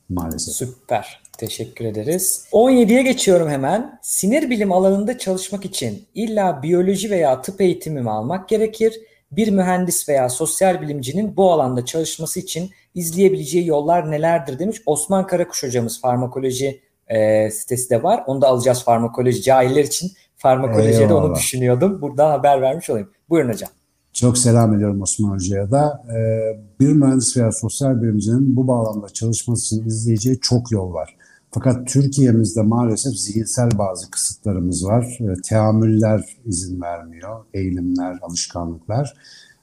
Maalesef. 0.09 0.53
Süper. 0.53 1.21
Teşekkür 1.37 1.85
ederiz. 1.85 2.45
17'ye 2.51 3.03
geçiyorum 3.03 3.49
hemen. 3.49 3.99
Sinir 4.01 4.49
bilim 4.49 4.71
alanında 4.71 5.17
çalışmak 5.17 5.65
için 5.65 6.03
illa 6.13 6.63
biyoloji 6.63 7.11
veya 7.11 7.41
tıp 7.41 7.61
eğitimi 7.61 8.01
mi 8.01 8.11
almak 8.11 8.49
gerekir? 8.49 9.01
Bir 9.31 9.51
mühendis 9.51 10.09
veya 10.09 10.29
sosyal 10.29 10.81
bilimcinin 10.81 11.37
bu 11.37 11.51
alanda 11.51 11.85
çalışması 11.85 12.39
için 12.39 12.69
izleyebileceği 12.95 13.67
yollar 13.67 14.11
nelerdir 14.11 14.59
demiş. 14.59 14.81
Osman 14.85 15.27
Karakuş 15.27 15.63
hocamız 15.63 16.01
farmakoloji 16.01 16.81
e, 17.07 17.51
sitesi 17.51 17.89
de 17.89 18.03
var. 18.03 18.23
Onu 18.27 18.41
da 18.41 18.47
alacağız 18.47 18.83
farmakoloji 18.83 19.41
cahiller 19.41 19.83
için. 19.83 20.11
Farmakolojiye 20.37 21.09
de 21.09 21.13
onu 21.13 21.35
düşünüyordum. 21.35 22.01
Burada 22.01 22.29
haber 22.31 22.61
vermiş 22.61 22.89
olayım. 22.89 23.09
Buyurun 23.29 23.49
hocam. 23.49 23.69
Çok 24.13 24.37
selam 24.37 24.73
ediyorum 24.73 25.01
Osman 25.01 25.31
Hoca'ya 25.31 25.71
da. 25.71 26.03
Ee, 26.09 26.79
bir 26.79 26.93
mühendis 26.93 27.37
veya 27.37 27.51
sosyal 27.51 28.01
bilimcinin 28.01 28.55
bu 28.55 28.67
bağlamda 28.67 29.09
çalışması 29.09 29.75
için 29.75 29.87
izleyeceği 29.87 30.39
çok 30.39 30.71
yol 30.71 30.93
var. 30.93 31.15
Fakat 31.51 31.87
Türkiye'mizde 31.87 32.61
maalesef 32.61 33.13
zihinsel 33.13 33.69
bazı 33.77 34.11
kısıtlarımız 34.11 34.85
var. 34.85 35.17
E, 35.21 35.41
teamüller 35.49 36.37
izin 36.45 36.81
vermiyor, 36.81 37.45
eğilimler, 37.53 38.17
alışkanlıklar. 38.21 39.13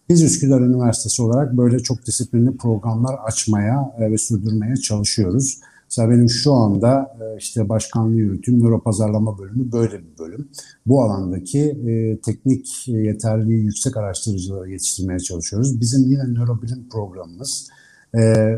Biz 0.09 0.23
Üsküdar 0.23 0.61
Üniversitesi 0.61 1.23
olarak 1.23 1.57
böyle 1.57 1.79
çok 1.79 2.07
disiplinli 2.07 2.57
programlar 2.57 3.15
açmaya 3.25 3.95
e, 3.99 4.11
ve 4.11 4.19
sürdürmeye 4.19 4.77
çalışıyoruz. 4.77 5.61
Mesela 5.85 6.11
benim 6.11 6.31
şu 6.31 6.53
anda 6.53 7.17
e, 7.21 7.39
işte 7.39 7.69
başkanlığı 7.69 8.17
yürütüm 8.17 8.65
nöropazarlama 8.65 9.39
bölümü 9.39 9.73
böyle 9.73 9.99
bir 9.99 10.19
bölüm. 10.19 10.49
Bu 10.87 11.03
alandaki 11.03 11.61
e, 11.61 12.21
teknik 12.21 12.89
yeterliği 12.89 13.65
yüksek 13.65 13.97
araştırıcıları 13.97 14.71
yetiştirmeye 14.71 15.19
çalışıyoruz. 15.19 15.81
Bizim 15.81 16.11
yine 16.11 16.25
nörobilim 16.25 16.89
programımız 16.93 17.69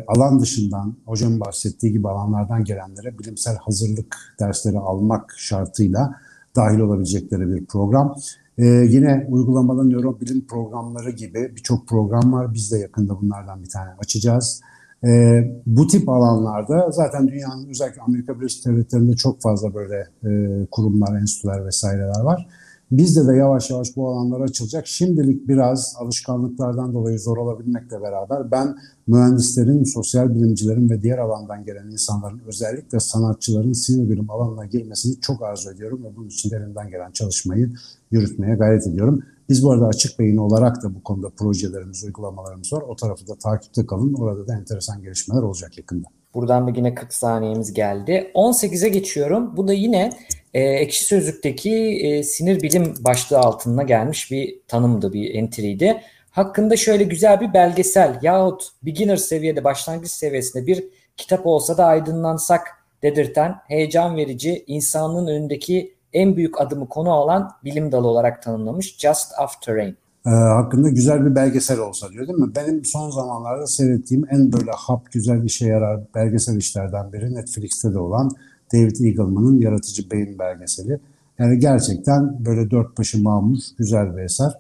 alan 0.06 0.40
dışından 0.40 0.96
hocam 1.06 1.40
bahsettiği 1.40 1.92
gibi 1.92 2.08
alanlardan 2.08 2.64
gelenlere 2.64 3.18
bilimsel 3.18 3.56
hazırlık 3.56 4.36
dersleri 4.40 4.78
almak 4.78 5.34
şartıyla 5.38 6.14
dahil 6.56 6.78
olabilecekleri 6.78 7.48
bir 7.48 7.64
program. 7.64 8.16
Ee, 8.58 8.64
yine 8.66 9.26
uygulamalı 9.30 9.90
nörobilim 9.90 10.46
programları 10.46 11.10
gibi 11.10 11.52
birçok 11.56 11.88
program 11.88 12.32
var. 12.32 12.54
Biz 12.54 12.72
de 12.72 12.78
yakında 12.78 13.20
bunlardan 13.20 13.62
bir 13.62 13.68
tane 13.68 13.90
açacağız. 13.98 14.60
Ee, 15.04 15.44
bu 15.66 15.86
tip 15.86 16.08
alanlarda 16.08 16.90
zaten 16.90 17.28
dünyanın 17.28 17.68
özellikle 17.70 18.02
Amerika 18.02 18.40
Birleşik 18.40 18.66
Devletleri'nde 18.66 19.16
çok 19.16 19.40
fazla 19.40 19.74
böyle 19.74 20.08
e, 20.24 20.30
kurumlar, 20.70 21.20
enstitüler 21.20 21.66
vesaireler 21.66 22.20
var. 22.20 22.48
Bizde 22.90 23.28
de 23.28 23.36
yavaş 23.36 23.70
yavaş 23.70 23.96
bu 23.96 24.08
alanlar 24.08 24.40
açılacak. 24.40 24.86
Şimdilik 24.86 25.48
biraz 25.48 25.94
alışkanlıklardan 25.98 26.94
dolayı 26.94 27.18
zor 27.18 27.36
olabilmekle 27.36 28.02
beraber 28.02 28.50
ben 28.50 28.76
mühendislerin, 29.06 29.84
sosyal 29.84 30.34
bilimcilerin 30.34 30.90
ve 30.90 31.02
diğer 31.02 31.18
alandan 31.18 31.64
gelen 31.64 31.90
insanların 31.90 32.40
özellikle 32.46 33.00
sanatçıların 33.00 33.72
sinir 33.72 34.10
bilim 34.10 34.30
alanına 34.30 34.66
girmesini 34.66 35.20
çok 35.20 35.42
arzu 35.42 35.70
ediyorum 35.70 36.04
ve 36.04 36.16
bunun 36.16 36.28
için 36.28 36.50
de 36.50 36.56
elimden 36.56 36.90
gelen 36.90 37.10
çalışmayı 37.10 37.72
yürütmeye 38.10 38.54
gayret 38.54 38.86
ediyorum. 38.86 39.22
Biz 39.48 39.62
bu 39.62 39.72
arada 39.72 39.86
açık 39.86 40.18
beyin 40.18 40.36
olarak 40.36 40.82
da 40.82 40.94
bu 40.94 41.02
konuda 41.02 41.30
projelerimiz, 41.30 42.04
uygulamalarımız 42.04 42.72
var. 42.72 42.82
O 42.88 42.96
tarafı 42.96 43.28
da 43.28 43.34
takipte 43.34 43.86
kalın. 43.86 44.14
Orada 44.14 44.46
da 44.48 44.54
enteresan 44.54 45.02
gelişmeler 45.02 45.42
olacak 45.42 45.78
yakında. 45.78 46.08
Buradan 46.34 46.66
da 46.66 46.72
yine 46.76 46.94
40 46.94 47.14
saniyemiz 47.14 47.72
geldi. 47.72 48.30
18'e 48.34 48.88
geçiyorum. 48.88 49.56
Bu 49.56 49.68
da 49.68 49.72
yine 49.72 50.10
e, 50.54 50.62
Ekşi 50.62 51.04
Sözlük'teki 51.04 51.74
e, 51.76 52.22
sinir 52.22 52.62
bilim 52.62 52.94
başlığı 53.00 53.38
altına 53.38 53.82
gelmiş 53.82 54.30
bir 54.30 54.58
tanımdı, 54.68 55.12
bir 55.12 55.34
entry'ydi. 55.34 56.00
Hakkında 56.30 56.76
şöyle 56.76 57.04
güzel 57.04 57.40
bir 57.40 57.54
belgesel 57.54 58.18
yahut 58.22 58.68
beginner 58.82 59.16
seviyede, 59.16 59.64
başlangıç 59.64 60.10
seviyesinde 60.10 60.66
bir 60.66 60.84
kitap 61.16 61.46
olsa 61.46 61.78
da 61.78 61.84
aydınlansak 61.84 62.68
dedirten, 63.02 63.54
heyecan 63.68 64.16
verici, 64.16 64.64
insanlığın 64.66 65.26
önündeki 65.26 65.94
en 66.12 66.36
büyük 66.36 66.60
adımı 66.60 66.88
konu 66.88 67.12
alan 67.12 67.52
bilim 67.64 67.92
dalı 67.92 68.08
olarak 68.08 68.42
tanımlamış 68.42 68.98
Just 68.98 69.32
After 69.38 69.76
Rain. 69.76 69.96
E, 70.26 70.30
hakkında 70.30 70.88
güzel 70.88 71.26
bir 71.26 71.34
belgesel 71.34 71.78
olsa 71.78 72.10
diyor 72.12 72.28
değil 72.28 72.38
mi? 72.38 72.52
Benim 72.56 72.84
son 72.84 73.10
zamanlarda 73.10 73.66
seyrettiğim 73.66 74.24
en 74.30 74.52
böyle 74.52 74.70
hap 74.70 75.12
güzel 75.12 75.44
işe 75.44 75.66
yarar 75.66 76.00
belgesel 76.14 76.56
işlerden 76.56 77.12
biri 77.12 77.34
Netflix'te 77.34 77.94
de 77.94 77.98
olan 77.98 78.30
David 78.72 79.00
Eagleman'ın 79.00 79.60
Yaratıcı 79.60 80.10
Beyin 80.10 80.38
belgeseli. 80.38 81.00
Yani 81.38 81.58
gerçekten 81.58 82.44
böyle 82.44 82.70
dört 82.70 82.98
başı 82.98 83.22
mamur 83.22 83.58
güzel 83.78 84.16
bir 84.16 84.22
eser. 84.22 84.52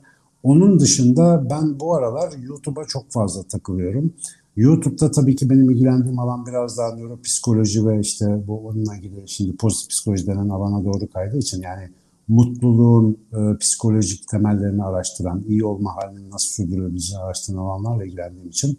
Onun 0.42 0.80
dışında 0.80 1.50
ben 1.50 1.80
bu 1.80 1.94
aralar 1.94 2.32
YouTube'a 2.42 2.84
çok 2.84 3.10
fazla 3.10 3.42
takılıyorum. 3.42 4.12
YouTube'da 4.56 5.10
tabii 5.10 5.36
ki 5.36 5.50
benim 5.50 5.70
ilgilendiğim 5.70 6.18
alan 6.18 6.46
biraz 6.46 6.78
daha 6.78 6.96
nöropsikoloji 6.96 7.86
ve 7.86 8.00
işte 8.00 8.42
bu 8.46 8.66
onunla 8.66 8.96
ilgili 8.96 9.28
şimdi 9.28 9.56
pozitif 9.56 9.90
psikoloji 9.90 10.26
denen 10.26 10.48
alana 10.48 10.84
doğru 10.84 11.10
kaydığı 11.12 11.38
için 11.38 11.62
yani 11.62 11.88
mutluluğun 12.28 13.18
e, 13.32 13.58
psikolojik 13.58 14.28
temellerini 14.28 14.84
araştıran, 14.84 15.44
iyi 15.48 15.64
olma 15.64 15.96
halini 15.96 16.30
nasıl 16.30 16.48
sürdürülebileceğini 16.48 17.22
araştıran 17.22 17.58
alanlarla 17.58 18.04
ilgilendiğim 18.04 18.48
için 18.48 18.78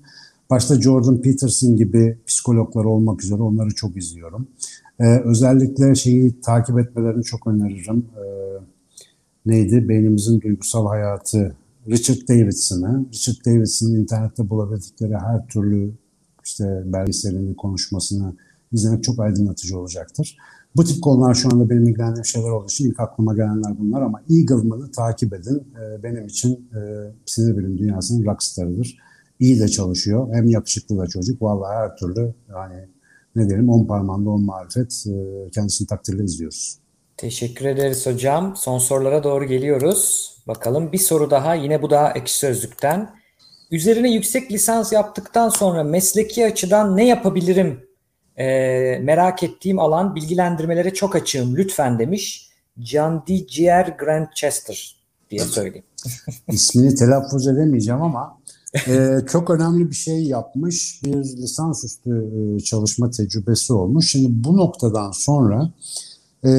başta 0.49 0.81
Jordan 0.81 1.21
Peterson 1.21 1.75
gibi 1.75 2.17
psikologlar 2.27 2.85
olmak 2.85 3.23
üzere 3.23 3.41
onları 3.41 3.69
çok 3.69 3.97
izliyorum. 3.97 4.47
E, 4.99 5.19
özellikle 5.19 5.95
şeyi 5.95 6.41
takip 6.41 6.79
etmelerini 6.79 7.23
çok 7.23 7.47
öneririm. 7.47 8.05
E, 8.15 8.25
neydi? 9.45 9.89
Beynimizin 9.89 10.41
duygusal 10.41 10.87
hayatı 10.87 11.55
Richard 11.87 12.29
Davidson'ı. 12.29 13.05
Richard 13.13 13.45
Davidson'ın 13.45 13.95
internette 13.95 14.49
bulabildikleri 14.49 15.13
her 15.17 15.47
türlü 15.47 15.91
işte 16.45 16.83
belgeselini, 16.85 17.55
konuşmasını 17.55 18.33
izlemek 18.71 19.03
çok 19.03 19.19
aydınlatıcı 19.19 19.79
olacaktır. 19.79 20.37
Bu 20.75 20.83
tip 20.83 21.03
konular 21.03 21.33
şu 21.33 21.49
anda 21.53 21.69
benim 21.69 21.87
ilgilendiğim 21.87 22.25
şeyler 22.25 22.49
olduğu 22.49 22.65
için 22.65 22.89
ilk 22.89 22.99
aklıma 22.99 23.33
gelenler 23.33 23.79
bunlar 23.79 24.01
ama 24.01 24.21
Eagleman'ı 24.29 24.91
takip 24.91 25.33
edin. 25.33 25.63
Ee, 25.75 26.03
benim 26.03 26.25
için 26.25 26.51
e, 26.53 26.79
sinir 27.25 27.57
bilim 27.57 27.77
dünyasının 27.77 28.25
rockstarıdır. 28.25 28.97
İyi 29.39 29.59
de 29.59 29.67
çalışıyor. 29.67 30.33
Hem 30.33 30.47
yakışıklı 30.47 30.97
da 30.97 31.07
çocuk. 31.07 31.41
Vallahi 31.41 31.75
her 31.75 31.97
türlü 31.97 32.33
yani 32.49 32.87
ne 33.35 33.49
diyelim 33.49 33.69
on 33.69 33.85
parmağında 33.85 34.29
on 34.29 34.43
marifet 34.43 35.05
e, 35.07 35.49
kendisini 35.51 35.87
takdirle 35.87 36.23
izliyoruz. 36.23 36.77
Teşekkür 37.17 37.65
ederiz 37.65 38.05
hocam. 38.05 38.53
Son 38.57 38.77
sorulara 38.77 39.23
doğru 39.23 39.45
geliyoruz. 39.45 40.31
Bakalım 40.47 40.91
bir 40.91 40.97
soru 40.97 41.31
daha 41.31 41.55
yine 41.55 41.81
bu 41.81 41.89
da 41.89 42.11
ekşi 42.11 42.37
sözlükten. 42.37 43.09
Üzerine 43.71 44.13
yüksek 44.13 44.51
lisans 44.51 44.93
yaptıktan 44.93 45.49
sonra 45.49 45.83
mesleki 45.83 46.45
açıdan 46.45 46.97
ne 46.97 47.07
yapabilirim 47.07 47.79
e, 48.37 48.45
merak 48.99 49.43
ettiğim 49.43 49.79
alan 49.79 50.15
bilgilendirmelere 50.15 50.93
çok 50.93 51.15
açığım 51.15 51.55
lütfen 51.55 51.99
demiş. 51.99 52.49
Candy 52.79 53.47
Ciğer 53.47 53.95
Grandchester 53.99 54.95
diye 55.31 55.41
söyleyeyim. 55.41 55.85
İsmini 56.47 56.95
telaffuz 56.95 57.47
edemeyeceğim 57.47 58.01
ama 58.01 58.37
e, 58.87 59.19
çok 59.31 59.49
önemli 59.49 59.89
bir 59.89 59.95
şey 59.95 60.23
yapmış. 60.23 61.01
Bir 61.03 61.15
lisansüstü 61.15 62.31
e, 62.57 62.59
çalışma 62.59 63.09
tecrübesi 63.09 63.73
olmuş. 63.73 64.11
Şimdi 64.11 64.27
bu 64.43 64.57
noktadan 64.57 65.11
sonra 65.11 65.69
e, 66.45 66.51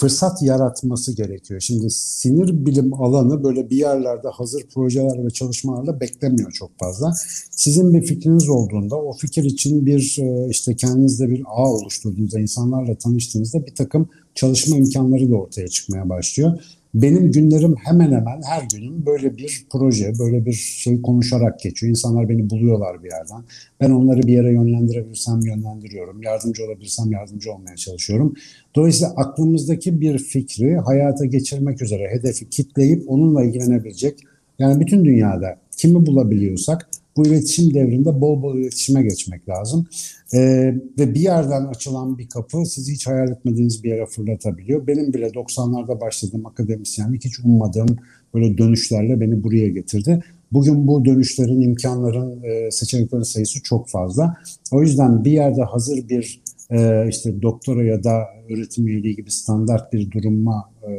fırsat 0.00 0.42
yaratması 0.42 1.16
gerekiyor. 1.16 1.60
Şimdi 1.60 1.90
sinir 1.90 2.66
bilim 2.66 2.94
alanı 2.94 3.44
böyle 3.44 3.70
bir 3.70 3.76
yerlerde 3.76 4.28
hazır 4.28 4.62
projeler 4.74 5.24
ve 5.24 5.30
çalışmalarla 5.30 6.00
beklemiyor 6.00 6.52
çok 6.52 6.78
fazla. 6.78 7.12
Sizin 7.50 7.94
bir 7.94 8.02
fikriniz 8.02 8.48
olduğunda 8.48 8.96
o 8.96 9.12
fikir 9.12 9.44
için 9.44 9.86
bir 9.86 10.16
e, 10.20 10.48
işte 10.50 10.76
kendinizde 10.76 11.30
bir 11.30 11.42
ağ 11.46 11.70
oluşturduğunuzda, 11.70 12.40
insanlarla 12.40 12.94
tanıştığınızda 12.94 13.66
bir 13.66 13.74
takım 13.74 14.08
çalışma 14.34 14.76
imkanları 14.76 15.30
da 15.30 15.36
ortaya 15.36 15.68
çıkmaya 15.68 16.08
başlıyor. 16.08 16.58
Benim 16.94 17.32
günlerim 17.32 17.74
hemen 17.84 18.12
hemen 18.12 18.42
her 18.42 18.62
günüm 18.72 19.06
böyle 19.06 19.36
bir 19.36 19.66
proje, 19.72 20.12
böyle 20.18 20.46
bir 20.46 20.52
şey 20.52 21.02
konuşarak 21.02 21.60
geçiyor. 21.60 21.90
İnsanlar 21.90 22.28
beni 22.28 22.50
buluyorlar 22.50 23.04
bir 23.04 23.10
yerden. 23.10 23.44
Ben 23.80 23.90
onları 23.90 24.22
bir 24.22 24.32
yere 24.32 24.52
yönlendirebilirsem 24.52 25.40
yönlendiriyorum. 25.40 26.22
Yardımcı 26.22 26.64
olabilirsem 26.64 27.12
yardımcı 27.12 27.52
olmaya 27.52 27.76
çalışıyorum. 27.76 28.34
Dolayısıyla 28.76 29.14
aklımızdaki 29.16 30.00
bir 30.00 30.18
fikri 30.18 30.76
hayata 30.76 31.24
geçirmek 31.24 31.82
üzere 31.82 32.08
hedefi 32.10 32.48
kitleyip 32.48 33.04
onunla 33.06 33.44
ilgilenebilecek 33.44 34.18
yani 34.58 34.80
bütün 34.80 35.04
dünyada 35.04 35.56
kimi 35.76 36.06
bulabiliyorsak 36.06 36.89
bu 37.16 37.26
iletişim 37.26 37.74
devrinde 37.74 38.20
bol 38.20 38.42
bol 38.42 38.58
iletişime 38.58 39.02
geçmek 39.02 39.48
lazım. 39.48 39.86
Ee, 40.34 40.74
ve 40.98 41.14
bir 41.14 41.20
yerden 41.20 41.64
açılan 41.64 42.18
bir 42.18 42.28
kapı 42.28 42.66
sizi 42.66 42.92
hiç 42.92 43.06
hayal 43.06 43.30
etmediğiniz 43.30 43.84
bir 43.84 43.88
yere 43.88 44.06
fırlatabiliyor. 44.06 44.86
Benim 44.86 45.12
bile 45.14 45.26
90'larda 45.26 46.00
başladığım 46.00 46.46
akademisyenlik 46.46 47.24
hiç 47.24 47.40
ummadığım 47.40 47.96
böyle 48.34 48.58
dönüşlerle 48.58 49.20
beni 49.20 49.44
buraya 49.44 49.68
getirdi. 49.68 50.24
Bugün 50.52 50.86
bu 50.86 51.04
dönüşlerin, 51.04 51.60
imkanların, 51.60 52.42
e, 52.42 52.70
seçeneklerin 52.70 53.22
sayısı 53.22 53.62
çok 53.62 53.88
fazla. 53.88 54.36
O 54.72 54.82
yüzden 54.82 55.24
bir 55.24 55.32
yerde 55.32 55.62
hazır 55.62 56.08
bir 56.08 56.42
e, 56.70 57.08
işte 57.08 57.42
doktora 57.42 57.84
ya 57.84 58.04
da 58.04 58.22
öğretim 58.50 58.86
üyeliği 58.86 59.16
gibi 59.16 59.30
standart 59.30 59.92
bir 59.92 60.10
duruma 60.10 60.70
e, 60.88 60.90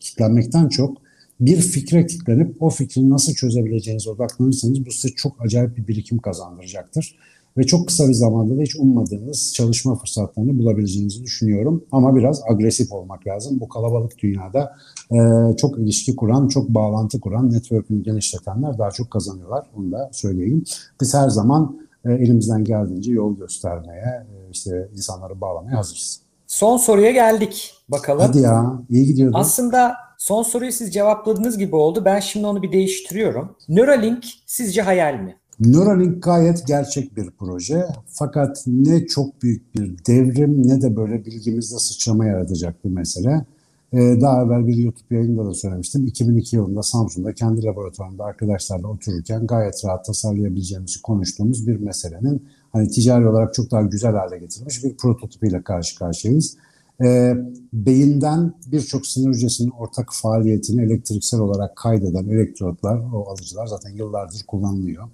kitlenmekten 0.00 0.68
çok 0.68 1.09
bir 1.40 1.56
fikre 1.56 2.06
kilitlenip 2.06 2.62
o 2.62 2.70
fikri 2.70 3.10
nasıl 3.10 3.34
çözebileceğinize 3.34 4.10
odaklanırsanız 4.10 4.86
bu 4.86 4.90
size 4.90 5.14
çok 5.14 5.40
acayip 5.40 5.76
bir 5.76 5.86
birikim 5.88 6.18
kazandıracaktır. 6.18 7.16
Ve 7.58 7.64
çok 7.64 7.86
kısa 7.86 8.08
bir 8.08 8.14
zamanda 8.14 8.58
da 8.58 8.62
hiç 8.62 8.76
ummadığınız 8.76 9.54
çalışma 9.54 9.94
fırsatlarını 9.94 10.58
bulabileceğinizi 10.58 11.22
düşünüyorum. 11.22 11.84
Ama 11.92 12.16
biraz 12.16 12.42
agresif 12.50 12.92
olmak 12.92 13.26
lazım. 13.26 13.60
Bu 13.60 13.68
kalabalık 13.68 14.18
dünyada 14.18 14.76
e, 15.12 15.16
çok 15.56 15.78
ilişki 15.78 16.16
kuran, 16.16 16.48
çok 16.48 16.68
bağlantı 16.68 17.20
kuran, 17.20 17.50
network'ünü 17.50 18.02
genişletenler 18.02 18.78
daha 18.78 18.90
çok 18.90 19.10
kazanıyorlar. 19.10 19.66
Onu 19.76 19.92
da 19.92 20.10
söyleyeyim. 20.12 20.64
Biz 21.00 21.14
her 21.14 21.28
zaman 21.28 21.80
e, 22.04 22.12
elimizden 22.12 22.64
geldiğince 22.64 23.12
yol 23.12 23.36
göstermeye, 23.36 24.04
e, 24.04 24.50
işte 24.52 24.88
insanları 24.96 25.40
bağlamaya 25.40 25.78
hazırız. 25.78 26.20
Son 26.46 26.76
soruya 26.76 27.10
geldik. 27.10 27.74
Bakalım. 27.88 28.20
Hadi 28.20 28.38
ya, 28.38 28.82
iyi 28.90 29.06
gidiyordu. 29.06 29.36
Aslında 29.38 29.94
Son 30.20 30.42
soruyu 30.42 30.72
siz 30.72 30.92
cevapladığınız 30.94 31.58
gibi 31.58 31.76
oldu. 31.76 32.02
Ben 32.04 32.20
şimdi 32.20 32.46
onu 32.46 32.62
bir 32.62 32.72
değiştiriyorum. 32.72 33.56
Neuralink 33.68 34.24
sizce 34.46 34.82
hayal 34.82 35.14
mi? 35.14 35.36
Neuralink 35.60 36.22
gayet 36.22 36.66
gerçek 36.66 37.16
bir 37.16 37.30
proje. 37.38 37.86
Fakat 38.06 38.64
ne 38.66 39.06
çok 39.06 39.42
büyük 39.42 39.74
bir 39.74 39.96
devrim 40.06 40.68
ne 40.68 40.82
de 40.82 40.96
böyle 40.96 41.24
bilgimizde 41.24 41.78
sıçrama 41.78 42.26
yaratacak 42.26 42.84
bir 42.84 42.90
mesele. 42.90 43.44
Ee, 43.92 43.98
daha 44.20 44.42
evvel 44.42 44.66
bir 44.66 44.76
YouTube 44.76 45.16
yayında 45.16 45.46
da 45.46 45.54
söylemiştim. 45.54 46.06
2002 46.06 46.56
yılında 46.56 46.82
Samsun'da 46.82 47.32
kendi 47.32 47.64
laboratuvarımda 47.64 48.24
arkadaşlarla 48.24 48.88
otururken 48.88 49.46
gayet 49.46 49.84
rahat 49.84 50.04
tasarlayabileceğimizi 50.04 51.02
konuştuğumuz 51.02 51.66
bir 51.66 51.76
meselenin 51.76 52.48
hani 52.72 52.90
ticari 52.90 53.28
olarak 53.28 53.54
çok 53.54 53.70
daha 53.70 53.82
güzel 53.82 54.12
hale 54.12 54.38
getirilmiş 54.38 54.84
bir 54.84 54.96
prototipiyle 54.96 55.62
karşı 55.62 55.98
karşıyayız 55.98 56.56
e, 57.02 57.36
beyinden 57.72 58.54
birçok 58.66 59.06
sinir 59.06 59.34
hücresinin 59.34 59.70
ortak 59.70 60.08
faaliyetini 60.12 60.82
elektriksel 60.82 61.40
olarak 61.40 61.76
kaydeden 61.76 62.28
elektrotlar, 62.28 63.00
o 63.14 63.30
alıcılar 63.30 63.66
zaten 63.66 63.90
yıllardır 63.90 64.44
kullanılıyor. 64.46 65.08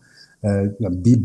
E, 0.45 0.49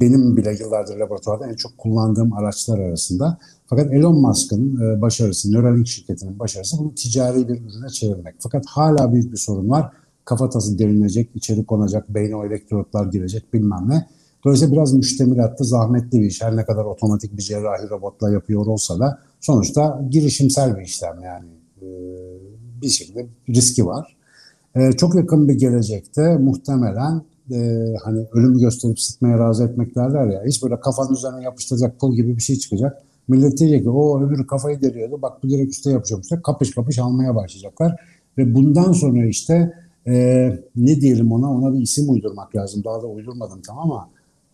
benim 0.02 0.38
bile 0.38 0.58
yıllardır 0.60 0.98
laboratuvarda 0.98 1.48
en 1.48 1.56
çok 1.56 1.78
kullandığım 1.78 2.34
araçlar 2.34 2.80
arasında. 2.80 3.38
Fakat 3.68 3.94
Elon 3.94 4.22
Musk'ın 4.22 4.82
e, 4.82 5.02
başarısı, 5.02 5.54
Neuralink 5.54 5.88
şirketinin 5.88 6.40
başarısı 6.40 6.78
bunu 6.80 6.96
ticari 6.96 7.48
bir 7.48 7.62
ürüne 7.62 7.90
çevirmek. 7.90 8.36
Fakat 8.40 8.66
hala 8.66 9.14
büyük 9.14 9.32
bir 9.32 9.38
sorun 9.38 9.70
var. 9.70 9.92
Kafatası 10.26 10.80
derinecek, 10.80 11.30
içeri 11.36 11.66
konacak, 11.66 12.10
beyne 12.10 12.36
o 12.36 12.46
elektrotlar 12.46 13.06
girecek 13.06 13.54
bilmem 13.54 13.90
ne. 13.90 14.08
Dolayısıyla 14.46 14.74
biraz 14.74 14.94
müştemilatlı, 14.94 15.66
zahmetli 15.66 16.22
bir 16.22 16.26
iş. 16.26 16.42
Her 16.42 16.56
ne 16.56 16.66
kadar 16.66 16.86
otomatik 16.86 17.38
bir 17.38 17.44
cerrahi 17.44 17.90
robotla 17.90 18.32
yapıyor 18.32 18.66
olsa 18.66 19.00
da 19.00 19.20
sonuçta 19.40 20.02
girişimsel 20.10 20.78
bir 20.78 20.82
işlem 20.82 21.22
yani. 21.24 21.48
Ee, 21.82 21.86
bir 22.82 22.90
şekilde 22.90 23.28
riski 23.50 23.86
var. 23.86 24.16
E, 24.76 24.92
çok 24.92 25.16
yakın 25.16 25.48
bir 25.48 25.54
gelecekte 25.54 26.38
muhtemelen 26.38 27.22
e, 27.52 27.86
hani 28.04 28.26
ölümü 28.32 28.60
gösterip 28.60 29.00
sıtmaya 29.00 29.40
razı 29.40 29.64
etmek 29.64 29.96
derler 29.96 30.26
ya. 30.26 30.44
Hiç 30.46 30.64
böyle 30.64 30.80
kafanın 30.80 31.14
üzerine 31.14 31.44
yapıştıracak 31.44 32.00
pul 32.00 32.16
gibi 32.16 32.38
bir 32.38 32.42
şey 32.42 32.56
çıkacak. 32.56 33.04
Millet 33.28 33.58
diyecek 33.58 33.84
ki 33.84 33.90
o 33.90 34.24
öbürü 34.24 34.48
kafayı 34.48 34.82
deliyordu 34.82 35.20
bak 35.22 35.44
bu 35.44 35.50
direkt 35.50 35.72
üstte 35.72 35.92
yapıyormuş. 35.92 36.28
Kapış 36.44 36.72
kapış 36.72 37.00
almaya 37.00 37.36
başlayacaklar. 37.36 37.96
Ve 38.38 38.56
bundan 38.56 38.92
sonra 38.92 39.26
işte 39.26 39.74
e, 40.08 40.14
ne 40.76 41.02
diyelim 41.02 41.32
ona 41.32 41.52
ona 41.52 41.74
bir 41.74 41.80
isim 41.80 42.10
uydurmak 42.10 42.56
lazım. 42.56 42.84
Daha 42.84 43.02
da 43.02 43.08
uydurmadım 43.08 43.62
tamam 43.68 43.92
ama 43.92 44.10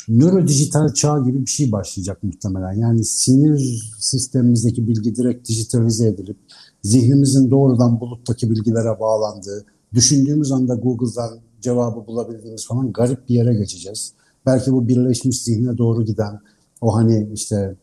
nörodijital 0.07 0.93
çağ 0.93 1.19
gibi 1.19 1.41
bir 1.41 1.49
şey 1.49 1.71
başlayacak 1.71 2.23
muhtemelen. 2.23 2.73
Yani 2.73 3.05
sinir 3.05 3.91
sistemimizdeki 3.99 4.87
bilgi 4.87 5.15
direkt 5.15 5.49
dijitalize 5.49 6.07
edilip 6.07 6.37
zihnimizin 6.83 7.51
doğrudan 7.51 7.99
buluttaki 7.99 8.49
bilgilere 8.49 8.99
bağlandığı, 8.99 9.65
düşündüğümüz 9.93 10.51
anda 10.51 10.75
Google'dan 10.75 11.39
cevabı 11.61 12.07
bulabildiğimiz 12.07 12.67
falan 12.67 12.93
garip 12.93 13.29
bir 13.29 13.35
yere 13.35 13.53
geçeceğiz. 13.53 14.13
Belki 14.45 14.71
bu 14.71 14.87
birleşmiş 14.87 15.43
zihne 15.43 15.77
doğru 15.77 16.05
giden 16.05 16.39
o 16.81 16.95
hani 16.95 17.29
işte 17.33 17.75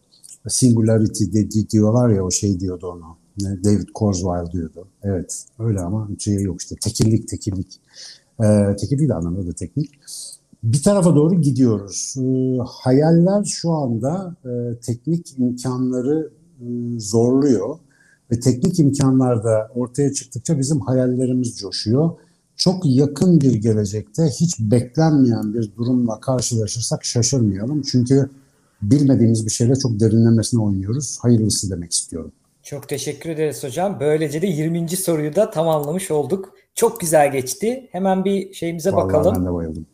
singularity 0.48 1.24
de, 1.24 1.70
diyorlar 1.70 2.08
ya 2.08 2.24
o 2.24 2.30
şey 2.30 2.60
diyordu 2.60 2.86
onu. 2.86 3.16
David 3.64 3.88
Kurzweil 3.94 4.52
diyordu. 4.52 4.88
Evet 5.02 5.44
öyle 5.58 5.80
ama 5.80 6.08
şey 6.18 6.42
yok 6.42 6.60
işte 6.60 6.74
tekillik 6.80 7.28
tekillik. 7.28 7.80
Ee, 8.44 8.76
tekillik 8.80 9.08
de 9.08 9.14
anlamında 9.14 9.52
teknik. 9.52 9.90
Bir 10.64 10.82
tarafa 10.82 11.16
doğru 11.16 11.40
gidiyoruz. 11.40 12.14
Ee, 12.18 12.58
hayaller 12.66 13.44
şu 13.44 13.70
anda 13.70 14.36
e, 14.44 14.80
teknik 14.80 15.38
imkanları 15.38 16.30
e, 16.60 16.64
zorluyor 16.98 17.78
ve 18.32 18.40
teknik 18.40 18.78
imkanlar 18.78 19.44
da 19.44 19.70
ortaya 19.74 20.12
çıktıkça 20.12 20.58
bizim 20.58 20.80
hayallerimiz 20.80 21.58
coşuyor. 21.58 22.10
Çok 22.56 22.80
yakın 22.84 23.40
bir 23.40 23.54
gelecekte 23.54 24.22
hiç 24.40 24.60
beklenmeyen 24.60 25.54
bir 25.54 25.76
durumla 25.76 26.20
karşılaşırsak 26.20 27.04
şaşırmayalım. 27.04 27.82
Çünkü 27.82 28.30
bilmediğimiz 28.82 29.46
bir 29.46 29.50
şeyle 29.50 29.74
çok 29.76 30.00
derinlemesine 30.00 30.62
oynuyoruz. 30.62 31.18
Hayırlısı 31.20 31.70
demek 31.70 31.92
istiyorum. 31.92 32.32
Çok 32.62 32.88
teşekkür 32.88 33.30
ederiz 33.30 33.64
hocam. 33.64 33.96
Böylece 34.00 34.42
de 34.42 34.46
20. 34.46 34.88
soruyu 34.88 35.36
da 35.36 35.50
tamamlamış 35.50 36.10
olduk. 36.10 36.52
Çok 36.74 37.00
güzel 37.00 37.32
geçti. 37.32 37.88
Hemen 37.92 38.24
bir 38.24 38.52
şeyimize 38.54 38.92
Vallahi 38.92 39.04
bakalım. 39.04 39.34
ben 39.36 39.46
de 39.46 39.52
bayıldım. 39.52 39.86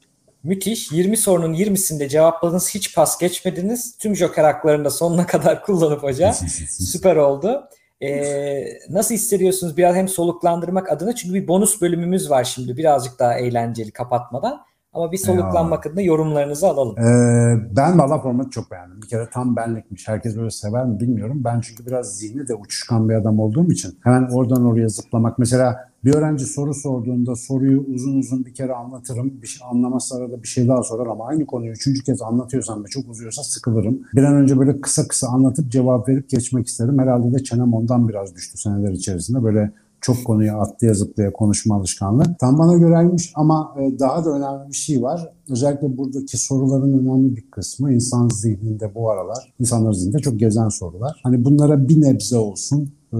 Müthiş. 0.45 0.93
20 0.93 1.17
sorunun 1.17 1.55
20'sinde 1.55 2.09
cevapladınız. 2.09 2.75
Hiç 2.75 2.95
pas 2.95 3.19
geçmediniz. 3.19 3.97
Tüm 3.99 4.17
joker 4.17 4.45
haklarını 4.45 4.85
da 4.85 4.91
sonuna 4.91 5.27
kadar 5.27 5.63
kullanıp 5.63 6.03
hocam. 6.03 6.35
Süper 6.69 7.17
oldu. 7.17 7.69
Ee, 8.03 8.65
nasıl 8.89 9.15
hissediyorsunuz 9.15 9.77
biraz 9.77 9.97
hem 9.97 10.09
soluklandırmak 10.09 10.93
adına 10.93 11.15
çünkü 11.15 11.35
bir 11.35 11.49
bonus 11.49 11.81
bölümümüz 11.81 12.31
var 12.31 12.45
şimdi 12.45 12.77
birazcık 12.77 13.19
daha 13.19 13.35
eğlenceli 13.35 13.91
kapatmadan. 13.91 14.65
Ama 14.93 15.13
bir 15.13 15.19
soluklanmak 15.19 15.87
adına 15.87 16.01
yorumlarınızı 16.03 16.67
alalım. 16.69 16.99
Ee, 16.99 17.77
ben 17.77 17.99
valla 17.99 18.19
formatı 18.19 18.51
çok 18.51 18.71
beğendim. 18.71 19.03
Bir 19.03 19.09
kere 19.09 19.29
tam 19.33 19.57
benlikmiş. 19.57 20.09
Herkes 20.09 20.37
böyle 20.37 20.51
sever 20.51 20.87
mi 20.87 21.01
bilmiyorum. 21.01 21.41
Ben 21.45 21.61
çünkü 21.61 21.87
biraz 21.87 22.17
zihni 22.19 22.49
de 22.49 22.55
uçuşkan 22.55 23.09
bir 23.09 23.15
adam 23.15 23.39
olduğum 23.41 23.73
için 23.73 23.99
hemen 24.05 24.29
oradan 24.33 24.65
oraya 24.65 24.89
zıplamak. 24.89 25.39
Mesela 25.39 25.91
bir 26.05 26.15
öğrenci 26.15 26.45
soru 26.45 26.75
sorduğunda 26.75 27.37
soruyu 27.37 27.85
uzun 27.95 28.19
uzun 28.19 28.45
bir 28.45 28.55
kere 28.55 28.73
anlatırım. 28.73 29.43
Bir 29.43 29.47
şey 29.47 29.67
anlamazsa 29.71 30.17
arada 30.17 30.43
bir 30.43 30.49
şey 30.49 30.69
daha 30.69 30.83
sorar 30.83 31.07
ama 31.07 31.27
aynı 31.27 31.47
konuyu 31.47 31.73
üçüncü 31.73 32.03
kez 32.03 32.23
anlatıyorsam 32.23 32.85
ve 32.85 32.89
çok 32.89 33.09
uzuyorsa 33.09 33.43
sıkılırım. 33.43 34.01
Bir 34.15 34.23
an 34.23 34.35
önce 34.35 34.59
böyle 34.59 34.81
kısa 34.81 35.09
kısa 35.09 35.29
anlatıp 35.29 35.71
cevap 35.71 36.09
verip 36.09 36.31
geçmek 36.31 36.67
isterim. 36.67 36.99
Herhalde 36.99 37.39
de 37.39 37.43
çenem 37.43 37.75
ondan 37.75 38.09
biraz 38.09 38.35
düştü 38.35 38.59
seneler 38.59 38.93
içerisinde. 38.93 39.45
Böyle 39.45 39.73
çok 40.01 40.25
konuya 40.25 40.61
atlaya 40.61 40.95
zıplaya 40.95 41.33
konuşma 41.33 41.77
alışkanlığı. 41.77 42.37
Tam 42.41 42.59
bana 42.59 42.77
göreymiş 42.77 43.33
ama 43.35 43.75
e, 43.81 43.99
daha 43.99 44.25
da 44.25 44.31
önemli 44.31 44.69
bir 44.69 44.77
şey 44.77 45.03
var. 45.03 45.33
Özellikle 45.49 45.99
buradaki 45.99 46.39
soruların 46.39 46.99
önemli 46.99 47.37
bir 47.37 47.51
kısmı 47.51 47.93
insan 47.93 48.29
zihninde 48.29 48.95
bu 48.95 49.11
aralar, 49.11 49.53
insanların 49.61 49.93
zihninde 49.93 50.19
çok 50.19 50.41
gezen 50.41 50.69
sorular. 50.69 51.21
Hani 51.23 51.45
bunlara 51.45 51.89
bir 51.89 52.01
nebze 52.01 52.37
olsun 52.37 52.93
ee, 53.13 53.17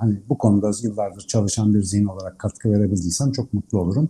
hani 0.00 0.20
bu 0.28 0.38
konuda 0.38 0.70
yıllardır 0.82 1.20
çalışan 1.20 1.74
bir 1.74 1.82
zihin 1.82 2.04
olarak 2.04 2.38
katkı 2.38 2.72
verebildiysem 2.72 3.32
çok 3.32 3.52
mutlu 3.54 3.80
olurum. 3.80 4.08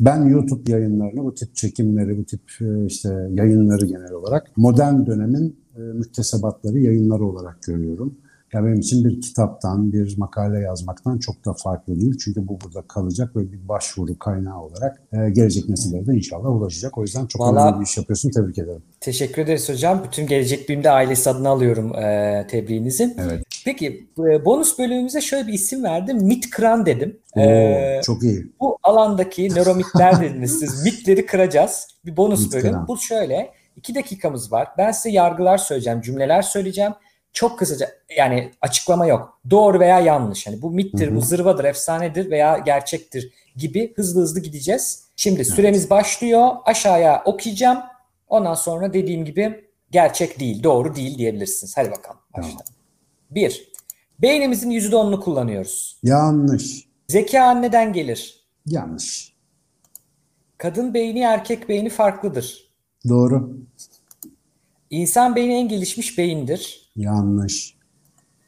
Ben 0.00 0.28
YouTube 0.28 0.72
yayınlarını, 0.72 1.24
bu 1.24 1.34
tip 1.34 1.54
çekimleri, 1.54 2.18
bu 2.18 2.24
tip 2.24 2.40
e, 2.60 2.86
işte 2.86 3.28
yayınları 3.30 3.86
genel 3.86 4.12
olarak 4.12 4.56
modern 4.56 5.06
dönemin 5.06 5.56
e, 5.76 5.80
müktesebatları, 5.80 6.78
yayınları 6.78 7.24
olarak 7.24 7.62
görüyorum. 7.62 8.14
Ya 8.54 8.64
benim 8.64 8.80
için 8.80 9.04
bir 9.04 9.20
kitaptan, 9.20 9.92
bir 9.92 10.18
makale 10.18 10.60
yazmaktan 10.60 11.18
çok 11.18 11.44
da 11.44 11.52
farklı 11.52 12.00
değil. 12.00 12.18
Çünkü 12.24 12.48
bu 12.48 12.58
burada 12.60 12.82
kalacak 12.82 13.36
ve 13.36 13.52
bir 13.52 13.68
başvuru 13.68 14.18
kaynağı 14.18 14.60
olarak 14.60 15.02
e, 15.12 15.30
gelecek 15.30 15.68
nesillere 15.68 16.06
de 16.06 16.14
inşallah 16.14 16.48
ulaşacak. 16.48 16.98
O 16.98 17.02
yüzden 17.02 17.26
çok 17.26 17.42
Vallahi, 17.42 17.68
önemli 17.68 17.80
bir 17.80 17.86
iş 17.86 17.96
yapıyorsun. 17.96 18.30
Tebrik 18.30 18.58
ederim. 18.58 18.82
Teşekkür 19.00 19.42
ederiz 19.42 19.68
hocam. 19.68 20.04
Bütün 20.04 20.26
Gelecek 20.26 20.68
Bilim'de 20.68 20.90
ailesi 20.90 21.30
adına 21.30 21.48
alıyorum 21.48 21.96
e, 21.96 22.46
tebriğinizi. 22.50 23.16
Evet. 23.18 23.44
Peki 23.64 24.06
e, 24.18 24.44
bonus 24.44 24.78
bölümümüze 24.78 25.20
şöyle 25.20 25.48
bir 25.48 25.52
isim 25.52 25.84
verdim. 25.84 26.16
Mit 26.16 26.50
kıran 26.50 26.86
dedim. 26.86 27.18
Oo, 27.36 27.40
ee, 27.40 28.00
çok 28.04 28.22
iyi. 28.22 28.46
Bu 28.60 28.78
alandaki 28.82 29.48
nöromitler 29.48 30.20
dediniz 30.20 30.58
siz. 30.58 30.84
Mitleri 30.84 31.26
kıracağız. 31.26 31.86
Bir 32.04 32.16
bonus 32.16 32.44
mit 32.44 32.52
bölüm. 32.52 32.70
Kıran. 32.70 32.88
Bu 32.88 32.98
şöyle. 32.98 33.50
iki 33.76 33.94
dakikamız 33.94 34.52
var. 34.52 34.68
Ben 34.78 34.90
size 34.90 35.10
yargılar 35.10 35.58
söyleyeceğim, 35.58 36.00
cümleler 36.00 36.42
söyleyeceğim 36.42 36.92
çok 37.32 37.58
kısaca 37.58 37.90
yani 38.16 38.50
açıklama 38.60 39.06
yok. 39.06 39.40
Doğru 39.50 39.80
veya 39.80 40.00
yanlış. 40.00 40.46
Yani 40.46 40.62
bu 40.62 40.70
mittir, 40.70 41.06
hı 41.06 41.10
hı. 41.10 41.16
bu 41.16 41.20
zırvadır, 41.20 41.64
efsanedir 41.64 42.30
veya 42.30 42.58
gerçektir 42.58 43.32
gibi 43.56 43.94
hızlı 43.96 44.22
hızlı 44.22 44.40
gideceğiz. 44.40 45.04
Şimdi 45.16 45.44
süremiz 45.44 45.80
evet. 45.80 45.90
başlıyor. 45.90 46.50
Aşağıya 46.64 47.22
okuyacağım. 47.24 47.78
Ondan 48.28 48.54
sonra 48.54 48.92
dediğim 48.92 49.24
gibi 49.24 49.64
gerçek 49.90 50.40
değil, 50.40 50.62
doğru 50.62 50.94
değil 50.94 51.18
diyebilirsiniz. 51.18 51.76
Hadi 51.76 51.90
bakalım. 51.90 52.18
Başlayalım. 52.36 52.58
Tamam. 52.58 52.74
Bir, 53.30 53.72
beynimizin 54.18 54.70
%10'unu 54.70 55.20
kullanıyoruz. 55.20 55.98
Yanlış. 56.02 56.88
Zeka 57.08 57.42
anneden 57.42 57.92
gelir. 57.92 58.44
Yanlış. 58.66 59.32
Kadın 60.58 60.94
beyni 60.94 61.20
erkek 61.20 61.68
beyni 61.68 61.90
farklıdır. 61.90 62.72
Doğru. 63.08 63.56
İnsan 64.90 65.36
beyni 65.36 65.54
en 65.54 65.68
gelişmiş 65.68 66.18
beyindir. 66.18 66.81
Yanlış. 66.96 67.74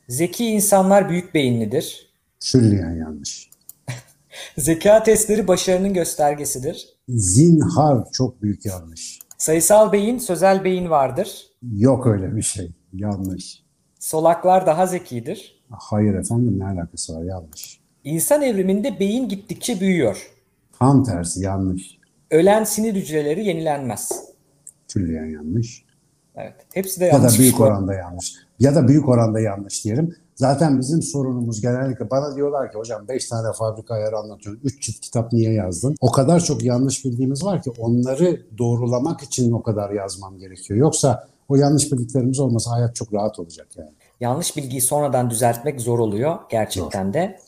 Zeki 0.09 0.47
insanlar 0.47 1.09
büyük 1.09 1.35
beyinlidir. 1.35 2.13
Külliyen 2.41 2.91
yanlış. 2.97 3.51
Zeka 4.59 5.03
testleri 5.03 5.49
başarının 5.49 5.95
göstergesidir. 5.95 6.89
Zinhar 7.09 8.11
çok 8.13 8.43
büyük 8.43 8.67
yanlış. 8.67 9.19
Sayısal 9.39 9.93
beyin, 9.93 10.19
sözel 10.19 10.65
beyin 10.65 10.91
vardır. 10.91 11.47
Yok 11.77 12.07
öyle 12.07 12.37
bir 12.37 12.43
şey. 12.43 12.71
Yanlış. 12.93 13.63
Solaklar 13.99 14.67
daha 14.67 14.87
zekidir. 14.87 15.65
Hayır 15.71 16.15
efendim 16.15 16.59
ne 16.59 16.65
alakası 16.65 17.17
var 17.17 17.25
yanlış. 17.25 17.81
İnsan 18.05 18.43
evriminde 18.43 19.01
beyin 19.01 19.29
gittikçe 19.29 19.81
büyüyor. 19.81 20.31
Tam 20.79 21.05
tersi 21.05 21.41
yanlış. 21.43 21.99
Ölen 22.31 22.65
sinir 22.65 22.95
hücreleri 22.95 23.45
yenilenmez. 23.47 24.25
Külliyen 24.89 25.27
yanlış. 25.27 25.85
Evet. 26.37 26.55
Hepsi 26.75 27.01
de 27.01 27.05
yanlış. 27.05 27.33
Ya 27.33 27.39
da 27.39 27.39
büyük 27.43 27.61
oranda 27.61 27.95
yanlış. 27.95 28.35
Ya 28.59 28.75
da 28.75 28.89
büyük 28.89 29.09
oranda 29.09 29.41
yanlış 29.41 29.85
diyelim. 29.85 30.17
Zaten 30.35 30.81
bizim 30.81 31.03
sorunumuz 31.03 31.61
genellikle 31.61 32.11
bana 32.11 32.37
diyorlar 32.37 32.73
ki 32.73 32.79
hocam 32.79 33.09
5 33.09 33.29
tane 33.29 33.53
fabrika 33.53 33.95
ayarı 33.95 34.19
anlatıyorsun. 34.19 34.63
3 34.65 34.83
çift 34.83 35.01
kitap 35.01 35.33
niye 35.33 35.53
yazdın? 35.53 35.97
O 36.01 36.13
kadar 36.13 36.41
çok 36.41 36.65
yanlış 36.65 37.05
bildiğimiz 37.05 37.45
var 37.45 37.63
ki 37.63 37.73
onları 37.79 38.43
doğrulamak 38.59 39.23
için 39.23 39.53
o 39.53 39.63
kadar 39.63 39.91
yazmam 39.91 40.39
gerekiyor. 40.39 40.81
Yoksa 40.81 41.29
o 41.49 41.57
yanlış 41.57 41.93
bildiklerimiz 41.93 42.41
olmasa 42.41 42.71
hayat 42.71 42.95
çok 42.95 43.15
rahat 43.15 43.39
olacak 43.39 43.67
yani. 43.77 43.91
Yanlış 44.21 44.57
bilgiyi 44.57 44.81
sonradan 44.81 45.31
düzeltmek 45.31 45.81
zor 45.81 45.99
oluyor 45.99 46.39
gerçekten 46.51 47.05
zor. 47.07 47.13
de. 47.15 47.39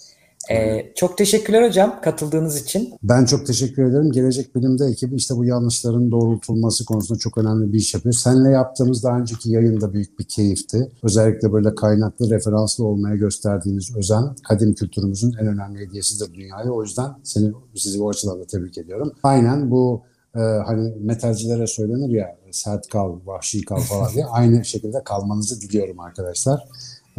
Ee, 0.50 0.92
çok 0.94 1.18
teşekkürler 1.18 1.68
hocam 1.68 2.00
katıldığınız 2.02 2.62
için. 2.62 2.94
Ben 3.02 3.24
çok 3.24 3.46
teşekkür 3.46 3.84
ederim. 3.84 4.12
Gelecek 4.12 4.54
Bilim'de 4.54 4.84
ekibi 4.84 5.14
işte 5.14 5.36
bu 5.36 5.44
yanlışların 5.44 6.10
doğrultulması 6.10 6.84
konusunda 6.84 7.18
çok 7.18 7.38
önemli 7.38 7.72
bir 7.72 7.78
iş 7.78 7.94
yapıyor. 7.94 8.12
Seninle 8.12 8.50
yaptığımız 8.50 9.04
daha 9.04 9.18
önceki 9.18 9.50
yayın 9.50 9.80
da 9.80 9.92
büyük 9.92 10.18
bir 10.18 10.24
keyifti. 10.24 10.90
Özellikle 11.02 11.52
böyle 11.52 11.74
kaynaklı, 11.74 12.30
referanslı 12.30 12.84
olmaya 12.84 13.16
gösterdiğiniz 13.16 13.96
özen 13.96 14.24
kadim 14.48 14.74
kültürümüzün 14.74 15.32
en 15.40 15.46
önemli 15.46 15.86
hediyesidir 15.86 16.34
dünyaya. 16.34 16.70
O 16.70 16.82
yüzden 16.82 17.10
seni, 17.22 17.52
sizi 17.74 18.02
o 18.02 18.10
açıdan 18.10 18.40
da 18.40 18.44
tebrik 18.44 18.78
ediyorum. 18.78 19.12
Aynen 19.22 19.70
bu 19.70 20.02
e, 20.34 20.40
hani 20.40 20.94
metalcilere 21.00 21.66
söylenir 21.66 22.08
ya 22.08 22.36
sert 22.50 22.88
kal, 22.88 23.16
vahşi 23.26 23.64
kal 23.64 23.80
falan 23.80 24.12
diye 24.12 24.26
aynı 24.30 24.64
şekilde 24.64 25.04
kalmanızı 25.04 25.60
diliyorum 25.60 26.00
arkadaşlar. 26.00 26.68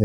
E, 0.00 0.04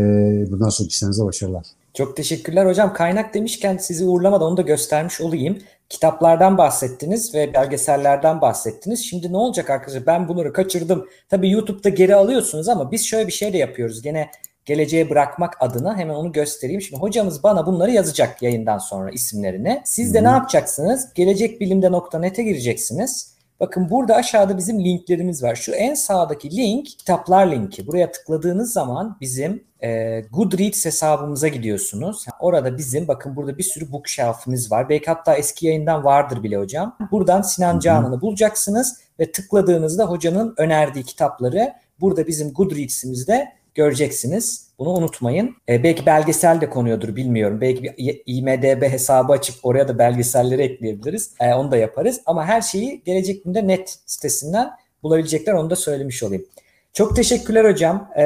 bundan 0.50 0.68
sonraki 0.68 0.92
işlerinize 0.92 1.24
başarılar. 1.24 1.66
Çok 1.94 2.16
teşekkürler 2.16 2.66
hocam. 2.66 2.92
Kaynak 2.92 3.34
demişken 3.34 3.76
sizi 3.76 4.04
uğurlamadan 4.04 4.46
onu 4.48 4.56
da 4.56 4.62
göstermiş 4.62 5.20
olayım. 5.20 5.58
Kitaplardan 5.88 6.58
bahsettiniz 6.58 7.34
ve 7.34 7.54
belgesellerden 7.54 8.40
bahsettiniz. 8.40 9.04
Şimdi 9.04 9.32
ne 9.32 9.36
olacak 9.36 9.70
arkadaşlar? 9.70 10.06
Ben 10.06 10.28
bunları 10.28 10.52
kaçırdım. 10.52 11.08
Tabii 11.28 11.50
YouTube'da 11.50 11.88
geri 11.88 12.14
alıyorsunuz 12.14 12.68
ama 12.68 12.92
biz 12.92 13.06
şöyle 13.06 13.26
bir 13.26 13.32
şey 13.32 13.52
de 13.52 13.58
yapıyoruz. 13.58 14.02
Gene 14.02 14.30
geleceğe 14.64 15.10
bırakmak 15.10 15.56
adına 15.60 15.96
hemen 15.96 16.14
onu 16.14 16.32
göstereyim. 16.32 16.82
Şimdi 16.82 17.00
hocamız 17.02 17.42
bana 17.42 17.66
bunları 17.66 17.90
yazacak 17.90 18.42
yayından 18.42 18.78
sonra 18.78 19.10
isimlerini. 19.10 19.82
Siz 19.84 20.14
de 20.14 20.20
Hı. 20.20 20.24
ne 20.24 20.28
yapacaksınız? 20.28 21.14
Gelecekbilimde.net'e 21.14 22.42
gireceksiniz. 22.42 23.33
Bakın 23.60 23.90
burada 23.90 24.14
aşağıda 24.14 24.58
bizim 24.58 24.84
linklerimiz 24.84 25.42
var. 25.42 25.54
Şu 25.54 25.72
en 25.72 25.94
sağdaki 25.94 26.56
link 26.56 26.86
kitaplar 26.86 27.46
linki. 27.46 27.86
Buraya 27.86 28.12
tıkladığınız 28.12 28.72
zaman 28.72 29.16
bizim 29.20 29.64
e, 29.82 30.20
Goodreads 30.20 30.84
hesabımıza 30.84 31.48
gidiyorsunuz. 31.48 32.26
Orada 32.40 32.78
bizim 32.78 33.08
bakın 33.08 33.36
burada 33.36 33.58
bir 33.58 33.62
sürü 33.62 33.92
bookshelf'imiz 33.92 34.72
var. 34.72 34.88
Belki 34.88 35.06
hatta 35.06 35.34
eski 35.34 35.66
yayından 35.66 36.04
vardır 36.04 36.42
bile 36.42 36.56
hocam. 36.56 36.96
Buradan 37.10 37.42
Sinan 37.42 37.78
Canan'ı 37.78 38.20
bulacaksınız 38.20 39.00
ve 39.20 39.32
tıkladığınızda 39.32 40.04
hocanın 40.04 40.54
önerdiği 40.56 41.04
kitapları 41.04 41.72
burada 42.00 42.26
bizim 42.26 42.52
Goodreads'imizde 42.52 43.52
göreceksiniz. 43.74 44.64
Bunu 44.78 44.88
unutmayın. 44.88 45.56
E, 45.68 45.82
belki 45.82 46.06
belgesel 46.06 46.60
de 46.60 46.70
konuyordur 46.70 47.16
bilmiyorum. 47.16 47.60
Belki 47.60 47.82
bir 47.82 48.22
IMDB 48.26 48.82
hesabı 48.82 49.32
açıp 49.32 49.54
oraya 49.62 49.88
da 49.88 49.98
belgeselleri 49.98 50.62
ekleyebiliriz. 50.62 51.30
E, 51.40 51.54
onu 51.54 51.70
da 51.70 51.76
yaparız. 51.76 52.20
Ama 52.26 52.44
her 52.46 52.60
şeyi 52.60 53.02
Gelecek 53.04 53.44
Günde 53.44 53.66
net 53.66 53.98
sitesinden 54.06 54.70
bulabilecekler. 55.02 55.52
Onu 55.52 55.70
da 55.70 55.76
söylemiş 55.76 56.22
olayım. 56.22 56.44
Çok 56.92 57.16
teşekkürler 57.16 57.70
hocam. 57.72 58.10
E, 58.18 58.22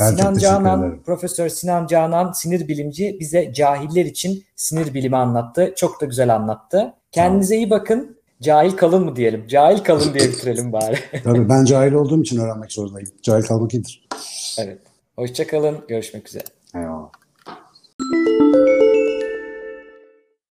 Ben 0.00 0.10
Sinan 0.10 0.34
teşekkür 0.34 0.40
Canan, 0.40 0.80
ederim. 0.82 1.02
Profesör 1.06 1.48
Sinan 1.48 1.86
Canan 1.86 2.32
sinir 2.32 2.68
bilimci 2.68 3.16
bize 3.20 3.52
cahiller 3.52 4.04
için 4.04 4.44
sinir 4.56 4.94
bilimi 4.94 5.16
anlattı. 5.16 5.72
Çok 5.76 6.00
da 6.00 6.06
güzel 6.06 6.34
anlattı. 6.34 6.94
Kendinize 7.12 7.56
iyi 7.56 7.70
bakın. 7.70 8.18
Cahil 8.42 8.70
kalın 8.70 9.04
mı 9.04 9.16
diyelim? 9.16 9.46
Cahil 9.48 9.78
kalın 9.78 10.14
diye 10.14 10.28
bitirelim 10.28 10.72
bari. 10.72 10.96
Tabii 11.24 11.48
ben 11.48 11.64
cahil 11.64 11.92
olduğum 11.92 12.22
için 12.22 12.38
öğrenmek 12.40 12.72
zorundayım. 12.72 13.08
Cahil 13.22 13.42
kalmak 13.42 13.74
iyidir. 13.74 14.08
Evet. 14.58 14.78
Hoşçakalın. 15.16 15.84
Görüşmek 15.88 16.28
üzere. 16.28 16.44
Eyvallah. 16.74 17.10